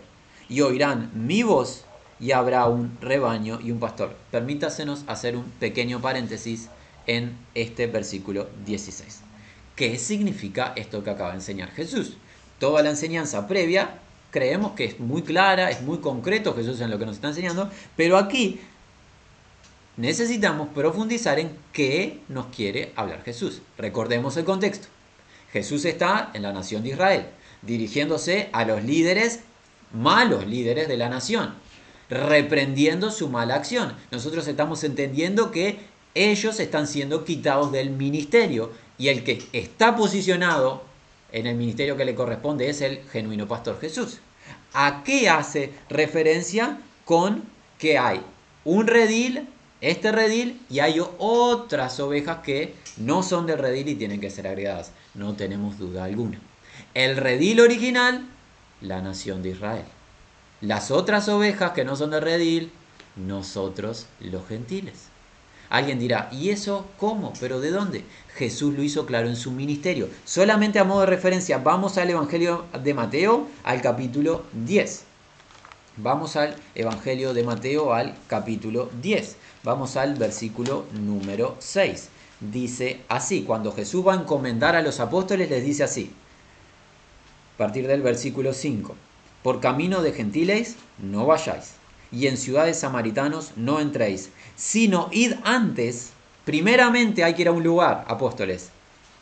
y 0.48 0.60
oirán 0.60 1.10
mi 1.14 1.42
voz 1.42 1.84
y 2.18 2.32
habrá 2.32 2.66
un 2.66 2.98
rebaño 3.00 3.60
y 3.62 3.70
un 3.70 3.78
pastor. 3.78 4.16
Permítasenos 4.30 5.04
hacer 5.06 5.36
un 5.36 5.44
pequeño 5.44 6.00
paréntesis 6.00 6.68
en 7.06 7.38
este 7.54 7.86
versículo 7.86 8.48
16. 8.64 9.25
¿Qué 9.76 9.98
significa 9.98 10.72
esto 10.74 11.04
que 11.04 11.10
acaba 11.10 11.30
de 11.30 11.36
enseñar 11.36 11.70
Jesús? 11.70 12.16
Toda 12.58 12.82
la 12.82 12.90
enseñanza 12.90 13.46
previa 13.46 14.00
creemos 14.30 14.72
que 14.72 14.86
es 14.86 14.98
muy 14.98 15.22
clara, 15.22 15.70
es 15.70 15.82
muy 15.82 15.98
concreto 15.98 16.54
Jesús 16.54 16.80
en 16.80 16.90
lo 16.90 16.98
que 16.98 17.06
nos 17.06 17.16
está 17.16 17.28
enseñando, 17.28 17.70
pero 17.94 18.16
aquí 18.16 18.60
necesitamos 19.96 20.68
profundizar 20.74 21.38
en 21.38 21.56
qué 21.72 22.20
nos 22.28 22.46
quiere 22.46 22.92
hablar 22.96 23.22
Jesús. 23.22 23.60
Recordemos 23.78 24.36
el 24.36 24.44
contexto. 24.44 24.88
Jesús 25.52 25.84
está 25.84 26.30
en 26.34 26.42
la 26.42 26.52
nación 26.52 26.82
de 26.82 26.90
Israel, 26.90 27.26
dirigiéndose 27.62 28.48
a 28.52 28.64
los 28.64 28.82
líderes, 28.82 29.40
malos 29.92 30.46
líderes 30.46 30.88
de 30.88 30.96
la 30.96 31.08
nación, 31.08 31.54
reprendiendo 32.10 33.10
su 33.10 33.28
mala 33.28 33.54
acción. 33.54 33.94
Nosotros 34.10 34.48
estamos 34.48 34.84
entendiendo 34.84 35.50
que 35.50 35.78
ellos 36.14 36.60
están 36.60 36.86
siendo 36.86 37.24
quitados 37.24 37.72
del 37.72 37.90
ministerio 37.90 38.72
y 38.98 39.08
el 39.08 39.24
que 39.24 39.42
está 39.52 39.96
posicionado 39.96 40.82
en 41.32 41.46
el 41.46 41.56
ministerio 41.56 41.96
que 41.96 42.04
le 42.04 42.14
corresponde 42.14 42.68
es 42.68 42.80
el 42.80 43.00
genuino 43.10 43.46
pastor 43.46 43.78
Jesús. 43.80 44.18
¿A 44.72 45.02
qué 45.04 45.28
hace 45.28 45.72
referencia 45.88 46.78
con 47.04 47.44
que 47.78 47.98
hay 47.98 48.22
un 48.64 48.86
redil, 48.86 49.48
este 49.80 50.12
redil, 50.12 50.60
y 50.70 50.80
hay 50.80 51.00
otras 51.18 52.00
ovejas 52.00 52.38
que 52.38 52.74
no 52.96 53.22
son 53.22 53.46
del 53.46 53.58
redil 53.58 53.88
y 53.88 53.94
tienen 53.94 54.20
que 54.20 54.30
ser 54.30 54.46
agregadas? 54.46 54.92
No 55.14 55.34
tenemos 55.34 55.78
duda 55.78 56.04
alguna. 56.04 56.40
El 56.94 57.16
redil 57.16 57.60
original, 57.60 58.26
la 58.80 59.00
nación 59.00 59.42
de 59.42 59.50
Israel. 59.50 59.84
Las 60.60 60.90
otras 60.90 61.28
ovejas 61.28 61.72
que 61.72 61.84
no 61.84 61.96
son 61.96 62.10
del 62.10 62.22
redil, 62.22 62.72
nosotros 63.16 64.06
los 64.20 64.46
gentiles. 64.46 65.08
Alguien 65.68 65.98
dirá, 65.98 66.28
¿y 66.32 66.50
eso 66.50 66.86
cómo? 66.98 67.32
¿Pero 67.40 67.60
de 67.60 67.70
dónde? 67.70 68.04
Jesús 68.34 68.74
lo 68.74 68.82
hizo 68.82 69.06
claro 69.06 69.28
en 69.28 69.36
su 69.36 69.50
ministerio. 69.50 70.08
Solamente 70.24 70.78
a 70.78 70.84
modo 70.84 71.00
de 71.00 71.06
referencia, 71.06 71.58
vamos 71.58 71.98
al 71.98 72.10
Evangelio 72.10 72.66
de 72.82 72.94
Mateo, 72.94 73.46
al 73.64 73.80
capítulo 73.80 74.44
10. 74.52 75.04
Vamos 75.98 76.36
al 76.36 76.56
Evangelio 76.74 77.32
de 77.32 77.42
Mateo, 77.42 77.94
al 77.94 78.14
capítulo 78.28 78.90
10. 79.00 79.36
Vamos 79.64 79.96
al 79.96 80.14
versículo 80.14 80.84
número 80.92 81.56
6. 81.58 82.10
Dice 82.40 83.00
así, 83.08 83.42
cuando 83.44 83.72
Jesús 83.72 84.06
va 84.06 84.12
a 84.12 84.16
encomendar 84.16 84.76
a 84.76 84.82
los 84.82 85.00
apóstoles, 85.00 85.48
les 85.48 85.64
dice 85.64 85.84
así, 85.84 86.12
a 87.54 87.58
partir 87.58 87.86
del 87.86 88.02
versículo 88.02 88.52
5, 88.52 88.94
por 89.42 89.60
camino 89.60 90.02
de 90.02 90.12
gentiles 90.12 90.76
no 90.98 91.24
vayáis, 91.24 91.72
y 92.16 92.28
en 92.28 92.38
ciudades 92.38 92.78
samaritanos 92.78 93.52
no 93.56 93.78
entréis, 93.78 94.30
sino 94.56 95.10
id 95.12 95.34
antes, 95.44 96.12
primeramente 96.46 97.22
hay 97.22 97.34
que 97.34 97.42
ir 97.42 97.48
a 97.48 97.52
un 97.52 97.62
lugar, 97.62 98.06
apóstoles, 98.08 98.70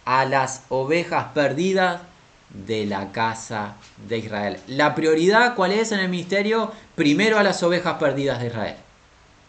a 0.05 0.25
las 0.25 0.63
ovejas 0.69 1.27
perdidas 1.35 2.03
de 2.51 2.87
la 2.87 3.11
casa 3.11 3.75
de 4.09 4.19
Israel. 4.19 4.59
La 4.69 4.95
prioridad, 4.95 5.57
¿cuál 5.57 5.73
es 5.73 5.91
en 5.91 5.99
el 5.99 6.09
ministerio? 6.09 6.71
Primero 6.95 7.37
a 7.37 7.43
las 7.43 7.65
ovejas 7.65 7.95
perdidas 7.95 8.41
de 8.41 8.47
Israel. 8.47 8.77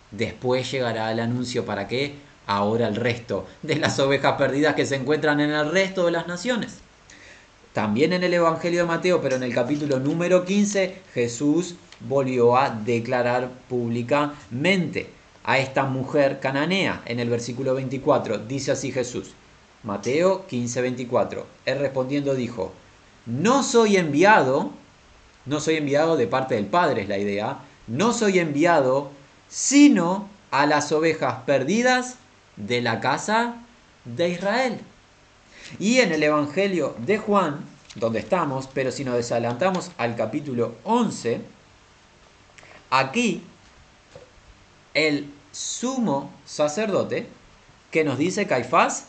Después 0.09 0.71
llegará 0.71 1.11
el 1.11 1.19
anuncio 1.19 1.65
para 1.65 1.87
qué? 1.87 2.15
Ahora 2.47 2.87
el 2.87 2.95
resto 2.95 3.45
de 3.61 3.75
las 3.75 3.99
ovejas 3.99 4.37
perdidas 4.39 4.73
que 4.73 4.87
se 4.87 4.95
encuentran 4.95 5.39
en 5.39 5.51
el 5.51 5.71
resto 5.71 6.05
de 6.05 6.13
las 6.13 6.25
naciones. 6.25 6.79
También 7.73 8.13
en 8.13 8.23
el 8.23 8.33
Evangelio 8.33 8.79
de 8.79 8.87
Mateo, 8.87 9.21
pero 9.21 9.35
en 9.35 9.43
el 9.43 9.53
capítulo 9.53 9.99
número 9.99 10.45
15, 10.45 11.01
Jesús 11.13 11.75
volvió 11.99 12.57
a 12.57 12.69
declarar 12.69 13.49
públicamente 13.69 15.09
a 15.43 15.59
esta 15.59 15.85
mujer 15.85 16.39
cananea 16.39 17.01
en 17.05 17.19
el 17.19 17.29
versículo 17.29 17.75
24. 17.75 18.39
Dice 18.39 18.71
así 18.71 18.91
Jesús, 18.91 19.31
Mateo 19.83 20.47
15, 20.47 20.81
24. 20.81 21.45
Él 21.65 21.79
respondiendo 21.79 22.33
dijo, 22.33 22.73
no 23.25 23.63
soy 23.63 23.97
enviado, 23.97 24.71
no 25.45 25.59
soy 25.59 25.75
enviado 25.75 26.17
de 26.17 26.27
parte 26.27 26.55
del 26.55 26.65
Padre, 26.65 27.03
es 27.03 27.09
la 27.09 27.17
idea, 27.17 27.59
no 27.87 28.13
soy 28.13 28.39
enviado 28.39 29.11
sino 29.47 30.27
a 30.51 30.65
las 30.65 30.91
ovejas 30.91 31.43
perdidas 31.45 32.15
de 32.55 32.81
la 32.81 32.99
casa 32.99 33.55
de 34.05 34.29
Israel. 34.29 34.79
Y 35.79 35.99
en 35.99 36.11
el 36.11 36.23
Evangelio 36.23 36.95
de 36.99 37.17
Juan, 37.17 37.59
donde 37.95 38.19
estamos, 38.19 38.67
pero 38.73 38.91
si 38.91 39.03
nos 39.03 39.31
adelantamos 39.31 39.91
al 39.97 40.15
capítulo 40.15 40.75
11, 40.83 41.41
aquí 42.89 43.43
el 44.93 45.31
sumo 45.51 46.31
sacerdote 46.45 47.27
que 47.91 48.03
nos 48.03 48.17
dice 48.17 48.47
Caifás, 48.47 49.05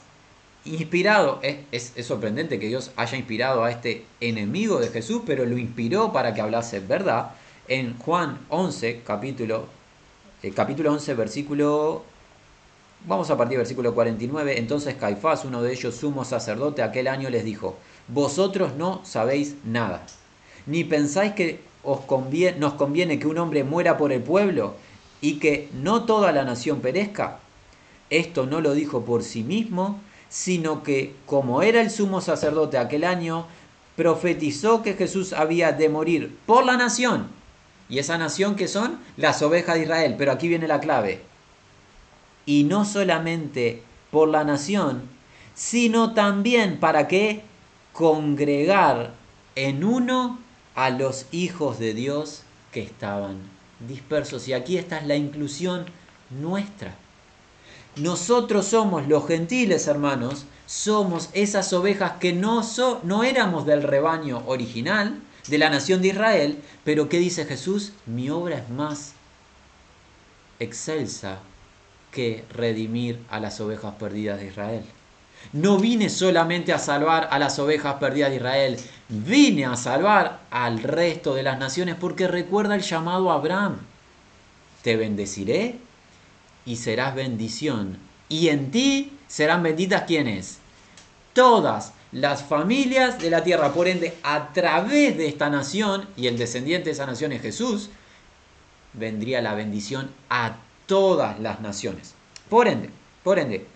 inspirado, 0.65 1.41
es, 1.43 1.93
es, 1.95 2.07
sorprendente 2.07 2.59
que 2.59 2.69
Dios 2.69 2.91
haya 2.97 3.17
inspirado 3.17 3.65
a 3.65 3.71
este 3.71 4.05
enemigo 4.21 4.81
de 4.81 4.89
Jesús, 4.89 5.23
pero 5.25 5.45
lo 5.45 5.59
inspiró 5.59 6.13
para 6.13 6.35
que 6.35 6.41
hablase 6.41 6.81
verdad. 6.81 7.31
En 7.69 7.99
Juan 7.99 8.39
11, 8.49 9.03
capítulo, 9.05 9.67
eh, 10.43 10.53
capítulo 10.53 10.93
11, 10.93 11.15
versículo 11.15 12.05
Vamos 13.05 13.31
a 13.31 13.37
partir 13.37 13.59
versículo 13.59 13.95
49. 13.95 14.59
Entonces 14.59 14.95
Caifás, 14.95 15.45
uno 15.45 15.63
de 15.63 15.73
ellos, 15.73 15.95
sumo 15.95 16.25
sacerdote, 16.25 16.83
aquel 16.83 17.07
año 17.07 17.31
les 17.31 17.45
dijo, 17.45 17.77
vosotros 18.09 18.75
no 18.75 19.05
sabéis 19.05 19.57
nada, 19.65 20.05
ni 20.67 20.83
pensáis 20.83 21.33
que 21.33 21.61
nos 22.59 22.75
conviene 22.75 23.19
que 23.19 23.27
un 23.27 23.39
hombre 23.39 23.65
muera 23.65 23.97
por 23.97 24.13
el 24.13 24.23
pueblo 24.23 24.75
y 25.21 25.39
que 25.39 25.69
no 25.73 26.05
toda 26.05 26.33
la 26.33 26.45
nación 26.45 26.81
perezca. 26.81 27.39
Esto 28.11 28.47
no 28.47 28.61
lo 28.61 28.75
dijo 28.75 29.05
por 29.05 29.23
sí 29.23 29.43
mismo, 29.43 30.01
sino 30.29 30.83
que 30.83 31.15
como 31.27 31.63
era 31.63 31.81
el 31.81 31.91
sumo 31.91 32.21
sacerdote 32.21 32.79
aquel 32.79 33.05
año, 33.05 33.47
profetizó 33.97 34.83
que 34.83 34.95
Jesús 34.95 35.33
había 35.33 35.73
de 35.73 35.89
morir 35.89 36.37
por 36.47 36.65
la 36.65 36.77
nación. 36.77 37.29
Y 37.89 37.99
esa 37.99 38.19
nación 38.19 38.57
que 38.57 38.69
son 38.69 38.99
las 39.17 39.43
ovejas 39.43 39.77
de 39.77 39.83
Israel. 39.83 40.17
Pero 40.19 40.33
aquí 40.33 40.49
viene 40.49 40.67
la 40.67 40.81
clave 40.81 41.21
y 42.47 42.63
no 42.63 42.85
solamente 42.85 43.83
por 44.11 44.29
la 44.29 44.45
nación, 44.45 45.03
sino 45.55 46.15
también 46.15 46.79
para 46.79 47.09
que 47.09 47.43
congregar 47.93 49.13
en 49.57 49.85
uno 49.85 50.39
a 50.77 50.91
los 50.91 51.27
hijos 51.33 51.81
de 51.81 51.95
Dios 51.95 52.43
que 52.71 52.83
estaban 52.83 53.39
dispersos. 53.89 54.47
Y 54.47 54.53
aquí 54.53 54.79
está 54.79 55.01
la 55.01 55.17
inclusión 55.17 55.87
nuestra. 56.31 56.95
Nosotros 57.97 58.67
somos 58.67 59.09
los 59.09 59.27
gentiles, 59.27 59.89
hermanos, 59.89 60.45
somos 60.67 61.31
esas 61.33 61.73
ovejas 61.73 62.13
que 62.21 62.33
no, 62.33 62.63
no 63.03 63.25
éramos 63.25 63.65
del 63.65 63.83
rebaño 63.83 64.43
original, 64.47 65.21
de 65.49 65.59
la 65.59 65.71
nación 65.71 66.03
de 66.03 66.09
Israel, 66.09 66.63
pero 66.85 67.09
¿qué 67.09 67.19
dice 67.19 67.45
Jesús? 67.45 67.93
Mi 68.05 68.31
obra 68.31 68.59
es 68.59 68.69
más 68.69 69.13
excelsa 70.59 71.39
que 72.11 72.45
redimir 72.51 73.21
a 73.31 73.41
las 73.41 73.61
ovejas 73.61 73.95
perdidas 73.95 74.41
de 74.41 74.49
Israel. 74.49 74.85
No 75.53 75.79
vine 75.79 76.09
solamente 76.09 76.73
a 76.73 76.79
salvar 76.79 77.29
a 77.31 77.39
las 77.39 77.59
ovejas 77.59 77.95
perdidas 77.95 78.31
de 78.31 78.37
Israel, 78.37 78.77
vine 79.09 79.65
a 79.65 79.77
salvar 79.77 80.41
al 80.51 80.83
resto 80.83 81.35
de 81.35 81.43
las 81.43 81.59
naciones 81.59 81.97
porque 81.99 82.29
recuerda 82.29 82.75
el 82.75 82.83
llamado 82.83 83.31
a 83.31 83.35
Abraham. 83.35 83.79
Te 84.83 84.97
bendeciré 84.97 85.79
y 86.65 86.77
serás 86.77 87.15
bendición. 87.15 87.99
Y 88.29 88.49
en 88.49 88.71
ti 88.71 89.13
serán 89.29 89.63
benditas 89.63 90.03
quienes? 90.03 90.59
Todas 91.33 91.93
las 92.13 92.43
familias 92.43 93.19
de 93.19 93.31
la 93.31 93.45
tierra. 93.45 93.73
Por 93.73 93.89
ende, 93.89 94.15
a 94.23 94.53
través 94.53 95.17
de 95.17 95.29
esta 95.29 95.51
nación, 95.51 96.09
y 96.17 96.27
el 96.27 96.39
descendiente 96.39 96.87
de 96.87 96.93
esa 96.93 97.07
nación 97.07 97.33
es 97.33 97.43
Jesús, 97.43 97.91
vendría 98.93 99.43
la 99.43 99.55
bendición 99.55 100.11
a 100.29 100.57
todas 100.87 101.39
las 101.41 101.61
naciones. 101.61 102.15
Por 102.49 102.69
ende, 102.69 102.91
por 103.23 103.39
ende, 103.39 103.67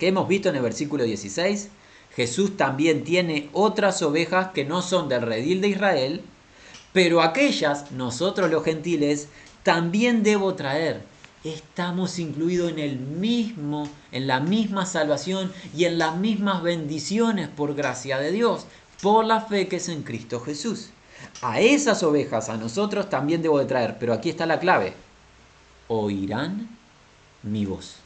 que 0.00 0.08
hemos 0.08 0.26
visto 0.26 0.48
en 0.48 0.56
el 0.56 0.62
versículo 0.62 1.04
16, 1.04 1.68
Jesús 2.16 2.56
también 2.56 3.04
tiene 3.04 3.48
otras 3.52 4.02
ovejas 4.02 4.48
que 4.52 4.64
no 4.64 4.82
son 4.82 5.08
del 5.08 5.22
redil 5.22 5.60
de 5.60 5.68
Israel, 5.68 6.22
pero 6.92 7.22
aquellas, 7.22 7.92
nosotros 7.92 8.50
los 8.50 8.64
gentiles, 8.64 9.28
también 9.62 10.24
debo 10.24 10.54
traer. 10.54 11.02
Estamos 11.44 12.18
incluidos 12.18 12.72
en 12.72 12.80
el 12.80 12.98
mismo, 12.98 13.88
en 14.10 14.26
la 14.26 14.40
misma 14.40 14.86
salvación 14.86 15.52
y 15.76 15.84
en 15.84 15.98
las 15.98 16.16
mismas 16.16 16.64
bendiciones 16.64 17.48
por 17.48 17.76
gracia 17.76 18.18
de 18.18 18.32
Dios, 18.32 18.66
por 19.00 19.24
la 19.24 19.42
fe 19.42 19.68
que 19.68 19.76
es 19.76 19.88
en 19.88 20.02
Cristo 20.02 20.40
Jesús. 20.40 20.90
A 21.42 21.60
esas 21.60 22.02
ovejas, 22.02 22.48
a 22.48 22.56
nosotros 22.56 23.08
también 23.08 23.40
debo 23.40 23.60
de 23.60 23.66
traer, 23.66 23.98
pero 24.00 24.12
aquí 24.12 24.30
está 24.30 24.46
la 24.46 24.58
clave 24.58 24.94
oirán 25.90 26.68
mi 27.42 27.66
voz. 27.66 27.96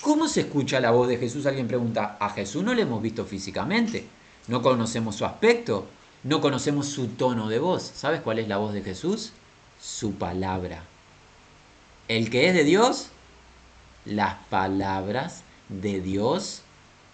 ¿Cómo 0.00 0.28
se 0.28 0.42
escucha 0.42 0.80
la 0.80 0.90
voz 0.90 1.08
de 1.08 1.16
Jesús? 1.16 1.46
Alguien 1.46 1.68
pregunta, 1.68 2.16
a 2.20 2.30
Jesús 2.30 2.62
no 2.62 2.74
le 2.74 2.82
hemos 2.82 3.02
visto 3.02 3.24
físicamente, 3.24 4.06
no 4.46 4.62
conocemos 4.62 5.16
su 5.16 5.24
aspecto, 5.24 5.86
no 6.22 6.40
conocemos 6.40 6.88
su 6.88 7.08
tono 7.08 7.48
de 7.48 7.58
voz. 7.58 7.92
¿Sabes 7.94 8.20
cuál 8.20 8.38
es 8.38 8.48
la 8.48 8.58
voz 8.58 8.72
de 8.74 8.82
Jesús? 8.82 9.32
Su 9.80 10.14
palabra. 10.14 10.84
El 12.08 12.30
que 12.30 12.48
es 12.48 12.54
de 12.54 12.64
Dios, 12.64 13.08
las 14.04 14.36
palabras 14.48 15.42
de 15.68 16.00
Dios 16.00 16.62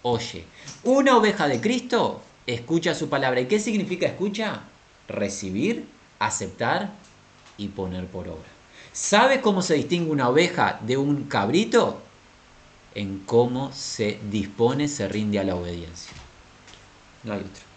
oye. 0.03 0.45
Una 0.85 1.17
oveja 1.17 1.49
de 1.49 1.61
Cristo 1.61 2.21
escucha 2.47 2.95
su 2.95 3.09
palabra. 3.09 3.41
¿Y 3.41 3.47
qué 3.47 3.59
significa 3.59 4.07
escucha? 4.07 4.63
Recibir, 5.09 5.87
aceptar 6.19 6.93
y 7.57 7.69
poner 7.69 8.07
por 8.07 8.29
obra. 8.29 8.49
¿Sabe 8.93 9.41
cómo 9.41 9.63
se 9.63 9.75
distingue 9.75 10.11
una 10.11 10.29
oveja 10.29 10.79
de 10.83 10.97
un 10.97 11.25
cabrito? 11.25 12.02
En 12.95 13.21
cómo 13.21 13.73
se 13.73 14.19
dispone, 14.31 14.89
se 14.89 15.09
rinde 15.09 15.39
a 15.39 15.45
la 15.45 15.57
obediencia. 15.57 16.13
No 17.25 17.35
hay 17.35 17.41
otro. 17.41 17.73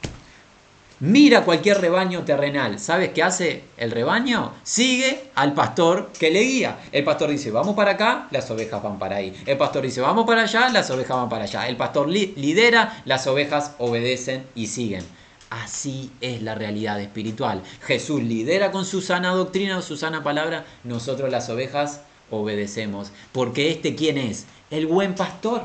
Mira 1.02 1.44
cualquier 1.44 1.82
rebaño 1.82 2.24
terrenal. 2.24 2.80
¿Sabes 2.80 3.10
qué 3.10 3.22
hace 3.22 3.64
el 3.76 3.92
rebaño? 3.92 4.54
Sigue 4.64 5.30
al 5.36 5.54
pastor 5.54 6.10
que 6.18 6.32
le 6.32 6.40
guía. 6.40 6.80
El 6.94 7.04
pastor 7.04 7.30
dice, 7.30 7.52
vamos 7.52 7.76
para 7.76 7.92
acá, 7.92 8.30
las 8.32 8.50
ovejas 8.50 8.82
van 8.82 8.98
para 8.98 9.18
ahí. 9.18 9.34
El 9.46 9.58
pastor 9.58 9.84
dice, 9.84 10.00
vamos 10.00 10.26
para 10.26 10.44
allá, 10.44 10.70
las 10.70 10.90
ovejas 10.90 11.18
van 11.18 11.28
para 11.28 11.44
allá. 11.44 11.68
El 11.68 11.76
pastor 11.76 12.08
lidera, 12.08 13.02
las 13.04 13.28
ovejas 13.28 13.74
obedecen 13.78 14.48
y 14.56 14.68
siguen. 14.68 15.04
Así 15.50 16.12
es 16.22 16.42
la 16.42 16.56
realidad 16.56 17.02
espiritual. 17.02 17.62
Jesús 17.82 18.24
lidera 18.24 18.72
con 18.72 18.86
su 18.86 19.02
sana 19.02 19.32
doctrina 19.32 19.78
o 19.80 19.82
su 19.82 19.98
sana 19.98 20.24
palabra. 20.24 20.66
Nosotros 20.86 21.30
las 21.30 21.50
ovejas 21.50 22.02
obedecemos. 22.32 23.12
Porque 23.34 23.70
este 23.70 23.96
quién 23.96 24.18
es? 24.18 24.46
El 24.76 24.88
buen 24.88 25.16
pastor. 25.16 25.64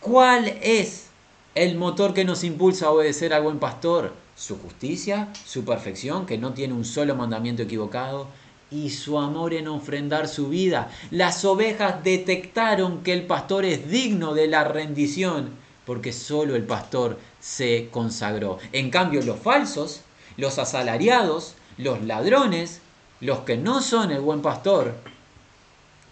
¿Cuál 0.00 0.48
es 0.60 1.06
el 1.54 1.76
motor 1.76 2.12
que 2.12 2.24
nos 2.24 2.42
impulsa 2.42 2.86
a 2.86 2.90
obedecer 2.90 3.32
al 3.32 3.44
buen 3.44 3.60
pastor, 3.60 4.12
su 4.34 4.58
justicia, 4.58 5.28
su 5.46 5.64
perfección, 5.64 6.26
que 6.26 6.36
no 6.36 6.52
tiene 6.52 6.74
un 6.74 6.84
solo 6.84 7.14
mandamiento 7.14 7.62
equivocado, 7.62 8.26
y 8.72 8.90
su 8.90 9.20
amor 9.20 9.54
en 9.54 9.68
ofrendar 9.68 10.26
su 10.26 10.48
vida. 10.48 10.90
Las 11.12 11.44
ovejas 11.44 12.02
detectaron 12.02 13.04
que 13.04 13.12
el 13.12 13.22
pastor 13.22 13.64
es 13.64 13.88
digno 13.88 14.34
de 14.34 14.48
la 14.48 14.64
rendición, 14.64 15.50
porque 15.86 16.12
solo 16.12 16.56
el 16.56 16.64
pastor 16.64 17.20
se 17.38 17.88
consagró. 17.92 18.58
En 18.72 18.90
cambio, 18.90 19.22
los 19.22 19.38
falsos, 19.38 20.00
los 20.36 20.58
asalariados, 20.58 21.54
los 21.78 22.02
ladrones, 22.02 22.80
los 23.20 23.42
que 23.42 23.56
no 23.56 23.80
son 23.80 24.10
el 24.10 24.22
buen 24.22 24.42
pastor, 24.42 24.96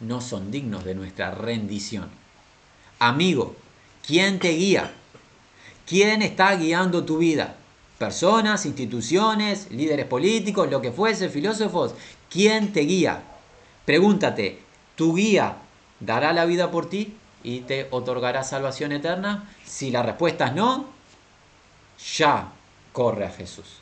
no 0.01 0.21
son 0.21 0.51
dignos 0.51 0.85
de 0.85 0.95
nuestra 0.95 1.31
rendición. 1.31 2.09
Amigo, 2.99 3.55
¿quién 4.07 4.39
te 4.39 4.51
guía? 4.51 4.93
¿Quién 5.87 6.23
está 6.23 6.55
guiando 6.57 7.05
tu 7.05 7.19
vida? 7.19 7.57
Personas, 7.99 8.65
instituciones, 8.65 9.71
líderes 9.71 10.07
políticos, 10.07 10.71
lo 10.71 10.81
que 10.81 10.93
fuese, 10.93 11.29
filósofos. 11.29 11.95
¿Quién 12.31 12.73
te 12.73 12.81
guía? 12.81 13.23
Pregúntate, 13.85 14.61
¿tu 14.97 15.15
guía 15.15 15.57
dará 15.99 16.33
la 16.33 16.47
vida 16.47 16.71
por 16.71 16.89
ti 16.89 17.15
y 17.43 17.61
te 17.61 17.89
otorgará 17.91 18.43
salvación 18.43 18.93
eterna? 18.93 19.51
Si 19.65 19.91
la 19.91 20.03
respuesta 20.03 20.47
es 20.47 20.55
no, 20.55 20.87
ya 22.17 22.53
corre 22.93 23.27
a 23.27 23.31
Jesús. 23.31 23.81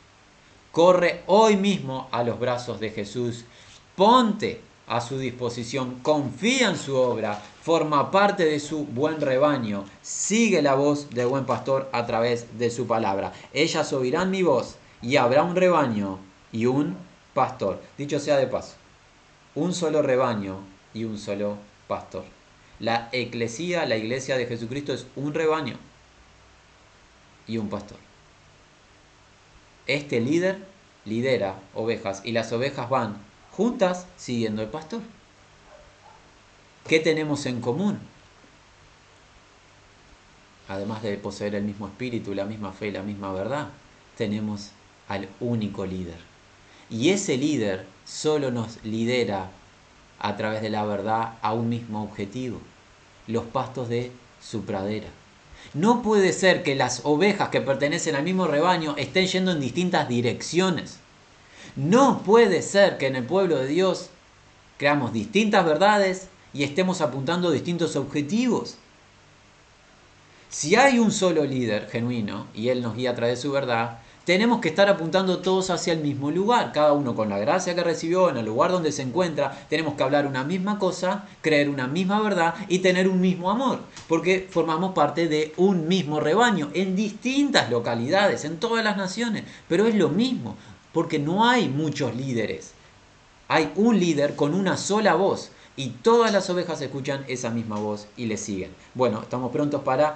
Corre 0.71 1.23
hoy 1.27 1.55
mismo 1.55 2.09
a 2.11 2.23
los 2.23 2.39
brazos 2.39 2.79
de 2.79 2.89
Jesús. 2.89 3.45
Ponte 3.95 4.61
a 4.89 5.01
su 5.01 5.19
disposición, 5.19 5.99
confía 6.01 6.69
en 6.69 6.75
su 6.75 6.95
obra, 6.95 7.39
forma 7.61 8.09
parte 8.09 8.43
de 8.43 8.59
su 8.59 8.85
buen 8.85 9.21
rebaño, 9.21 9.85
sigue 10.01 10.63
la 10.63 10.73
voz 10.73 11.11
del 11.11 11.27
buen 11.27 11.45
pastor 11.45 11.87
a 11.93 12.07
través 12.07 12.57
de 12.57 12.71
su 12.71 12.87
palabra. 12.87 13.31
Ellas 13.53 13.93
oirán 13.93 14.31
mi 14.31 14.41
voz 14.41 14.77
y 15.03 15.17
habrá 15.17 15.43
un 15.43 15.55
rebaño 15.55 16.17
y 16.51 16.65
un 16.65 16.97
pastor. 17.35 17.79
Dicho 17.99 18.19
sea 18.19 18.37
de 18.37 18.47
paso, 18.47 18.73
un 19.53 19.75
solo 19.75 20.01
rebaño 20.01 20.57
y 20.95 21.03
un 21.03 21.19
solo 21.19 21.57
pastor. 21.87 22.25
La 22.79 23.09
eclesía, 23.11 23.85
la 23.85 23.95
iglesia 23.95 24.37
de 24.37 24.47
Jesucristo 24.47 24.91
es 24.91 25.05
un 25.15 25.35
rebaño 25.35 25.75
y 27.45 27.59
un 27.59 27.69
pastor. 27.69 27.97
Este 29.85 30.19
líder 30.19 30.65
lidera 31.05 31.59
ovejas 31.75 32.21
y 32.25 32.31
las 32.31 32.51
ovejas 32.51 32.89
van 32.89 33.28
juntas 33.59 34.05
siguiendo 34.15 34.61
el 34.61 34.69
pastor. 34.69 35.01
¿Qué 36.87 37.01
tenemos 37.01 37.45
en 37.45 37.59
común? 37.59 37.99
Además 40.69 41.03
de 41.03 41.17
poseer 41.17 41.55
el 41.55 41.65
mismo 41.65 41.87
espíritu, 41.87 42.33
la 42.33 42.45
misma 42.45 42.71
fe 42.71 42.87
y 42.87 42.91
la 42.91 43.01
misma 43.01 43.33
verdad, 43.33 43.67
tenemos 44.15 44.69
al 45.09 45.27
único 45.41 45.85
líder. 45.85 46.15
Y 46.89 47.09
ese 47.09 47.35
líder 47.35 47.85
solo 48.05 48.49
nos 48.49 48.81
lidera 48.85 49.51
a 50.19 50.37
través 50.37 50.61
de 50.61 50.69
la 50.69 50.85
verdad 50.85 51.33
a 51.41 51.51
un 51.51 51.67
mismo 51.67 52.01
objetivo, 52.01 52.61
los 53.27 53.43
pastos 53.43 53.89
de 53.89 54.13
su 54.41 54.63
pradera. 54.63 55.09
No 55.73 56.01
puede 56.01 56.31
ser 56.31 56.63
que 56.63 56.75
las 56.75 57.01
ovejas 57.03 57.49
que 57.49 57.59
pertenecen 57.59 58.15
al 58.15 58.23
mismo 58.23 58.47
rebaño 58.47 58.95
estén 58.95 59.27
yendo 59.27 59.51
en 59.51 59.59
distintas 59.59 60.07
direcciones. 60.07 60.98
No 61.75 62.23
puede 62.23 62.61
ser 62.61 62.97
que 62.97 63.07
en 63.07 63.15
el 63.15 63.25
pueblo 63.25 63.57
de 63.57 63.67
Dios 63.67 64.09
creamos 64.77 65.13
distintas 65.13 65.65
verdades 65.65 66.29
y 66.53 66.63
estemos 66.63 67.01
apuntando 67.01 67.51
distintos 67.51 67.95
objetivos. 67.95 68.77
Si 70.49 70.75
hay 70.75 70.97
un 70.97 71.11
solo 71.11 71.45
líder 71.45 71.89
genuino 71.89 72.47
y 72.55 72.69
él 72.69 72.81
nos 72.81 72.95
guía 72.95 73.11
a 73.11 73.15
través 73.15 73.37
de 73.37 73.41
su 73.43 73.51
verdad, 73.51 73.99
tenemos 74.25 74.59
que 74.59 74.69
estar 74.69 74.89
apuntando 74.89 75.39
todos 75.39 75.69
hacia 75.69 75.93
el 75.93 76.01
mismo 76.01 76.29
lugar, 76.29 76.71
cada 76.71 76.93
uno 76.93 77.15
con 77.15 77.29
la 77.29 77.39
gracia 77.39 77.73
que 77.73 77.83
recibió 77.83 78.29
en 78.29 78.37
el 78.37 78.45
lugar 78.45 78.71
donde 78.71 78.91
se 78.91 79.01
encuentra, 79.01 79.65
tenemos 79.69 79.95
que 79.95 80.03
hablar 80.03 80.27
una 80.27 80.43
misma 80.43 80.77
cosa, 80.77 81.25
creer 81.41 81.69
una 81.69 81.87
misma 81.87 82.21
verdad 82.21 82.53
y 82.67 82.79
tener 82.79 83.07
un 83.07 83.21
mismo 83.21 83.49
amor, 83.49 83.79
porque 84.07 84.47
formamos 84.49 84.93
parte 84.93 85.27
de 85.27 85.53
un 85.57 85.87
mismo 85.87 86.19
rebaño 86.19 86.69
en 86.73 86.95
distintas 86.95 87.71
localidades, 87.71 88.45
en 88.45 88.59
todas 88.59 88.83
las 88.83 88.97
naciones, 88.97 89.45
pero 89.67 89.87
es 89.87 89.95
lo 89.95 90.09
mismo 90.09 90.55
porque 90.93 91.19
no 91.19 91.47
hay 91.47 91.69
muchos 91.69 92.15
líderes. 92.15 92.73
Hay 93.47 93.71
un 93.75 93.99
líder 93.99 94.35
con 94.35 94.53
una 94.53 94.77
sola 94.77 95.15
voz 95.15 95.51
y 95.75 95.89
todas 95.89 96.31
las 96.31 96.49
ovejas 96.49 96.81
escuchan 96.81 97.25
esa 97.27 97.49
misma 97.49 97.77
voz 97.77 98.07
y 98.17 98.25
le 98.25 98.37
siguen. 98.37 98.71
Bueno, 98.93 99.21
estamos 99.21 99.51
prontos 99.51 99.81
para 99.81 100.15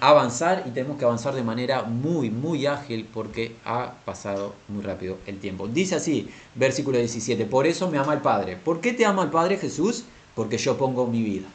avanzar 0.00 0.64
y 0.66 0.70
tenemos 0.70 0.96
que 0.96 1.04
avanzar 1.04 1.34
de 1.34 1.42
manera 1.42 1.82
muy, 1.82 2.30
muy 2.30 2.66
ágil 2.66 3.08
porque 3.12 3.56
ha 3.64 3.92
pasado 4.04 4.54
muy 4.68 4.82
rápido 4.82 5.18
el 5.26 5.38
tiempo. 5.38 5.68
Dice 5.68 5.96
así, 5.96 6.28
versículo 6.54 6.98
17, 6.98 7.44
por 7.46 7.66
eso 7.66 7.90
me 7.90 7.98
ama 7.98 8.14
el 8.14 8.20
Padre. 8.20 8.56
¿Por 8.56 8.80
qué 8.80 8.92
te 8.92 9.04
ama 9.04 9.22
el 9.22 9.30
Padre 9.30 9.58
Jesús? 9.58 10.04
Porque 10.34 10.56
yo 10.56 10.78
pongo 10.78 11.06
mi 11.06 11.22
vida 11.22 11.48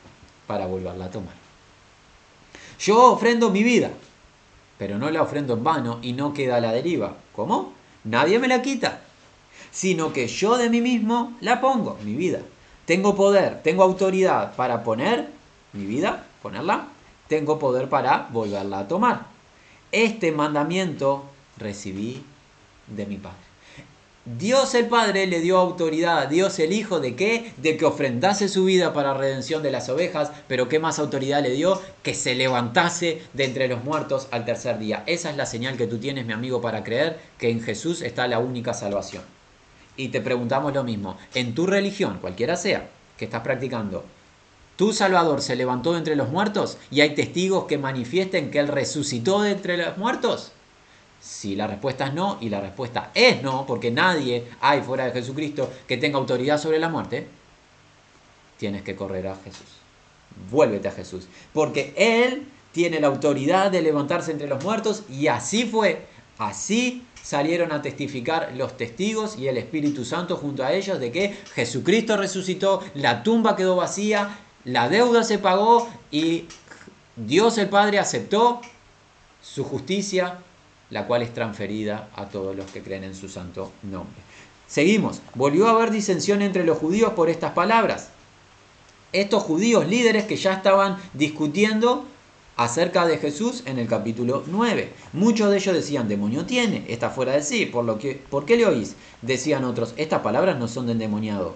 para 0.45 0.68
volverla 0.68 1.05
a 1.05 1.12
tomar. 1.12 1.34
Yo 2.80 3.12
ofrendo 3.12 3.49
mi 3.49 3.64
vida, 3.64 3.91
pero 4.78 4.97
no 4.97 5.10
la 5.10 5.24
ofrendo 5.24 5.53
en 5.53 5.64
vano 5.64 5.99
y 6.01 6.14
no 6.14 6.34
queda 6.34 6.58
a 6.58 6.62
la 6.62 6.72
deriva. 6.72 7.16
¿Cómo? 7.36 7.77
Nadie 8.08 8.39
me 8.39 8.47
la 8.47 8.62
quita, 8.62 9.01
sino 9.70 10.14
que 10.14 10.28
yo 10.28 10.58
de 10.58 10.70
mí 10.70 10.80
mismo 10.80 11.36
la 11.41 11.60
pongo, 11.60 11.97
mi 12.05 12.14
vida. 12.14 12.39
Tengo 12.86 13.16
poder, 13.16 13.62
tengo 13.64 13.84
autoridad 13.84 14.55
para 14.55 14.82
poner 14.82 15.28
mi 15.74 15.86
vida, 15.86 16.26
ponerla, 16.41 16.88
tengo 17.28 17.60
poder 17.60 17.89
para 17.89 18.30
volverla 18.32 18.80
a 18.80 18.88
tomar. 18.88 19.26
Este 19.91 20.32
mandamiento 20.32 21.26
recibí 21.58 22.24
de 22.88 23.05
mi 23.05 23.18
Padre. 23.18 23.47
Dios 24.36 24.76
el 24.76 24.88
Padre 24.88 25.26
le 25.26 25.40
dio 25.40 25.58
autoridad 25.58 26.20
a 26.20 26.26
Dios 26.26 26.60
el 26.60 26.74
Hijo 26.74 27.00
de 27.00 27.16
qué? 27.16 27.54
De 27.56 27.78
que 27.78 27.86
ofrendase 27.86 28.50
su 28.50 28.66
vida 28.66 28.92
para 28.92 29.14
redención 29.14 29.64
de 29.64 29.72
las 29.72 29.88
ovejas, 29.88 30.34
pero 30.50 30.68
¿qué 30.68 30.80
más 30.80 31.00
autoridad 31.00 31.42
le 31.42 31.52
dio? 31.52 31.82
Que 32.04 32.14
se 32.14 32.36
levantase 32.36 33.22
de 33.32 33.46
entre 33.46 33.70
los 33.70 33.86
muertos 33.86 34.28
al 34.32 34.44
tercer 34.44 34.80
día. 34.80 35.04
Esa 35.06 35.30
es 35.30 35.38
la 35.38 35.46
señal 35.46 35.78
que 35.78 35.88
tú 35.88 35.98
tienes, 36.00 36.26
mi 36.26 36.34
amigo, 36.34 36.60
para 36.60 36.84
creer 36.84 37.18
que 37.38 37.50
en 37.50 37.62
Jesús 37.62 38.02
está 38.02 38.28
la 38.28 38.40
única 38.40 38.74
salvación. 38.74 39.24
Y 39.96 40.10
te 40.10 40.20
preguntamos 40.20 40.74
lo 40.74 40.84
mismo, 40.84 41.16
en 41.34 41.56
tu 41.56 41.66
religión, 41.66 42.18
cualquiera 42.20 42.58
sea, 42.58 42.90
que 43.18 43.24
estás 43.24 43.44
practicando, 43.44 44.04
¿tu 44.76 44.92
Salvador 44.92 45.42
se 45.42 45.56
levantó 45.56 45.94
de 45.94 46.00
entre 46.00 46.18
los 46.18 46.28
muertos 46.28 46.78
y 46.92 47.00
hay 47.00 47.16
testigos 47.16 47.64
que 47.64 47.78
manifiesten 47.78 48.52
que 48.52 48.60
Él 48.60 48.68
resucitó 48.68 49.42
de 49.44 49.52
entre 49.52 49.78
los 49.78 49.98
muertos? 49.98 50.52
Si 51.20 51.55
la 51.55 51.68
respuesta 51.68 52.07
es 52.07 52.13
no, 52.13 52.38
y 52.41 52.49
la 52.49 52.61
respuesta 52.61 53.11
es 53.13 53.41
no, 53.41 53.65
porque 53.65 53.91
nadie 53.91 54.45
hay 54.61 54.82
fuera 54.82 55.05
de 55.05 55.11
Jesucristo 55.11 55.72
que 55.88 55.97
tenga 55.97 56.18
autoridad 56.18 56.59
sobre 56.59 56.80
la 56.80 56.89
muerte, 56.89 57.28
tienes 58.57 58.84
que 58.84 58.95
correr 58.95 59.28
a 59.28 59.36
Jesús. 59.36 59.68
Vuélvete 60.51 60.88
a 60.88 60.91
Jesús. 60.91 61.28
Porque 61.53 61.93
Él 61.97 62.47
tiene 62.72 62.99
la 62.99 63.07
autoridad 63.07 63.72
de 63.72 63.82
levantarse 63.82 64.32
entre 64.32 64.47
los 64.47 64.63
muertos 64.63 65.03
y 65.09 65.28
así 65.28 65.65
fue. 65.65 66.05
Así 66.38 67.03
salieron 67.24 67.72
a 67.72 67.82
testificar 67.82 68.53
los 68.55 68.78
testigos 68.78 69.38
y 69.38 69.47
el 69.47 69.57
Espíritu 69.57 70.05
Santo 70.05 70.38
junto 70.38 70.63
a 70.63 70.72
ellos 70.72 70.99
de 70.99 71.11
que 71.11 71.36
Jesucristo 71.55 72.15
resucitó, 72.15 72.82
la 72.93 73.24
tumba 73.24 73.55
quedó 73.55 73.76
vacía, 73.76 74.38
la 74.63 74.88
deuda 74.89 75.24
se 75.24 75.39
pagó 75.39 75.89
y 76.11 76.45
Dios 77.15 77.57
el 77.57 77.68
Padre 77.68 77.99
aceptó 77.99 78.61
su 79.41 79.63
justicia 79.63 80.38
la 80.90 81.08
cual 81.08 81.22
es 81.22 81.34
transferida 81.34 82.10
a 82.16 82.30
todos 82.30 82.56
los 82.56 82.70
que 82.72 82.82
creen 82.82 83.04
en 83.04 83.16
su 83.16 83.30
santo 83.30 83.72
nombre. 83.84 84.22
Seguimos. 84.68 85.22
Volvió 85.36 85.68
a 85.68 85.72
haber 85.72 85.92
disensión 85.92 86.42
entre 86.42 86.66
los 86.66 86.78
judíos 86.78 87.14
por 87.14 87.30
estas 87.30 87.54
palabras. 87.54 88.10
Estos 89.14 89.44
judíos 89.44 89.88
líderes 89.88 90.26
que 90.26 90.36
ya 90.36 90.54
estaban 90.54 90.98
discutiendo 91.14 92.06
acerca 92.58 93.06
de 93.06 93.18
Jesús 93.18 93.64
en 93.66 93.80
el 93.80 93.88
capítulo 93.88 94.44
9. 94.48 94.92
Muchos 95.14 95.50
de 95.52 95.58
ellos 95.58 95.76
decían, 95.76 96.10
demonio 96.10 96.46
tiene, 96.46 96.84
está 96.88 97.10
fuera 97.12 97.34
de 97.34 97.44
sí, 97.44 97.66
por, 97.68 97.86
lo 97.86 98.00
que, 98.00 98.14
¿por 98.30 98.46
qué 98.46 98.58
le 98.58 98.66
oís? 98.66 98.96
Decían 99.22 99.64
otros, 99.64 99.94
estas 99.96 100.22
palabras 100.22 100.58
no 100.58 100.68
son 100.68 100.88
de 100.88 100.94
endemoniado. 100.94 101.56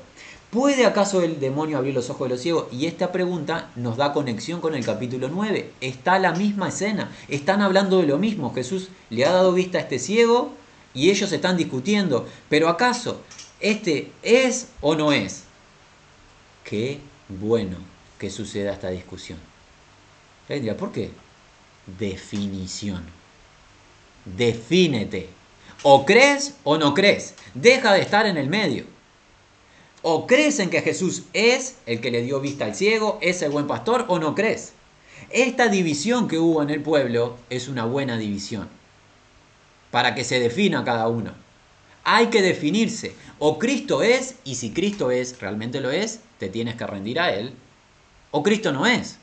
¿Puede 0.52 0.86
acaso 0.86 1.22
el 1.22 1.40
demonio 1.40 1.78
abrir 1.78 1.94
los 1.94 2.10
ojos 2.10 2.28
de 2.28 2.36
los 2.36 2.42
ciegos? 2.42 2.66
Y 2.74 2.86
esta 2.86 3.14
pregunta 3.14 3.72
nos 3.78 3.96
da 3.96 4.12
conexión 4.12 4.60
con 4.60 4.76
el 4.76 4.86
capítulo 4.86 5.30
9. 5.30 5.72
Está 5.80 6.20
la 6.20 6.34
misma 6.34 6.68
escena. 6.68 7.10
Están 7.30 7.62
hablando 7.62 8.00
de 8.00 8.08
lo 8.08 8.18
mismo. 8.18 8.54
Jesús 8.54 8.90
le 9.10 9.26
ha 9.26 9.32
dado 9.32 9.54
vista 9.54 9.78
a 9.78 9.82
este 9.82 9.98
ciego 9.98 10.52
y 10.94 11.10
ellos 11.10 11.32
están 11.32 11.56
discutiendo. 11.56 12.28
Pero 12.50 12.68
¿acaso 12.68 13.22
este 13.62 14.12
es 14.24 14.68
o 14.82 14.94
no 14.96 15.14
es? 15.14 15.46
Qué 16.66 17.00
bueno 17.30 17.78
que 18.20 18.30
suceda 18.30 18.74
esta 18.74 18.90
discusión. 18.90 19.40
¿por 20.78 20.92
qué? 20.92 21.12
Definición. 21.98 23.06
Defínete. 24.26 25.30
O 25.84 26.06
crees 26.06 26.56
o 26.66 26.78
no 26.78 26.94
crees. 26.94 27.36
Deja 27.54 27.94
de 27.94 28.02
estar 28.02 28.26
en 28.26 28.36
el 28.36 28.50
medio. 28.50 28.84
O 30.04 30.26
crees 30.26 30.60
en 30.60 30.70
que 30.70 30.82
Jesús 30.82 31.24
es 31.34 31.78
el 31.86 32.02
que 32.02 32.12
le 32.12 32.24
dio 32.24 32.40
vista 32.40 32.66
al 32.66 32.76
ciego, 32.76 33.20
es 33.22 33.42
el 33.42 33.52
buen 33.52 33.68
pastor, 33.68 34.06
o 34.08 34.18
no 34.18 34.34
crees. 34.34 34.74
Esta 35.30 35.68
división 35.68 36.28
que 36.28 36.40
hubo 36.40 36.64
en 36.64 36.72
el 36.72 36.82
pueblo 36.82 37.38
es 37.50 37.68
una 37.68 37.86
buena 37.86 38.18
división. 38.18 38.68
Para 39.92 40.16
que 40.16 40.24
se 40.24 40.40
defina 40.40 40.84
cada 40.84 41.08
uno. 41.08 41.34
Hay 42.04 42.28
que 42.28 42.42
definirse. 42.42 43.14
O 43.38 43.60
Cristo 43.60 44.02
es, 44.02 44.36
y 44.44 44.56
si 44.56 44.72
Cristo 44.72 45.12
es, 45.12 45.40
realmente 45.40 45.82
lo 45.82 45.92
es, 45.92 46.22
te 46.40 46.50
tienes 46.50 46.76
que 46.76 46.88
rendir 46.88 47.20
a 47.20 47.34
Él. 47.34 47.54
O 48.32 48.42
Cristo 48.42 48.72
no 48.72 48.88
es. 48.88 49.18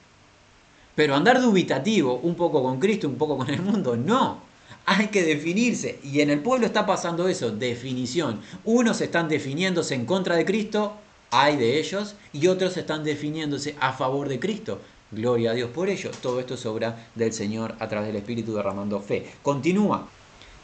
Pero 0.94 1.16
andar 1.16 1.40
dubitativo, 1.40 2.20
un 2.22 2.36
poco 2.36 2.62
con 2.62 2.78
Cristo, 2.78 3.08
un 3.08 3.16
poco 3.16 3.36
con 3.36 3.50
el 3.50 3.62
mundo, 3.62 3.96
no 3.96 4.47
hay 4.88 5.08
que 5.08 5.22
definirse. 5.22 5.98
Y 6.02 6.22
en 6.22 6.30
el 6.30 6.40
pueblo 6.40 6.66
está 6.66 6.86
pasando 6.86 7.28
eso, 7.28 7.50
definición. 7.50 8.40
Unos 8.64 9.02
están 9.02 9.28
definiéndose 9.28 9.94
en 9.94 10.06
contra 10.06 10.34
de 10.34 10.46
Cristo, 10.46 10.94
hay 11.30 11.58
de 11.58 11.78
ellos, 11.78 12.14
y 12.32 12.46
otros 12.46 12.74
están 12.78 13.04
definiéndose 13.04 13.76
a 13.80 13.92
favor 13.92 14.30
de 14.30 14.40
Cristo. 14.40 14.80
Gloria 15.10 15.50
a 15.50 15.54
Dios 15.54 15.70
por 15.70 15.90
ello. 15.90 16.10
Todo 16.22 16.40
esto 16.40 16.54
es 16.54 16.64
obra 16.64 17.10
del 17.14 17.34
Señor 17.34 17.74
a 17.80 17.88
través 17.88 18.08
del 18.08 18.16
Espíritu 18.16 18.54
derramando 18.54 19.00
fe. 19.00 19.26
Continúa. 19.42 20.08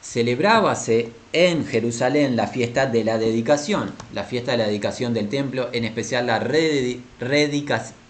Celebrábase 0.03 1.11
en 1.35 1.67
Jerusalén 1.67 2.35
la 2.35 2.47
fiesta 2.47 2.87
de 2.87 3.05
la 3.05 3.19
dedicación, 3.19 3.93
la 4.15 4.25
fiesta 4.25 4.53
de 4.53 4.59
la 4.59 4.67
dedicación 4.67 5.13
del 5.13 5.29
templo, 5.29 5.69
en 5.73 5.85
especial 5.85 6.27
la 6.27 6.39
redicación 6.39 8.04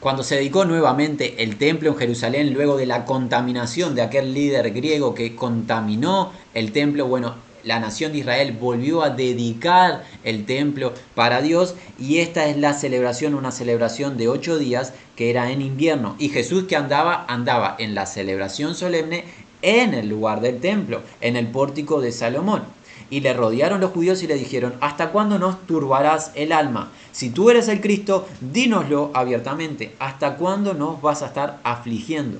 cuando 0.00 0.22
se 0.22 0.36
dedicó 0.36 0.64
nuevamente 0.64 1.42
el 1.42 1.56
templo 1.56 1.90
en 1.90 1.96
Jerusalén 1.96 2.54
luego 2.54 2.78
de 2.78 2.86
la 2.86 3.04
contaminación 3.04 3.94
de 3.94 4.02
aquel 4.02 4.32
líder 4.32 4.70
griego 4.72 5.14
que 5.14 5.36
contaminó 5.36 6.32
el 6.54 6.72
templo, 6.72 7.06
bueno, 7.06 7.34
la 7.64 7.78
nación 7.78 8.12
de 8.12 8.18
Israel 8.18 8.56
volvió 8.58 9.02
a 9.02 9.10
dedicar 9.10 10.04
el 10.24 10.46
templo 10.46 10.94
para 11.14 11.42
Dios 11.42 11.74
y 11.98 12.18
esta 12.18 12.46
es 12.48 12.56
la 12.56 12.72
celebración, 12.72 13.34
una 13.34 13.52
celebración 13.52 14.16
de 14.16 14.28
ocho 14.28 14.58
días 14.58 14.94
que 15.16 15.28
era 15.28 15.50
en 15.50 15.60
invierno 15.60 16.16
y 16.18 16.30
Jesús 16.30 16.64
que 16.64 16.76
andaba, 16.76 17.26
andaba 17.28 17.76
en 17.78 17.94
la 17.94 18.06
celebración 18.06 18.74
solemne 18.74 19.24
en 19.60 19.92
el 19.92 20.08
lugar 20.08 20.40
del 20.40 20.60
templo, 20.60 21.02
en 21.20 21.36
el 21.36 21.48
pórtico 21.48 22.00
de 22.00 22.12
Salomón. 22.12 22.62
Y 23.10 23.20
le 23.20 23.34
rodearon 23.34 23.80
los 23.80 23.90
judíos 23.90 24.22
y 24.22 24.28
le 24.28 24.36
dijeron, 24.36 24.74
¿hasta 24.80 25.10
cuándo 25.10 25.38
nos 25.38 25.66
turbarás 25.66 26.30
el 26.36 26.52
alma? 26.52 26.92
Si 27.10 27.30
tú 27.30 27.50
eres 27.50 27.66
el 27.66 27.80
Cristo, 27.80 28.28
dínoslo 28.40 29.10
abiertamente. 29.14 29.96
¿Hasta 29.98 30.36
cuándo 30.36 30.74
nos 30.74 31.02
vas 31.02 31.22
a 31.22 31.26
estar 31.26 31.58
afligiendo? 31.64 32.38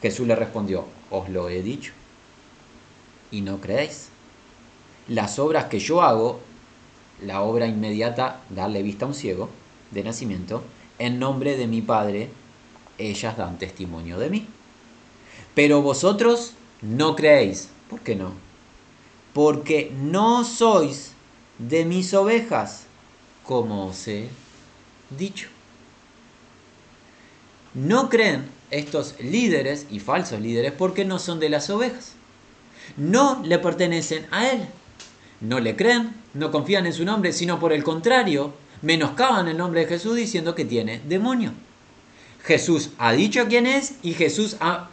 Jesús 0.00 0.26
le 0.28 0.36
respondió, 0.36 0.84
os 1.10 1.28
lo 1.28 1.48
he 1.48 1.62
dicho. 1.62 1.92
Y 3.32 3.40
no 3.40 3.60
creéis. 3.60 4.08
Las 5.08 5.40
obras 5.40 5.64
que 5.64 5.80
yo 5.80 6.02
hago, 6.02 6.40
la 7.20 7.42
obra 7.42 7.66
inmediata, 7.66 8.40
darle 8.50 8.82
vista 8.82 9.06
a 9.06 9.08
un 9.08 9.14
ciego 9.14 9.48
de 9.90 10.04
nacimiento, 10.04 10.62
en 10.98 11.18
nombre 11.18 11.56
de 11.56 11.66
mi 11.66 11.82
Padre, 11.82 12.30
ellas 12.98 13.36
dan 13.36 13.58
testimonio 13.58 14.18
de 14.18 14.30
mí. 14.30 14.46
Pero 15.54 15.82
vosotros 15.82 16.52
no 16.82 17.16
creéis. 17.16 17.68
¿Por 17.88 18.00
qué 18.00 18.14
no? 18.14 18.43
Porque 19.34 19.92
no 20.00 20.44
sois 20.44 21.12
de 21.58 21.84
mis 21.84 22.14
ovejas, 22.14 22.84
como 23.42 23.88
os 23.88 24.08
he 24.08 24.28
dicho. 25.10 25.48
No 27.74 28.08
creen 28.08 28.48
estos 28.70 29.16
líderes 29.20 29.86
y 29.90 29.98
falsos 29.98 30.40
líderes 30.40 30.72
porque 30.72 31.04
no 31.04 31.18
son 31.18 31.40
de 31.40 31.48
las 31.48 31.68
ovejas. 31.68 32.12
No 32.96 33.42
le 33.44 33.58
pertenecen 33.58 34.26
a 34.30 34.48
él. 34.48 34.68
No 35.40 35.58
le 35.58 35.74
creen, 35.74 36.14
no 36.32 36.52
confían 36.52 36.86
en 36.86 36.92
su 36.92 37.04
nombre, 37.04 37.32
sino 37.32 37.58
por 37.58 37.72
el 37.72 37.82
contrario, 37.82 38.54
menoscaban 38.82 39.48
el 39.48 39.58
nombre 39.58 39.80
de 39.80 39.86
Jesús 39.86 40.14
diciendo 40.14 40.54
que 40.54 40.64
tiene 40.64 41.00
demonio. 41.06 41.52
Jesús 42.44 42.90
ha 42.98 43.12
dicho 43.12 43.46
quién 43.48 43.66
es 43.66 43.94
y 44.02 44.14
Jesús 44.14 44.56
ha 44.60 44.90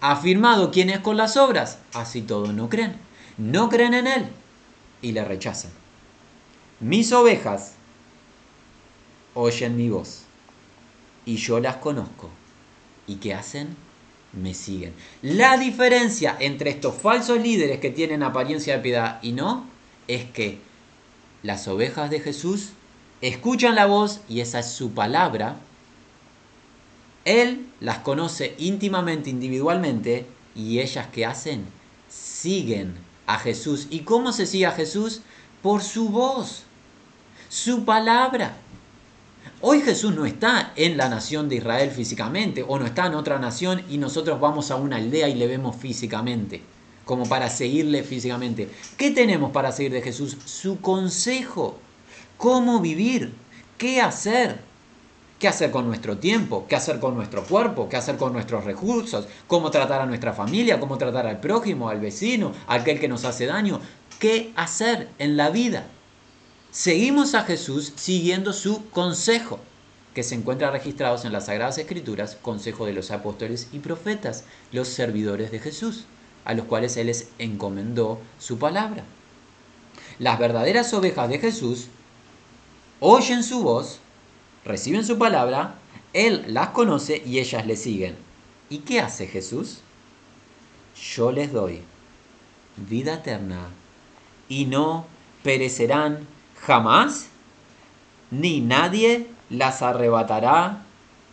afirmado 0.00 0.72
quién 0.72 0.90
es 0.90 0.98
con 0.98 1.16
las 1.16 1.36
obras. 1.36 1.78
Así 1.94 2.22
todos 2.22 2.52
no 2.52 2.68
creen 2.68 3.07
no 3.38 3.68
creen 3.68 3.94
en 3.94 4.06
Él 4.06 4.28
y 5.00 5.12
le 5.12 5.24
rechazan. 5.24 5.70
Mis 6.80 7.12
ovejas 7.12 7.72
oyen 9.34 9.76
mi 9.76 9.88
voz 9.88 10.22
y 11.24 11.36
yo 11.36 11.60
las 11.60 11.76
conozco. 11.76 12.30
¿Y 13.06 13.16
qué 13.16 13.34
hacen? 13.34 13.76
Me 14.32 14.52
siguen. 14.52 14.92
La 15.22 15.56
diferencia 15.56 16.36
entre 16.38 16.70
estos 16.70 16.94
falsos 16.94 17.40
líderes 17.40 17.80
que 17.80 17.90
tienen 17.90 18.22
apariencia 18.22 18.76
de 18.76 18.82
piedad 18.82 19.18
y 19.22 19.32
no 19.32 19.64
es 20.06 20.24
que 20.24 20.58
las 21.42 21.66
ovejas 21.68 22.10
de 22.10 22.20
Jesús 22.20 22.70
escuchan 23.20 23.74
la 23.74 23.86
voz 23.86 24.20
y 24.28 24.40
esa 24.40 24.58
es 24.58 24.70
su 24.70 24.92
palabra. 24.92 25.56
Él 27.24 27.66
las 27.80 27.98
conoce 27.98 28.54
íntimamente, 28.58 29.30
individualmente 29.30 30.26
y 30.54 30.80
ellas 30.80 31.06
que 31.08 31.24
hacen 31.24 31.66
siguen 32.08 33.07
a 33.28 33.38
Jesús. 33.38 33.86
¿Y 33.90 34.00
cómo 34.00 34.32
se 34.32 34.46
sigue 34.46 34.66
a 34.66 34.72
Jesús? 34.72 35.20
Por 35.62 35.82
su 35.82 36.08
voz, 36.08 36.64
su 37.48 37.84
palabra. 37.84 38.56
Hoy 39.60 39.82
Jesús 39.82 40.14
no 40.14 40.24
está 40.24 40.72
en 40.76 40.96
la 40.96 41.08
nación 41.08 41.48
de 41.48 41.56
Israel 41.56 41.90
físicamente 41.90 42.64
o 42.66 42.78
no 42.78 42.86
está 42.86 43.06
en 43.06 43.14
otra 43.14 43.38
nación 43.38 43.82
y 43.88 43.98
nosotros 43.98 44.40
vamos 44.40 44.70
a 44.70 44.76
una 44.76 44.96
aldea 44.96 45.28
y 45.28 45.34
le 45.34 45.46
vemos 45.46 45.76
físicamente, 45.76 46.62
como 47.04 47.28
para 47.28 47.50
seguirle 47.50 48.02
físicamente. 48.02 48.70
¿Qué 48.96 49.10
tenemos 49.10 49.52
para 49.52 49.72
seguir 49.72 49.92
de 49.92 50.02
Jesús? 50.02 50.36
Su 50.44 50.80
consejo, 50.80 51.78
cómo 52.38 52.80
vivir, 52.80 53.34
qué 53.76 54.00
hacer, 54.00 54.60
qué 55.38 55.48
hacer 55.48 55.70
con 55.70 55.86
nuestro 55.86 56.18
tiempo, 56.18 56.66
qué 56.68 56.76
hacer 56.76 56.98
con 56.98 57.14
nuestro 57.14 57.44
cuerpo, 57.44 57.88
qué 57.88 57.96
hacer 57.96 58.16
con 58.16 58.32
nuestros 58.32 58.64
recursos, 58.64 59.26
cómo 59.46 59.70
tratar 59.70 60.00
a 60.00 60.06
nuestra 60.06 60.32
familia, 60.32 60.80
cómo 60.80 60.98
tratar 60.98 61.26
al 61.26 61.40
prójimo, 61.40 61.88
al 61.88 62.00
vecino, 62.00 62.52
aquel 62.66 62.98
que 62.98 63.08
nos 63.08 63.24
hace 63.24 63.46
daño, 63.46 63.80
qué 64.18 64.52
hacer 64.56 65.08
en 65.18 65.36
la 65.36 65.50
vida. 65.50 65.86
Seguimos 66.70 67.34
a 67.34 67.44
Jesús 67.44 67.92
siguiendo 67.96 68.52
su 68.52 68.88
consejo, 68.90 69.60
que 70.14 70.24
se 70.24 70.34
encuentra 70.34 70.70
registrados 70.70 71.24
en 71.24 71.32
las 71.32 71.46
Sagradas 71.46 71.78
Escrituras, 71.78 72.36
consejo 72.42 72.86
de 72.86 72.92
los 72.92 73.10
apóstoles 73.12 73.68
y 73.72 73.78
profetas, 73.78 74.44
los 74.72 74.88
servidores 74.88 75.52
de 75.52 75.60
Jesús, 75.60 76.06
a 76.44 76.54
los 76.54 76.66
cuales 76.66 76.96
Él 76.96 77.06
les 77.06 77.28
encomendó 77.38 78.18
su 78.38 78.58
palabra. 78.58 79.04
Las 80.18 80.38
verdaderas 80.38 80.92
ovejas 80.92 81.28
de 81.28 81.38
Jesús 81.38 81.86
oyen 82.98 83.44
su 83.44 83.62
voz, 83.62 84.00
reciben 84.64 85.04
su 85.04 85.18
palabra, 85.18 85.74
Él 86.12 86.44
las 86.48 86.68
conoce 86.68 87.22
y 87.24 87.38
ellas 87.38 87.66
le 87.66 87.76
siguen. 87.76 88.16
¿Y 88.70 88.78
qué 88.78 89.00
hace 89.00 89.26
Jesús? 89.26 89.80
Yo 91.14 91.32
les 91.32 91.52
doy 91.52 91.82
vida 92.76 93.14
eterna 93.14 93.68
y 94.48 94.66
no 94.66 95.06
perecerán 95.42 96.26
jamás, 96.60 97.28
ni 98.30 98.60
nadie 98.60 99.26
las 99.50 99.82
arrebatará 99.82 100.82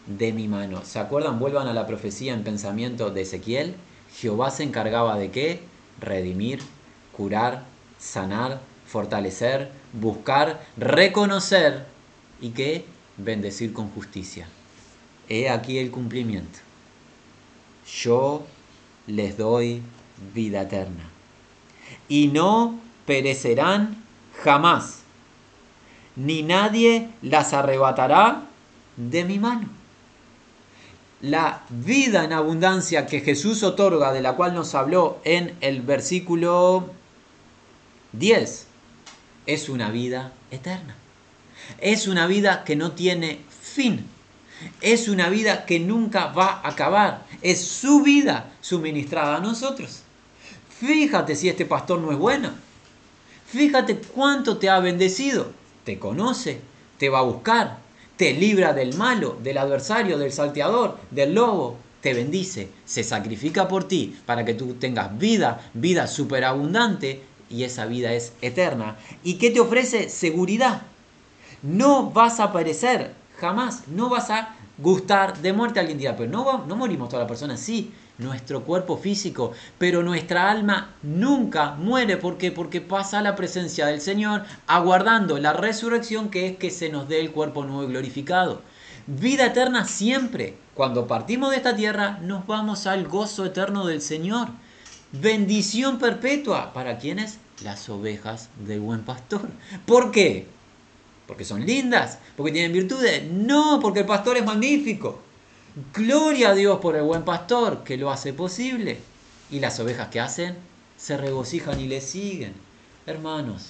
de 0.06 0.34
mi 0.34 0.48
mano. 0.48 0.84
¿Se 0.86 1.00
acuerdan? 1.00 1.40
Vuelvan 1.40 1.68
a 1.68 1.74
la 1.74 1.88
profecía 1.88 2.34
en 2.34 2.44
pensamiento 2.44 3.10
de 3.10 3.22
Ezequiel. 3.22 3.76
Jehová 4.16 4.52
se 4.52 4.64
encargaba 4.64 5.18
de 5.18 5.32
qué? 5.32 5.62
Redimir, 6.00 6.62
curar, 7.12 7.66
sanar, 8.00 8.62
fortalecer, 8.86 9.72
buscar, 9.94 10.62
reconocer 10.78 11.86
y 12.40 12.50
que 12.50 12.86
bendecir 13.18 13.74
con 13.74 13.90
justicia. 13.90 14.48
He 15.30 15.50
aquí 15.50 15.80
el 15.80 15.92
cumplimiento. 15.92 16.60
Yo 17.88 18.46
les 19.08 19.38
doy 19.38 19.82
vida 20.34 20.64
eterna. 20.64 21.04
Y 22.08 22.28
no 22.28 22.80
perecerán 23.06 24.04
jamás, 24.44 25.00
ni 26.16 26.44
nadie 26.44 27.10
las 27.22 27.54
arrebatará 27.54 28.44
de 28.98 29.24
mi 29.24 29.40
mano. 29.40 29.70
La 31.22 31.64
vida 31.70 32.24
en 32.24 32.34
abundancia 32.34 33.08
que 33.08 33.22
Jesús 33.22 33.64
otorga, 33.64 34.12
de 34.12 34.22
la 34.22 34.34
cual 34.34 34.54
nos 34.54 34.76
habló 34.76 35.20
en 35.24 35.56
el 35.62 35.82
versículo 35.82 36.92
10, 38.14 38.68
es 39.46 39.70
una 39.70 39.90
vida 39.90 40.34
eterna. 40.52 40.96
Es 41.80 42.08
una 42.08 42.28
vida 42.28 42.64
que 42.64 42.76
no 42.76 42.92
tiene 42.92 43.40
fin. 43.62 44.06
Es 44.82 45.08
una 45.08 45.30
vida 45.30 45.66
que 45.66 45.80
nunca 45.80 46.28
va 46.28 46.62
a 46.64 46.70
acabar. 46.70 47.26
Es 47.42 47.66
su 47.66 48.02
vida 48.02 48.52
suministrada 48.62 49.38
a 49.38 49.42
nosotros. 49.42 50.02
Fíjate 50.80 51.36
si 51.36 51.50
este 51.50 51.66
pastor 51.66 52.00
no 52.00 52.12
es 52.12 52.18
bueno. 52.18 52.52
Fíjate 53.48 53.98
cuánto 53.98 54.58
te 54.58 54.70
ha 54.70 54.80
bendecido. 54.80 55.52
Te 55.84 56.00
conoce, 56.00 56.60
te 56.98 57.10
va 57.10 57.20
a 57.20 57.24
buscar, 57.24 57.78
te 58.18 58.34
libra 58.34 58.74
del 58.74 58.96
malo, 58.96 59.38
del 59.42 59.58
adversario, 59.58 60.18
del 60.18 60.32
salteador, 60.32 60.98
del 61.12 61.36
lobo. 61.36 61.78
Te 62.02 62.14
bendice, 62.14 62.70
se 62.86 63.04
sacrifica 63.04 63.68
por 63.68 63.88
ti 63.88 64.16
para 64.26 64.46
que 64.46 64.54
tú 64.54 64.76
tengas 64.76 65.18
vida, 65.18 65.70
vida 65.74 66.08
superabundante 66.08 67.24
y 67.50 67.64
esa 67.64 67.86
vida 67.86 68.14
es 68.14 68.34
eterna. 68.42 68.98
¿Y 69.24 69.36
qué 69.36 69.52
te 69.52 69.60
ofrece? 69.60 70.10
Seguridad. 70.10 70.84
No 71.66 72.12
vas 72.12 72.40
a 72.40 72.54
perecer, 72.54 73.14
jamás. 73.40 73.88
No 73.88 74.10
vas 74.10 74.30
a 74.30 74.56
gustar 74.78 75.38
de 75.40 75.52
muerte. 75.52 75.80
Alguien 75.80 75.98
dirá, 75.98 76.16
pero 76.16 76.32
no, 76.32 76.66
no 76.66 76.76
morimos 76.76 77.10
todas 77.10 77.24
las 77.24 77.30
personas. 77.30 77.60
Sí, 77.60 77.92
nuestro 78.20 78.64
cuerpo 78.64 78.98
físico, 78.98 79.52
pero 79.80 80.04
nuestra 80.04 80.52
alma 80.52 80.94
nunca 81.02 81.72
muere. 81.72 82.18
¿Por 82.18 82.38
qué? 82.38 82.52
Porque 82.52 82.82
pasa 82.82 83.20
a 83.20 83.24
la 83.24 83.36
presencia 83.36 83.88
del 83.88 84.00
Señor, 84.00 84.44
aguardando 84.68 85.40
la 85.40 85.54
resurrección 85.54 86.30
que 86.30 86.48
es 86.48 86.58
que 86.58 86.70
se 86.70 86.90
nos 86.90 87.10
dé 87.10 87.20
el 87.20 87.32
cuerpo 87.32 87.66
nuevo 87.66 87.84
y 87.84 87.88
glorificado. 87.88 88.62
Vida 89.08 89.48
eterna 89.48 89.86
siempre. 89.86 90.58
Cuando 90.76 91.08
partimos 91.08 91.52
de 91.52 91.58
esta 91.58 91.76
tierra, 91.76 92.20
nos 92.22 92.46
vamos 92.46 92.86
al 92.86 93.08
gozo 93.08 93.46
eterno 93.46 93.88
del 93.88 94.02
Señor. 94.02 94.50
Bendición 95.12 95.98
perpetua. 95.98 96.74
¿Para 96.74 97.00
quienes? 97.00 97.40
Las 97.64 97.90
ovejas 97.90 98.50
del 98.60 98.82
buen 98.82 99.02
pastor. 99.02 99.48
¿Por 99.86 100.12
qué? 100.12 100.48
Porque 101.28 101.46
son 101.46 101.66
lindas, 101.66 102.20
porque 102.36 102.52
tienen 102.52 102.74
virtudes. 102.74 103.24
No, 103.32 103.80
porque 103.82 104.02
el 104.02 104.06
pastor 104.06 104.38
es 104.38 104.46
magnífico. 104.46 105.20
Gloria 105.94 106.50
a 106.50 106.56
Dios 106.56 106.80
por 106.80 106.96
el 106.96 107.04
buen 107.04 107.24
pastor 107.24 107.84
que 107.84 107.98
lo 107.98 108.12
hace 108.12 108.34
posible. 108.34 109.00
Y 109.52 109.60
las 109.60 109.80
ovejas 109.80 110.10
que 110.10 110.20
hacen 110.20 110.56
se 110.98 111.18
regocijan 111.18 111.80
y 111.80 111.88
le 111.88 112.02
siguen. 112.02 112.54
Hermanos, 113.06 113.70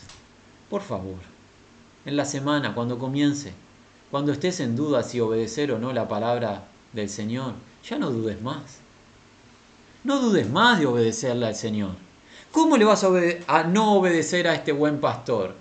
por 0.70 0.82
favor, 0.82 1.20
en 2.06 2.16
la 2.16 2.26
semana, 2.26 2.74
cuando 2.74 3.00
comience, 3.00 3.54
cuando 4.12 4.32
estés 4.32 4.60
en 4.60 4.76
duda 4.76 5.04
si 5.04 5.20
obedecer 5.20 5.72
o 5.72 5.80
no 5.80 5.92
la 5.92 6.08
palabra 6.08 6.66
del 6.94 7.10
Señor, 7.10 7.54
ya 7.88 7.98
no 7.98 8.12
dudes 8.12 8.42
más. 8.42 8.80
No 10.04 10.20
dudes 10.22 10.50
más 10.50 10.80
de 10.80 10.86
obedecerle 10.86 11.48
al 11.48 11.56
Señor. 11.56 11.92
¿Cómo 12.52 12.78
le 12.78 12.86
vas 12.86 13.04
a, 13.04 13.10
a, 13.48 13.64
no 13.64 13.96
obedecer 13.96 14.48
a 14.48 14.56
este 14.56 14.72
buen 14.72 15.00
pastor? 15.00 15.56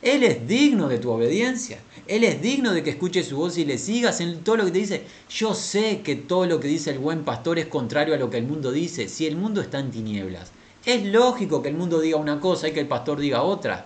Él 0.00 0.22
es 0.22 0.46
digno 0.48 0.88
de 0.88 0.98
tu 0.98 1.10
obediencia. 1.10 1.78
Él 2.06 2.24
es 2.24 2.40
digno 2.40 2.72
de 2.72 2.82
que 2.82 2.90
escuches 2.90 3.28
su 3.28 3.36
voz 3.36 3.58
y 3.58 3.64
le 3.64 3.78
sigas 3.78 4.20
en 4.20 4.42
todo 4.42 4.56
lo 4.56 4.64
que 4.64 4.72
te 4.72 4.78
dice. 4.78 5.04
Yo 5.28 5.54
sé 5.54 6.00
que 6.02 6.16
todo 6.16 6.46
lo 6.46 6.58
que 6.60 6.68
dice 6.68 6.90
el 6.90 6.98
buen 6.98 7.24
pastor 7.24 7.58
es 7.58 7.66
contrario 7.66 8.14
a 8.14 8.18
lo 8.18 8.30
que 8.30 8.38
el 8.38 8.46
mundo 8.46 8.72
dice. 8.72 9.08
Si 9.08 9.26
el 9.26 9.36
mundo 9.36 9.60
está 9.60 9.78
en 9.78 9.90
tinieblas, 9.90 10.52
es 10.84 11.04
lógico 11.04 11.62
que 11.62 11.68
el 11.68 11.76
mundo 11.76 12.00
diga 12.00 12.16
una 12.16 12.40
cosa 12.40 12.68
y 12.68 12.72
que 12.72 12.80
el 12.80 12.88
pastor 12.88 13.20
diga 13.20 13.42
otra. 13.42 13.84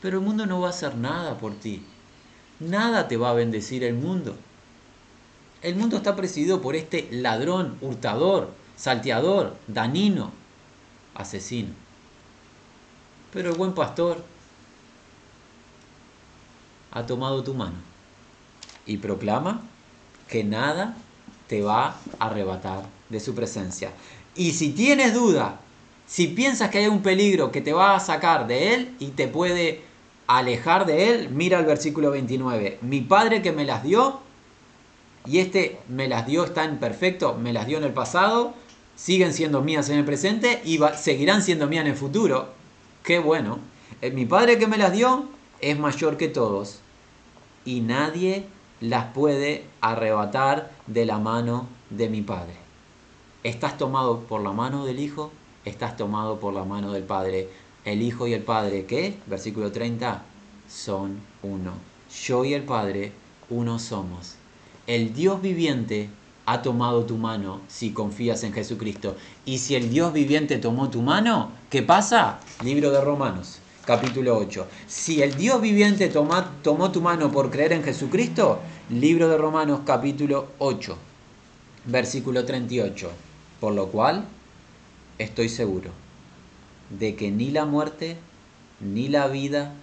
Pero 0.00 0.18
el 0.18 0.24
mundo 0.24 0.46
no 0.46 0.60
va 0.60 0.68
a 0.68 0.70
hacer 0.70 0.96
nada 0.96 1.36
por 1.38 1.54
ti. 1.54 1.82
Nada 2.60 3.08
te 3.08 3.16
va 3.16 3.30
a 3.30 3.34
bendecir 3.34 3.84
el 3.84 3.94
mundo. 3.94 4.36
El 5.62 5.76
mundo 5.76 5.96
está 5.96 6.14
presidido 6.14 6.60
por 6.60 6.76
este 6.76 7.08
ladrón, 7.10 7.78
hurtador, 7.80 8.50
salteador, 8.76 9.56
danino, 9.66 10.30
asesino. 11.14 11.70
Pero 13.32 13.50
el 13.50 13.56
buen 13.56 13.72
pastor 13.72 14.22
ha 16.94 17.04
tomado 17.04 17.42
tu 17.42 17.52
mano 17.52 17.76
y 18.86 18.96
proclama 18.96 19.62
que 20.28 20.44
nada 20.44 20.96
te 21.48 21.62
va 21.62 21.96
a 22.18 22.26
arrebatar 22.26 22.84
de 23.08 23.20
su 23.20 23.34
presencia. 23.34 23.90
Y 24.34 24.52
si 24.52 24.70
tienes 24.70 25.12
duda, 25.12 25.60
si 26.06 26.28
piensas 26.28 26.70
que 26.70 26.78
hay 26.78 26.86
un 26.86 27.02
peligro 27.02 27.52
que 27.52 27.60
te 27.60 27.72
va 27.72 27.94
a 27.94 28.00
sacar 28.00 28.46
de 28.46 28.74
él 28.74 28.94
y 28.98 29.08
te 29.08 29.28
puede 29.28 29.82
alejar 30.26 30.86
de 30.86 31.12
él, 31.12 31.28
mira 31.30 31.58
el 31.58 31.66
versículo 31.66 32.10
29. 32.10 32.78
Mi 32.82 33.00
padre 33.00 33.42
que 33.42 33.52
me 33.52 33.64
las 33.64 33.82
dio, 33.82 34.20
y 35.26 35.38
este 35.38 35.78
me 35.88 36.08
las 36.08 36.26
dio 36.26 36.44
está 36.44 36.64
en 36.64 36.78
perfecto, 36.78 37.34
me 37.34 37.52
las 37.52 37.66
dio 37.66 37.78
en 37.78 37.84
el 37.84 37.92
pasado, 37.92 38.54
siguen 38.96 39.32
siendo 39.32 39.62
mías 39.62 39.88
en 39.88 39.98
el 39.98 40.04
presente 40.04 40.62
y 40.64 40.78
seguirán 40.96 41.42
siendo 41.42 41.66
mías 41.66 41.84
en 41.84 41.92
el 41.92 41.96
futuro. 41.96 42.50
Qué 43.02 43.18
bueno. 43.18 43.58
Eh, 44.00 44.10
mi 44.10 44.26
padre 44.26 44.58
que 44.58 44.66
me 44.66 44.78
las 44.78 44.92
dio 44.92 45.28
es 45.60 45.78
mayor 45.78 46.16
que 46.16 46.28
todos 46.28 46.80
y 47.64 47.80
nadie 47.80 48.46
las 48.80 49.06
puede 49.12 49.64
arrebatar 49.80 50.70
de 50.86 51.06
la 51.06 51.18
mano 51.18 51.66
de 51.90 52.08
mi 52.08 52.22
Padre. 52.22 52.54
Estás 53.42 53.78
tomado 53.78 54.20
por 54.20 54.42
la 54.42 54.52
mano 54.52 54.84
del 54.84 54.98
Hijo, 54.98 55.30
estás 55.64 55.96
tomado 55.96 56.38
por 56.38 56.54
la 56.54 56.64
mano 56.64 56.92
del 56.92 57.04
Padre. 57.04 57.48
El 57.84 58.02
Hijo 58.02 58.26
y 58.26 58.32
el 58.32 58.42
Padre, 58.42 58.86
¿qué? 58.86 59.18
Versículo 59.26 59.72
30, 59.72 60.22
son 60.68 61.20
uno. 61.42 61.72
Yo 62.24 62.44
y 62.44 62.54
el 62.54 62.62
Padre, 62.64 63.12
uno 63.50 63.78
somos. 63.78 64.36
El 64.86 65.14
Dios 65.14 65.40
viviente 65.40 66.08
ha 66.46 66.62
tomado 66.62 67.04
tu 67.04 67.16
mano 67.16 67.60
si 67.68 67.92
confías 67.92 68.44
en 68.44 68.52
Jesucristo. 68.52 69.16
Y 69.44 69.58
si 69.58 69.74
el 69.74 69.90
Dios 69.90 70.12
viviente 70.12 70.58
tomó 70.58 70.90
tu 70.90 71.02
mano, 71.02 71.52
¿qué 71.70 71.82
pasa? 71.82 72.40
Libro 72.62 72.90
de 72.90 73.00
Romanos 73.00 73.60
capítulo 73.84 74.36
8. 74.36 74.66
Si 74.86 75.22
el 75.22 75.36
Dios 75.36 75.60
viviente 75.60 76.08
tomó 76.08 76.90
tu 76.90 77.00
mano 77.00 77.30
por 77.30 77.50
creer 77.50 77.72
en 77.72 77.84
Jesucristo, 77.84 78.60
libro 78.90 79.28
de 79.28 79.38
Romanos 79.38 79.80
capítulo 79.84 80.48
8, 80.58 80.96
versículo 81.86 82.44
38. 82.44 83.10
Por 83.60 83.74
lo 83.74 83.88
cual, 83.88 84.24
estoy 85.18 85.48
seguro 85.48 85.90
de 86.90 87.14
que 87.14 87.30
ni 87.30 87.50
la 87.50 87.64
muerte, 87.64 88.16
ni 88.80 89.08
la 89.08 89.28
vida, 89.28 89.74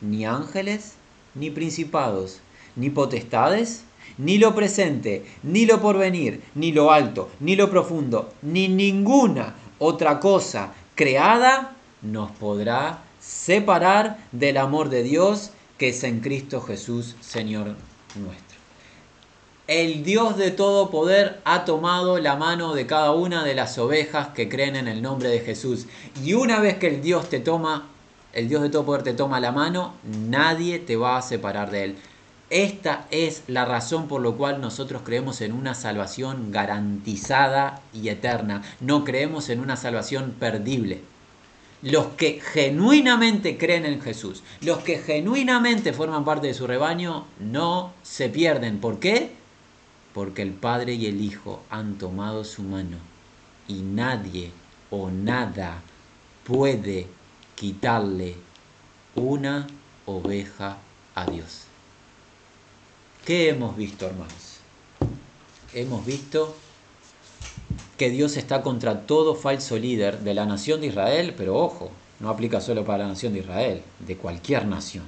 ni 0.00 0.24
ángeles, 0.24 0.94
ni 1.34 1.50
principados, 1.50 2.40
ni 2.76 2.90
potestades, 2.90 3.84
ni 4.18 4.38
lo 4.38 4.54
presente, 4.54 5.24
ni 5.42 5.66
lo 5.66 5.80
porvenir, 5.80 6.42
ni 6.54 6.72
lo 6.72 6.92
alto, 6.92 7.30
ni 7.40 7.56
lo 7.56 7.70
profundo, 7.70 8.32
ni 8.42 8.68
ninguna 8.68 9.54
otra 9.78 10.20
cosa 10.20 10.72
creada 10.94 11.76
nos 12.02 12.30
podrá 12.32 13.03
separar 13.24 14.18
del 14.32 14.58
amor 14.58 14.90
de 14.90 15.02
Dios 15.02 15.50
que 15.78 15.88
es 15.88 16.04
en 16.04 16.20
Cristo 16.20 16.60
Jesús, 16.60 17.16
Señor 17.20 17.74
nuestro. 18.14 18.58
El 19.66 20.04
Dios 20.04 20.36
de 20.36 20.50
todo 20.50 20.90
poder 20.90 21.40
ha 21.44 21.64
tomado 21.64 22.18
la 22.18 22.36
mano 22.36 22.74
de 22.74 22.86
cada 22.86 23.12
una 23.12 23.42
de 23.44 23.54
las 23.54 23.78
ovejas 23.78 24.28
que 24.28 24.50
creen 24.50 24.76
en 24.76 24.88
el 24.88 25.00
nombre 25.00 25.30
de 25.30 25.40
Jesús. 25.40 25.86
Y 26.22 26.34
una 26.34 26.60
vez 26.60 26.76
que 26.76 26.88
el 26.88 27.00
Dios 27.00 27.30
te 27.30 27.40
toma, 27.40 27.88
el 28.34 28.48
Dios 28.48 28.62
de 28.62 28.68
todo 28.68 28.84
poder 28.84 29.02
te 29.02 29.14
toma 29.14 29.40
la 29.40 29.52
mano, 29.52 29.94
nadie 30.04 30.78
te 30.78 30.96
va 30.96 31.16
a 31.16 31.22
separar 31.22 31.70
de 31.70 31.84
él. 31.84 31.96
Esta 32.50 33.06
es 33.10 33.42
la 33.46 33.64
razón 33.64 34.06
por 34.06 34.22
la 34.22 34.32
cual 34.32 34.60
nosotros 34.60 35.00
creemos 35.02 35.40
en 35.40 35.54
una 35.54 35.74
salvación 35.74 36.52
garantizada 36.52 37.80
y 37.94 38.10
eterna. 38.10 38.62
No 38.80 39.02
creemos 39.02 39.48
en 39.48 39.60
una 39.60 39.76
salvación 39.76 40.34
perdible 40.38 41.13
los 41.84 42.06
que 42.14 42.40
genuinamente 42.40 43.58
creen 43.58 43.84
en 43.84 44.00
Jesús, 44.00 44.42
los 44.62 44.78
que 44.78 44.98
genuinamente 44.98 45.92
forman 45.92 46.24
parte 46.24 46.46
de 46.46 46.54
su 46.54 46.66
rebaño, 46.66 47.26
no 47.38 47.92
se 48.02 48.30
pierden. 48.30 48.80
¿Por 48.80 48.98
qué? 48.98 49.32
Porque 50.14 50.40
el 50.40 50.52
Padre 50.52 50.94
y 50.94 51.06
el 51.06 51.20
Hijo 51.20 51.62
han 51.68 51.98
tomado 51.98 52.42
su 52.44 52.62
mano 52.62 52.96
y 53.68 53.74
nadie 53.82 54.50
o 54.90 55.10
nada 55.10 55.82
puede 56.44 57.06
quitarle 57.54 58.36
una 59.14 59.66
oveja 60.06 60.78
a 61.14 61.26
Dios. 61.26 61.64
¿Qué 63.26 63.50
hemos 63.50 63.76
visto, 63.76 64.06
hermanos? 64.06 64.58
Hemos 65.74 66.06
visto 66.06 66.56
que 67.96 68.10
Dios 68.10 68.36
está 68.36 68.62
contra 68.62 69.06
todo 69.06 69.36
falso 69.36 69.78
líder 69.78 70.20
de 70.20 70.34
la 70.34 70.46
nación 70.46 70.80
de 70.80 70.88
Israel, 70.88 71.34
pero 71.36 71.56
ojo, 71.56 71.90
no 72.18 72.28
aplica 72.28 72.60
solo 72.60 72.84
para 72.84 73.04
la 73.04 73.08
nación 73.08 73.32
de 73.32 73.40
Israel, 73.40 73.82
de 74.00 74.16
cualquier 74.16 74.66
nación. 74.66 75.04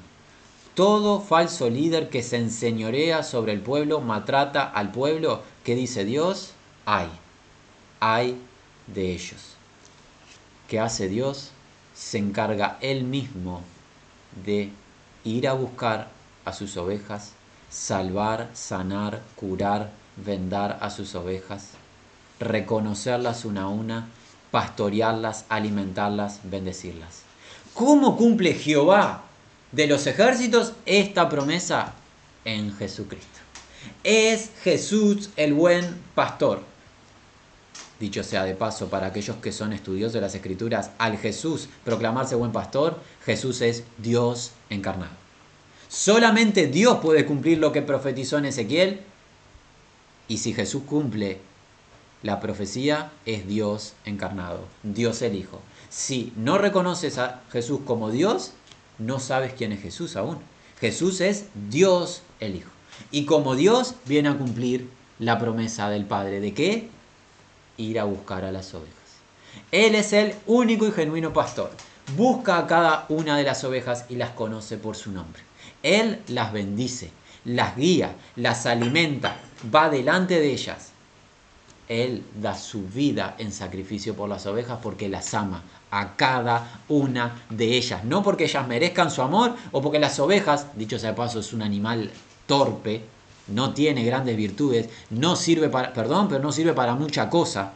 Todo 0.75 1.21
falso 1.21 1.69
líder 1.71 2.11
que 2.11 2.23
se 2.23 2.37
enseñorea 2.37 3.23
sobre 3.23 3.53
el 3.53 3.61
pueblo, 3.61 4.01
maltrata 4.01 4.65
al 4.65 4.93
pueblo, 4.93 5.43
¿qué 5.65 5.75
dice 5.75 6.05
Dios? 6.05 6.53
Hay, 6.85 7.09
hay 7.99 8.39
de 8.87 9.13
ellos. 9.13 9.55
¿Qué 10.69 10.79
hace 10.79 11.09
Dios? 11.09 11.51
Se 11.95 12.19
encarga 12.19 12.79
él 12.83 13.05
mismo 13.05 13.63
de 14.45 14.71
ir 15.25 15.49
a 15.49 15.55
buscar 15.55 16.09
a 16.45 16.53
sus 16.53 16.77
ovejas, 16.77 17.33
salvar, 17.71 18.51
sanar, 18.53 19.23
curar, 19.35 19.91
vendar 20.17 20.79
a 20.83 20.91
sus 20.91 21.15
ovejas 21.15 21.71
reconocerlas 22.41 23.45
una 23.45 23.63
a 23.63 23.69
una, 23.69 24.09
pastorearlas, 24.51 25.45
alimentarlas, 25.49 26.41
bendecirlas. 26.45 27.23
¿Cómo 27.75 28.17
cumple 28.17 28.55
Jehová 28.55 29.25
de 29.73 29.87
los 29.87 30.07
ejércitos 30.07 30.73
esta 30.87 31.29
promesa 31.29 31.93
en 32.45 32.75
Jesucristo. 32.77 33.41
Es 34.03 34.51
Jesús 34.63 35.31
el 35.37 35.53
buen 35.53 36.01
pastor. 36.15 36.63
Dicho 38.01 38.23
sea 38.23 38.45
de 38.45 38.55
paso, 38.55 38.89
para 38.89 39.09
aquellos 39.09 39.37
que 39.37 39.53
son 39.53 39.73
estudiosos 39.73 40.13
de 40.15 40.21
las 40.21 40.35
escrituras, 40.35 40.91
al 40.99 41.19
Jesús 41.19 41.69
proclamarse 41.85 42.35
buen 42.35 42.53
pastor, 42.53 43.01
Jesús 43.25 43.61
es 43.63 43.85
Dios 43.99 44.53
encarnado. 44.71 45.13
Solamente 45.89 46.67
Dios 46.67 46.99
puede 46.99 47.27
cumplir 47.27 47.59
lo 47.59 47.73
que 47.73 47.83
profetizó 47.83 48.39
en 48.39 48.47
Ezequiel. 48.47 49.01
Y 50.29 50.39
si 50.39 50.53
Jesús 50.53 50.83
cumple 50.85 51.41
la 52.27 52.41
profecía, 52.41 53.13
es 53.25 53.47
Dios 53.47 53.95
encarnado, 54.05 54.65
Dios 54.83 55.23
el 55.23 55.37
Hijo. 55.37 55.61
Si 55.89 56.33
no 56.37 56.59
reconoces 56.59 57.19
a 57.19 57.41
Jesús 57.53 57.81
como 57.87 58.11
Dios, 58.11 58.53
no 58.99 59.21
sabes 59.21 59.53
quién 59.53 59.71
es 59.71 59.81
Jesús 59.81 60.17
aún. 60.17 60.39
Jesús 60.81 61.21
es 61.21 61.47
Dios 61.71 62.23
el 62.41 62.57
Hijo. 62.57 62.71
Y 63.13 63.27
como 63.27 63.55
Dios 63.55 63.95
viene 64.07 64.29
a 64.29 64.37
cumplir 64.37 64.91
la 65.21 65.39
promesa 65.39 65.89
del 65.89 66.05
Padre. 66.05 66.41
¿De 66.41 66.53
qué? 66.53 66.89
Ir 67.77 68.01
a 68.01 68.05
buscar 68.05 68.45
a 68.45 68.51
las 68.51 68.75
ovejas. 68.75 68.97
Él 69.71 69.95
es 69.95 70.13
el 70.13 70.35
único 70.47 70.85
y 70.87 70.91
genuino 70.91 71.33
pastor. 71.33 71.71
Busca 72.17 72.59
a 72.59 72.67
cada 72.67 73.07
una 73.09 73.37
de 73.37 73.45
las 73.45 73.63
ovejas 73.63 74.05
y 74.09 74.17
las 74.17 74.31
conoce 74.31 74.79
por 74.79 74.97
su 74.97 75.13
nombre. 75.13 75.43
Él 75.85 76.23
las 76.27 76.53
bendice, 76.53 77.13
las 77.45 77.77
guía, 77.77 78.17
las 78.35 78.67
alimenta, 78.67 79.37
va 79.73 79.89
delante 79.91 80.41
de 80.41 80.53
ellas. 80.53 80.93
Él 81.89 82.25
da 82.41 82.57
su 82.57 82.87
vida 82.87 83.37
en 83.39 83.53
sacrificio 83.53 84.15
por 84.15 84.29
las 84.29 84.47
ovejas 84.47 84.79
porque 84.83 85.09
las 85.09 85.35
ama 85.35 85.63
a 85.91 86.17
cada 86.17 86.83
una 86.89 87.43
de 87.49 87.77
ellas. 87.77 88.05
No 88.05 88.23
porque 88.23 88.45
ellas 88.45 88.67
merezcan 88.67 89.11
su 89.11 89.23
amor 89.23 89.55
o 89.73 89.81
porque 89.81 89.99
las 89.99 90.19
ovejas, 90.19 90.67
dicho 90.77 90.99
sea 90.99 91.11
de 91.11 91.17
paso, 91.17 91.41
es 91.41 91.53
un 91.53 91.63
animal 91.63 92.11
torpe, 92.47 93.03
no 93.49 93.73
tiene 93.73 94.05
grandes 94.05 94.37
virtudes, 94.37 94.89
no 95.11 95.37
sirve 95.37 95.69
para, 95.69 95.93
perdón, 95.93 96.29
pero 96.29 96.43
no 96.43 96.51
sirve 96.51 96.73
para 96.73 96.95
mucha 96.95 97.31
cosa. 97.31 97.73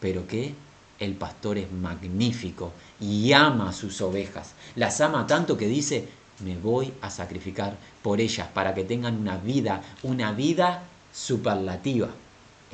Pero 0.00 0.26
que 0.26 0.54
el 0.98 1.14
pastor 1.14 1.56
es 1.56 1.72
magnífico 1.72 2.72
y 3.00 3.32
ama 3.32 3.70
a 3.70 3.72
sus 3.72 4.00
ovejas. 4.02 4.52
Las 4.76 5.00
ama 5.00 5.26
tanto 5.26 5.56
que 5.56 5.66
dice, 5.66 6.08
me 6.44 6.58
voy 6.58 6.92
a 7.00 7.08
sacrificar 7.08 7.76
por 8.02 8.20
ellas 8.20 8.48
para 8.52 8.74
que 8.74 8.84
tengan 8.84 9.16
una 9.16 9.38
vida, 9.38 9.82
una 10.02 10.32
vida 10.32 10.82
superlativa 11.12 12.08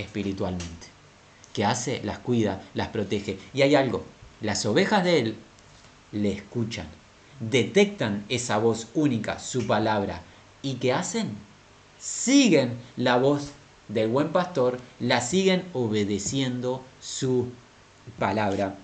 espiritualmente. 0.01 0.89
Que 1.53 1.65
hace, 1.65 2.01
las 2.05 2.19
cuida, 2.19 2.63
las 2.75 2.89
protege. 2.89 3.39
Y 3.53 3.63
hay 3.63 3.75
algo, 3.75 4.05
las 4.41 4.65
ovejas 4.67 5.05
de 5.05 5.19
él 5.19 5.37
le 6.13 6.33
escuchan, 6.33 6.87
detectan 7.41 8.25
esa 8.29 8.59
voz 8.59 8.89
única, 8.95 9.39
su 9.39 9.67
palabra. 9.67 10.23
¿Y 10.63 10.75
qué 10.75 10.93
hacen? 10.93 11.31
Siguen 11.99 12.79
la 12.97 13.17
voz 13.17 13.53
del 13.89 14.09
buen 14.09 14.31
pastor, 14.31 14.79
la 15.01 15.21
siguen 15.21 15.65
obedeciendo 15.73 16.83
su 17.01 17.49
palabra 18.19 18.77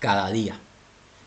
cada 0.00 0.30
día. 0.30 0.58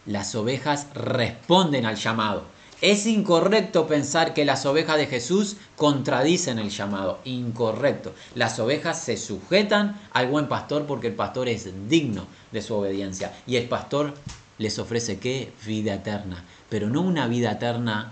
Las 0.05 0.35
ovejas 0.35 0.87
responden 0.93 1.85
al 1.85 1.95
llamado. 1.95 2.45
Es 2.81 3.05
incorrecto 3.05 3.87
pensar 3.87 4.33
que 4.33 4.43
las 4.43 4.65
ovejas 4.65 4.97
de 4.97 5.07
Jesús 5.07 5.55
contradicen 5.77 6.59
el 6.59 6.69
llamado. 6.69 7.19
Incorrecto. 7.23 8.13
Las 8.35 8.59
ovejas 8.59 9.01
se 9.01 9.15
sujetan 9.15 9.99
al 10.11 10.27
buen 10.27 10.47
pastor 10.47 10.85
porque 10.85 11.07
el 11.07 11.13
pastor 11.13 11.47
es 11.47 11.69
digno 11.87 12.27
de 12.51 12.61
su 12.61 12.75
obediencia. 12.75 13.33
Y 13.47 13.55
el 13.55 13.69
pastor 13.69 14.13
les 14.57 14.77
ofrece 14.77 15.19
qué? 15.19 15.53
Vida 15.65 15.95
eterna. 15.95 16.43
Pero 16.69 16.89
no 16.89 17.01
una 17.01 17.27
vida 17.27 17.53
eterna 17.53 18.11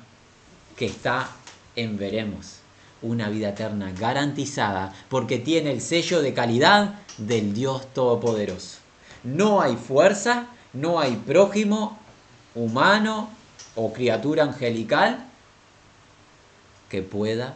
que 0.78 0.86
está 0.86 1.30
en 1.76 1.98
veremos. 1.98 2.60
Una 3.02 3.28
vida 3.28 3.50
eterna 3.50 3.92
garantizada 3.92 4.94
porque 5.10 5.40
tiene 5.40 5.72
el 5.72 5.82
sello 5.82 6.22
de 6.22 6.34
calidad 6.34 7.02
del 7.18 7.54
Dios 7.54 7.94
Todopoderoso. 7.94 8.78
No 9.26 9.62
hay 9.62 9.76
fuerza, 9.76 10.48
no 10.72 11.02
hay 11.02 11.18
prójimo 11.18 12.00
humano 12.56 13.30
o 13.76 13.92
criatura 13.94 14.44
angelical 14.44 15.26
que 16.90 17.02
pueda 17.02 17.56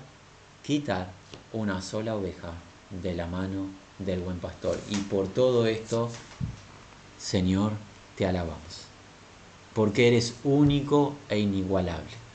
quitar 0.64 1.14
una 1.54 1.82
sola 1.82 2.16
oveja 2.16 2.54
de 2.90 3.14
la 3.14 3.28
mano 3.28 3.70
del 4.00 4.20
buen 4.22 4.40
pastor. 4.40 4.78
Y 4.90 4.96
por 4.96 5.28
todo 5.28 5.68
esto, 5.68 6.10
Señor, 7.20 7.72
te 8.16 8.26
alabamos, 8.26 8.88
porque 9.74 10.08
eres 10.08 10.34
único 10.44 11.16
e 11.30 11.40
inigualable. 11.40 12.27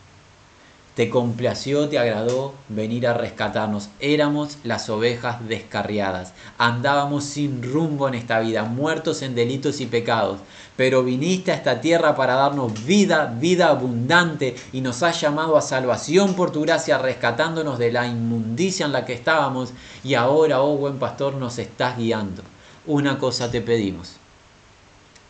Te 0.94 1.08
complació, 1.08 1.88
te 1.88 1.98
agradó 1.98 2.52
venir 2.68 3.06
a 3.06 3.14
rescatarnos. 3.14 3.88
Éramos 3.98 4.58
las 4.62 4.90
ovejas 4.90 5.38
descarriadas. 5.48 6.34
Andábamos 6.58 7.24
sin 7.24 7.62
rumbo 7.62 8.08
en 8.08 8.14
esta 8.14 8.40
vida, 8.40 8.64
muertos 8.64 9.22
en 9.22 9.34
delitos 9.34 9.80
y 9.80 9.86
pecados. 9.86 10.40
Pero 10.76 11.02
viniste 11.02 11.50
a 11.50 11.54
esta 11.54 11.80
tierra 11.80 12.14
para 12.14 12.34
darnos 12.34 12.84
vida, 12.84 13.34
vida 13.40 13.68
abundante, 13.68 14.54
y 14.74 14.82
nos 14.82 15.02
has 15.02 15.18
llamado 15.18 15.56
a 15.56 15.62
salvación 15.62 16.34
por 16.34 16.50
tu 16.50 16.60
gracia, 16.60 16.98
rescatándonos 16.98 17.78
de 17.78 17.90
la 17.90 18.06
inmundicia 18.06 18.84
en 18.84 18.92
la 18.92 19.06
que 19.06 19.14
estábamos. 19.14 19.72
Y 20.04 20.12
ahora, 20.12 20.60
oh 20.60 20.76
buen 20.76 20.98
pastor, 20.98 21.36
nos 21.36 21.58
estás 21.58 21.96
guiando. 21.96 22.42
Una 22.84 23.18
cosa 23.18 23.50
te 23.50 23.62
pedimos, 23.62 24.16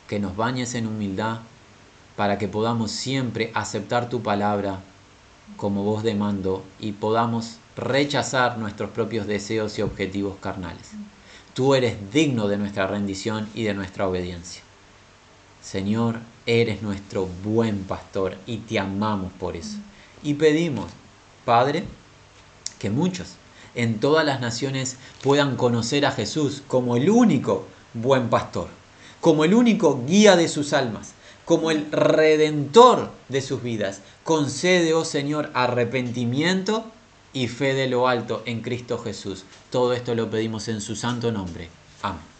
que 0.08 0.18
nos 0.18 0.36
bañes 0.36 0.74
en 0.74 0.88
humildad 0.88 1.38
para 2.16 2.36
que 2.36 2.48
podamos 2.48 2.90
siempre 2.90 3.52
aceptar 3.54 4.08
tu 4.08 4.22
palabra 4.22 4.80
como 5.56 5.84
voz 5.84 6.02
de 6.02 6.14
mando 6.14 6.64
y 6.78 6.92
podamos 6.92 7.58
rechazar 7.76 8.58
nuestros 8.58 8.90
propios 8.90 9.26
deseos 9.26 9.78
y 9.78 9.82
objetivos 9.82 10.36
carnales. 10.40 10.90
Tú 11.54 11.74
eres 11.74 12.12
digno 12.12 12.48
de 12.48 12.56
nuestra 12.56 12.86
rendición 12.86 13.48
y 13.54 13.64
de 13.64 13.74
nuestra 13.74 14.08
obediencia. 14.08 14.62
Señor, 15.62 16.20
eres 16.46 16.82
nuestro 16.82 17.28
buen 17.44 17.84
pastor 17.84 18.36
y 18.46 18.58
te 18.58 18.78
amamos 18.78 19.32
por 19.32 19.56
eso. 19.56 19.76
Y 20.22 20.34
pedimos, 20.34 20.90
Padre, 21.44 21.84
que 22.78 22.90
muchos 22.90 23.36
en 23.74 24.00
todas 24.00 24.24
las 24.24 24.40
naciones 24.40 24.96
puedan 25.22 25.56
conocer 25.56 26.04
a 26.04 26.10
Jesús 26.10 26.62
como 26.66 26.96
el 26.96 27.08
único 27.08 27.66
buen 27.94 28.28
pastor, 28.28 28.68
como 29.20 29.44
el 29.44 29.54
único 29.54 30.04
guía 30.06 30.36
de 30.36 30.48
sus 30.48 30.72
almas, 30.72 31.12
como 31.52 31.70
el 31.70 31.92
redentor 31.92 33.10
de 33.28 33.42
sus 33.42 33.62
vidas. 33.62 34.00
Concede, 34.24 34.94
oh 34.94 35.04
Señor, 35.04 35.50
arrepentimiento 35.52 36.86
y 37.34 37.48
fe 37.48 37.74
de 37.74 37.88
lo 37.88 38.08
alto 38.08 38.42
en 38.46 38.62
Cristo 38.62 38.96
Jesús. 38.96 39.44
Todo 39.68 39.92
esto 39.92 40.14
lo 40.14 40.30
pedimos 40.30 40.68
en 40.68 40.80
su 40.80 40.96
santo 40.96 41.30
nombre. 41.30 41.68
Amén. 42.00 42.31